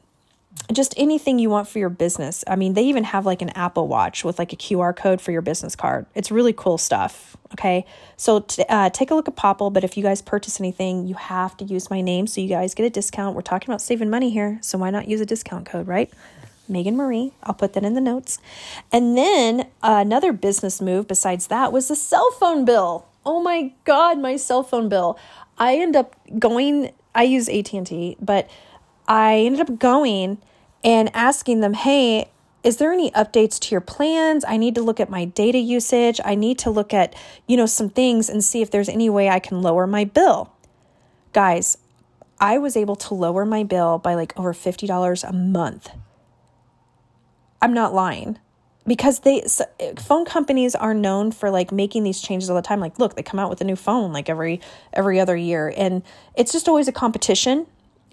just 0.71 0.93
anything 0.97 1.39
you 1.39 1.49
want 1.49 1.67
for 1.67 1.79
your 1.79 1.89
business. 1.89 2.43
I 2.47 2.55
mean, 2.55 2.73
they 2.73 2.83
even 2.83 3.03
have 3.03 3.25
like 3.25 3.41
an 3.41 3.49
Apple 3.49 3.87
Watch 3.87 4.23
with 4.23 4.39
like 4.39 4.53
a 4.53 4.55
QR 4.55 4.95
code 4.95 5.19
for 5.19 5.31
your 5.31 5.41
business 5.41 5.75
card. 5.75 6.05
It's 6.15 6.31
really 6.31 6.53
cool 6.53 6.77
stuff. 6.77 7.35
Okay. 7.53 7.85
So 8.17 8.39
t- 8.39 8.63
uh, 8.69 8.89
take 8.89 9.11
a 9.11 9.15
look 9.15 9.27
at 9.27 9.35
Popl. 9.35 9.71
But 9.71 9.83
if 9.83 9.97
you 9.97 10.03
guys 10.03 10.21
purchase 10.21 10.59
anything, 10.59 11.05
you 11.05 11.15
have 11.15 11.55
to 11.57 11.65
use 11.65 11.89
my 11.89 12.01
name 12.01 12.27
so 12.27 12.41
you 12.41 12.47
guys 12.47 12.73
get 12.73 12.85
a 12.85 12.89
discount. 12.89 13.35
We're 13.35 13.41
talking 13.41 13.69
about 13.69 13.81
saving 13.81 14.09
money 14.09 14.29
here. 14.29 14.57
So 14.61 14.77
why 14.77 14.89
not 14.89 15.07
use 15.07 15.21
a 15.21 15.25
discount 15.25 15.65
code, 15.65 15.87
right? 15.87 16.11
Megan 16.67 16.95
Marie. 16.95 17.33
I'll 17.43 17.53
put 17.53 17.73
that 17.73 17.83
in 17.83 17.93
the 17.93 18.01
notes. 18.01 18.39
And 18.91 19.17
then 19.17 19.61
uh, 19.81 19.99
another 19.99 20.31
business 20.31 20.81
move 20.81 21.07
besides 21.07 21.47
that 21.47 21.71
was 21.71 21.89
the 21.89 21.95
cell 21.95 22.31
phone 22.31 22.65
bill. 22.65 23.05
Oh 23.25 23.41
my 23.41 23.73
God, 23.83 24.19
my 24.19 24.37
cell 24.37 24.63
phone 24.63 24.89
bill. 24.89 25.19
I 25.57 25.77
end 25.77 25.95
up 25.95 26.15
going, 26.39 26.91
I 27.13 27.23
use 27.23 27.47
AT&T, 27.47 28.17
but 28.19 28.49
I 29.07 29.39
ended 29.39 29.61
up 29.61 29.77
going 29.77 30.39
and 30.83 31.09
asking 31.13 31.61
them, 31.61 31.73
hey, 31.73 32.29
is 32.63 32.77
there 32.77 32.93
any 32.93 33.11
updates 33.11 33.59
to 33.59 33.71
your 33.71 33.81
plans? 33.81 34.45
I 34.47 34.57
need 34.57 34.75
to 34.75 34.81
look 34.81 34.99
at 34.99 35.09
my 35.09 35.25
data 35.25 35.57
usage. 35.57 36.19
I 36.23 36.35
need 36.35 36.57
to 36.59 36.69
look 36.69 36.93
at, 36.93 37.13
you 37.45 37.57
know, 37.57 37.65
some 37.65 37.89
things 37.89 38.29
and 38.29 38.43
see 38.43 38.61
if 38.61 38.71
there's 38.71 38.89
any 38.89 39.09
way 39.09 39.29
I 39.29 39.39
can 39.39 39.61
lower 39.61 39.85
my 39.85 40.05
bill. 40.05 40.53
Guys, 41.33 41.77
I 42.39 42.57
was 42.57 42.77
able 42.77 42.95
to 42.97 43.13
lower 43.13 43.45
my 43.45 43.63
bill 43.63 43.97
by 43.97 44.15
like 44.15 44.37
over 44.39 44.53
$50 44.53 45.27
a 45.27 45.33
month. 45.33 45.89
I'm 47.61 47.73
not 47.73 47.93
lying 47.93 48.39
because 48.85 49.21
they 49.21 49.45
phone 49.97 50.25
companies 50.25 50.75
are 50.75 50.93
known 50.93 51.31
for 51.31 51.49
like 51.49 51.71
making 51.71 52.03
these 52.03 52.21
changes 52.21 52.49
all 52.49 52.55
the 52.55 52.61
time 52.61 52.81
like 52.81 52.99
look 52.99 53.15
they 53.15 53.23
come 53.23 53.39
out 53.39 53.49
with 53.49 53.61
a 53.61 53.63
new 53.63 53.77
phone 53.77 54.11
like 54.11 54.29
every 54.29 54.59
every 54.91 55.19
other 55.19 55.37
year 55.37 55.73
and 55.77 56.03
it's 56.35 56.51
just 56.51 56.67
always 56.67 56.87
a 56.87 56.91
competition 56.91 57.65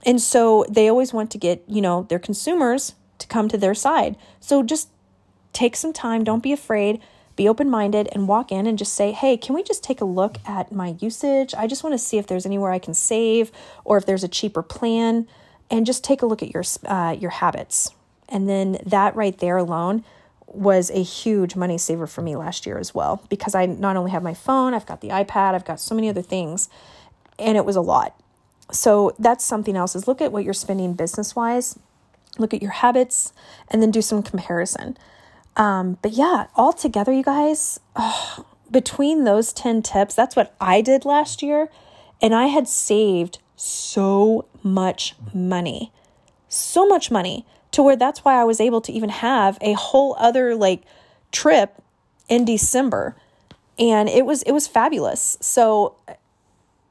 and 0.05 0.21
so 0.21 0.65
they 0.69 0.89
always 0.89 1.13
want 1.13 1.31
to 1.33 1.39
get, 1.39 1.63
you 1.67 1.81
know, 1.81 2.07
their 2.09 2.19
consumers 2.19 2.95
to 3.19 3.27
come 3.27 3.49
to 3.49 3.59
their 3.59 3.75
side. 3.75 4.17
So 4.41 4.63
just 4.63 4.89
take 5.53 5.77
some 5.77 5.93
time, 5.93 6.25
don't 6.25 6.43
be 6.43 6.53
afraid, 6.53 7.01
be 7.37 7.49
open-minded 7.49 8.09
and 8.13 8.29
walk 8.29 8.53
in 8.53 8.67
and 8.67 8.79
just 8.79 8.95
say, 8.95 9.13
"Hey, 9.13 9.37
can 9.37 9.55
we 9.55 9.63
just 9.63 9.83
take 9.83 10.01
a 10.01 10.05
look 10.05 10.39
at 10.47 10.73
my 10.73 10.97
usage? 11.01 11.55
I 11.55 11.67
just 11.67 11.83
want 11.83 11.95
to 11.95 11.99
see 11.99 12.19
if 12.19 12.27
there's 12.27 12.47
anywhere 12.47 12.71
I 12.71 12.79
can 12.79 12.95
save 12.95 13.51
or 13.85 13.97
if 13.97 14.07
there's 14.07 14.25
a 14.25 14.29
cheaper 14.29 14.63
plan." 14.63 15.27
And 15.71 15.87
just 15.87 16.03
take 16.03 16.21
a 16.21 16.27
look 16.27 16.43
at 16.43 16.53
your 16.53 16.65
uh, 16.85 17.17
your 17.19 17.31
habits. 17.31 17.93
And 18.29 18.49
then 18.49 18.79
that 18.87 19.15
right 19.17 19.37
there 19.39 19.57
alone 19.57 20.05
was 20.47 20.91
a 20.91 21.03
huge 21.03 21.55
money 21.57 21.79
saver 21.79 22.07
for 22.07 22.23
me 22.23 22.37
last 22.37 22.67
year 22.67 22.79
as 22.79 22.95
well 22.95 23.23
because 23.29 23.55
I 23.55 23.67
not 23.67 23.97
only 23.97 24.11
have 24.11 24.23
my 24.23 24.35
phone, 24.35 24.75
I've 24.75 24.87
got 24.87 25.01
the 25.01 25.09
iPad, 25.09 25.55
I've 25.55 25.65
got 25.65 25.81
so 25.81 25.95
many 25.95 26.09
other 26.09 26.23
things, 26.23 26.69
and 27.39 27.57
it 27.57 27.65
was 27.65 27.77
a 27.77 27.81
lot. 27.81 28.20
So 28.73 29.15
that's 29.19 29.45
something 29.45 29.77
else 29.77 29.95
is 29.95 30.07
look 30.09 30.21
at 30.21 30.33
what 30.33 30.45
you're 30.45 30.55
spending 30.55 30.95
business 30.95 31.35
wise, 31.35 31.79
look 32.39 32.55
at 32.55 32.63
your 32.63 32.71
habits, 32.71 33.33
and 33.69 33.83
then 33.83 33.91
do 33.91 34.03
some 34.03 34.23
comparison. 34.23 34.97
Um, 35.57 35.99
but 36.03 36.13
yeah, 36.13 36.47
all 36.55 36.73
together, 36.73 37.13
you 37.13 37.23
guys, 37.23 37.81
oh, 37.97 38.47
between 38.71 39.25
those 39.25 39.53
10 39.53 39.83
tips, 39.83 40.15
that's 40.15 40.37
what 40.37 40.55
I 40.61 40.81
did 40.81 41.05
last 41.05 41.43
year. 41.43 41.69
And 42.23 42.35
I 42.35 42.47
had 42.47 42.69
saved 42.69 43.39
so 43.57 44.47
much 44.63 45.15
money, 45.35 45.93
so 46.49 46.87
much 46.87 47.11
money 47.11 47.47
to 47.73 47.83
where 47.83 47.97
that's 47.97 48.25
why 48.25 48.41
I 48.41 48.45
was 48.45 48.61
able 48.61 48.81
to 48.83 48.93
even 48.93 49.11
have 49.11 49.59
a 49.61 49.75
whole 49.75 50.17
other 50.19 50.55
like 50.55 50.83
trip 51.33 51.83
in 52.29 52.45
December. 52.45 53.17
And 53.79 54.09
it 54.09 54.27
was 54.27 54.43
it 54.43 54.53
was 54.53 54.67
fabulous. 54.67 55.39
So 55.41 55.97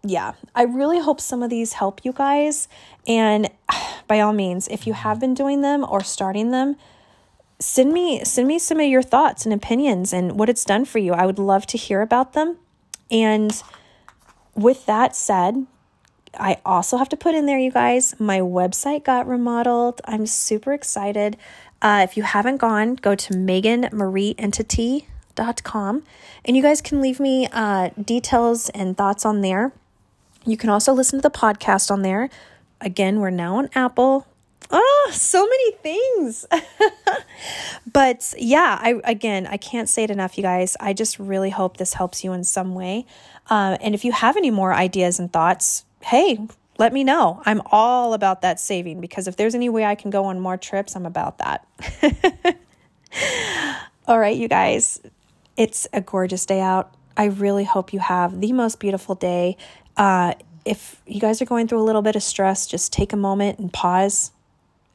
yeah, 0.04 0.34
I 0.56 0.64
really 0.64 1.00
hope 1.00 1.20
some 1.20 1.44
of 1.44 1.50
these 1.50 1.74
help 1.74 2.06
you 2.06 2.14
guys 2.14 2.68
and 3.08 3.50
by 4.08 4.20
all 4.20 4.34
means, 4.34 4.68
if 4.70 4.88
you 4.88 4.94
have 4.94 5.20
been 5.20 5.34
doing 5.34 5.62
them 5.62 5.86
or 5.88 6.04
starting 6.04 6.52
them, 6.52 6.78
send 7.60 7.92
me 7.92 8.24
send 8.24 8.48
me 8.48 8.58
some 8.58 8.80
of 8.80 8.88
your 8.88 9.02
thoughts 9.02 9.46
and 9.46 9.54
opinions 9.54 10.14
and 10.14 10.40
what 10.40 10.50
it's 10.50 10.64
done 10.64 10.86
for 10.86 11.00
you. 11.00 11.14
I 11.14 11.26
would 11.26 11.40
love 11.40 11.66
to 11.68 11.78
hear 11.78 12.02
about 12.02 12.34
them. 12.34 12.58
And 13.12 13.62
with 14.56 14.86
that 14.86 15.16
said, 15.16 15.66
I 16.38 16.60
also 16.66 16.98
have 16.98 17.10
to 17.10 17.18
put 17.18 17.36
in 17.36 17.46
there, 17.46 17.60
you 17.60 17.72
guys, 17.72 18.18
my 18.20 18.40
website 18.40 19.04
got 19.04 19.28
remodeled. 19.28 20.02
I'm 20.06 20.26
super 20.26 20.74
excited. 20.74 21.38
Uh, 21.82 22.06
if 22.08 22.16
you 22.18 22.24
haven't 22.24 22.58
gone, 22.58 22.96
go 22.96 23.16
to 23.16 23.34
meganmarieentity.com 23.34 26.04
and 26.46 26.58
you 26.58 26.62
guys 26.62 26.82
can 26.82 27.02
leave 27.02 27.20
me 27.20 27.48
uh, 27.52 27.90
details 28.00 28.70
and 28.70 28.96
thoughts 28.98 29.26
on 29.26 29.42
there. 29.42 29.74
You 30.50 30.58
can 30.58 30.70
also 30.70 30.94
listen 30.94 31.20
to 31.20 31.24
the 31.24 31.30
podcast 31.30 31.92
on 31.92 32.02
there. 32.02 32.30
Again, 32.82 33.20
we're 33.20 33.30
now 33.30 33.58
on 33.58 33.70
Apple. 33.76 34.26
Oh, 34.72 35.10
so 35.14 35.46
many 35.46 35.72
things. 35.72 36.46
but 37.92 38.34
yeah, 38.38 38.78
I 38.82 39.02
again, 39.04 39.48
I 39.48 39.58
can't 39.58 39.90
say 39.90 40.04
it 40.04 40.12
enough, 40.12 40.38
you 40.38 40.44
guys. 40.44 40.76
I 40.80 40.94
just 40.94 41.20
really 41.20 41.50
hope 41.50 41.78
this 41.78 41.94
helps 41.94 42.24
you 42.24 42.34
in 42.34 42.44
some 42.44 42.74
way. 42.74 43.06
Uh, 43.50 43.78
and 43.82 43.96
if 43.96 44.06
you 44.06 44.12
have 44.12 44.38
any 44.38 44.52
more 44.52 44.74
ideas 44.74 45.20
and 45.20 45.32
thoughts, 45.32 45.86
hey, 46.02 46.40
let 46.78 46.94
me 46.94 47.04
know. 47.04 47.42
I'm 47.46 47.62
all 47.68 48.14
about 48.14 48.42
that 48.42 48.60
saving 48.60 49.02
because 49.02 49.28
if 49.28 49.36
there's 49.36 49.56
any 49.56 49.70
way 49.70 49.86
I 49.86 49.96
can 49.96 50.12
go 50.12 50.26
on 50.26 50.40
more 50.40 50.58
trips, 50.58 50.96
I'm 50.96 51.06
about 51.06 51.40
that. 51.40 51.68
all 54.08 54.20
right, 54.20 54.38
you 54.38 54.48
guys, 54.48 55.00
it's 55.58 55.88
a 55.94 56.02
gorgeous 56.02 56.46
day 56.46 56.62
out. 56.62 56.94
I 57.18 57.26
really 57.26 57.66
hope 57.66 57.92
you 57.92 58.00
have 58.00 58.40
the 58.40 58.54
most 58.54 58.80
beautiful 58.80 59.14
day. 59.14 59.58
Uh, 60.00 60.34
if 60.64 61.02
you 61.06 61.20
guys 61.20 61.42
are 61.42 61.46
going 61.46 61.68
through 61.68 61.82
a 61.82 61.84
little 61.84 62.02
bit 62.02 62.16
of 62.16 62.24
stress, 62.24 62.66
just 62.66 62.94
take 62.94 63.12
a 63.12 63.18
moment 63.18 63.60
and 63.60 63.72
pause 63.74 64.32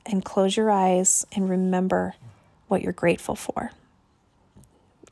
and 0.06 0.24
close 0.24 0.56
your 0.56 0.70
eyes 0.70 1.26
and 1.32 1.50
remember 1.50 2.14
what 2.68 2.80
you're 2.80 2.92
grateful 2.92 3.36
for. 3.36 3.70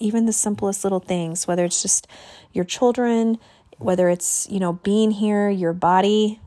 Even 0.00 0.24
the 0.24 0.32
simplest 0.32 0.82
little 0.82 0.98
things, 0.98 1.46
whether 1.46 1.62
it's 1.66 1.82
just 1.82 2.08
your 2.54 2.64
children, 2.64 3.38
whether 3.76 4.08
it's, 4.08 4.48
you 4.50 4.58
know, 4.58 4.72
being 4.72 5.10
here, 5.10 5.50
your 5.50 5.74
body, 5.74 6.40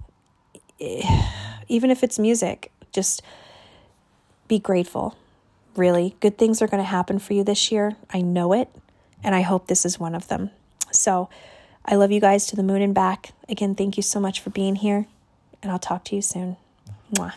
even 0.79 1.91
if 1.91 2.03
it's 2.03 2.17
music, 2.17 2.71
just 2.91 3.21
be 4.47 4.57
grateful. 4.57 5.15
Really, 5.75 6.15
good 6.19 6.39
things 6.39 6.63
are 6.63 6.67
going 6.67 6.81
to 6.81 6.89
happen 6.89 7.19
for 7.19 7.33
you 7.33 7.43
this 7.43 7.71
year. 7.71 7.95
I 8.09 8.21
know 8.21 8.53
it, 8.53 8.69
and 9.23 9.35
I 9.35 9.41
hope 9.41 9.67
this 9.67 9.85
is 9.85 9.99
one 9.99 10.15
of 10.15 10.29
them. 10.29 10.49
So, 10.91 11.29
I 11.87 11.95
love 11.95 12.11
you 12.11 12.19
guys 12.19 12.47
to 12.47 12.55
the 12.55 12.63
moon 12.63 12.81
and 12.81 12.95
back. 12.95 13.33
Again, 13.47 13.75
thank 13.75 13.95
you 13.95 14.03
so 14.03 14.19
much 14.19 14.39
for 14.39 14.49
being 14.49 14.75
here, 14.75 15.05
and 15.61 15.71
I'll 15.71 15.79
talk 15.79 16.03
to 16.05 16.15
you 16.15 16.21
soon. 16.21 16.57
Mwah. 17.13 17.33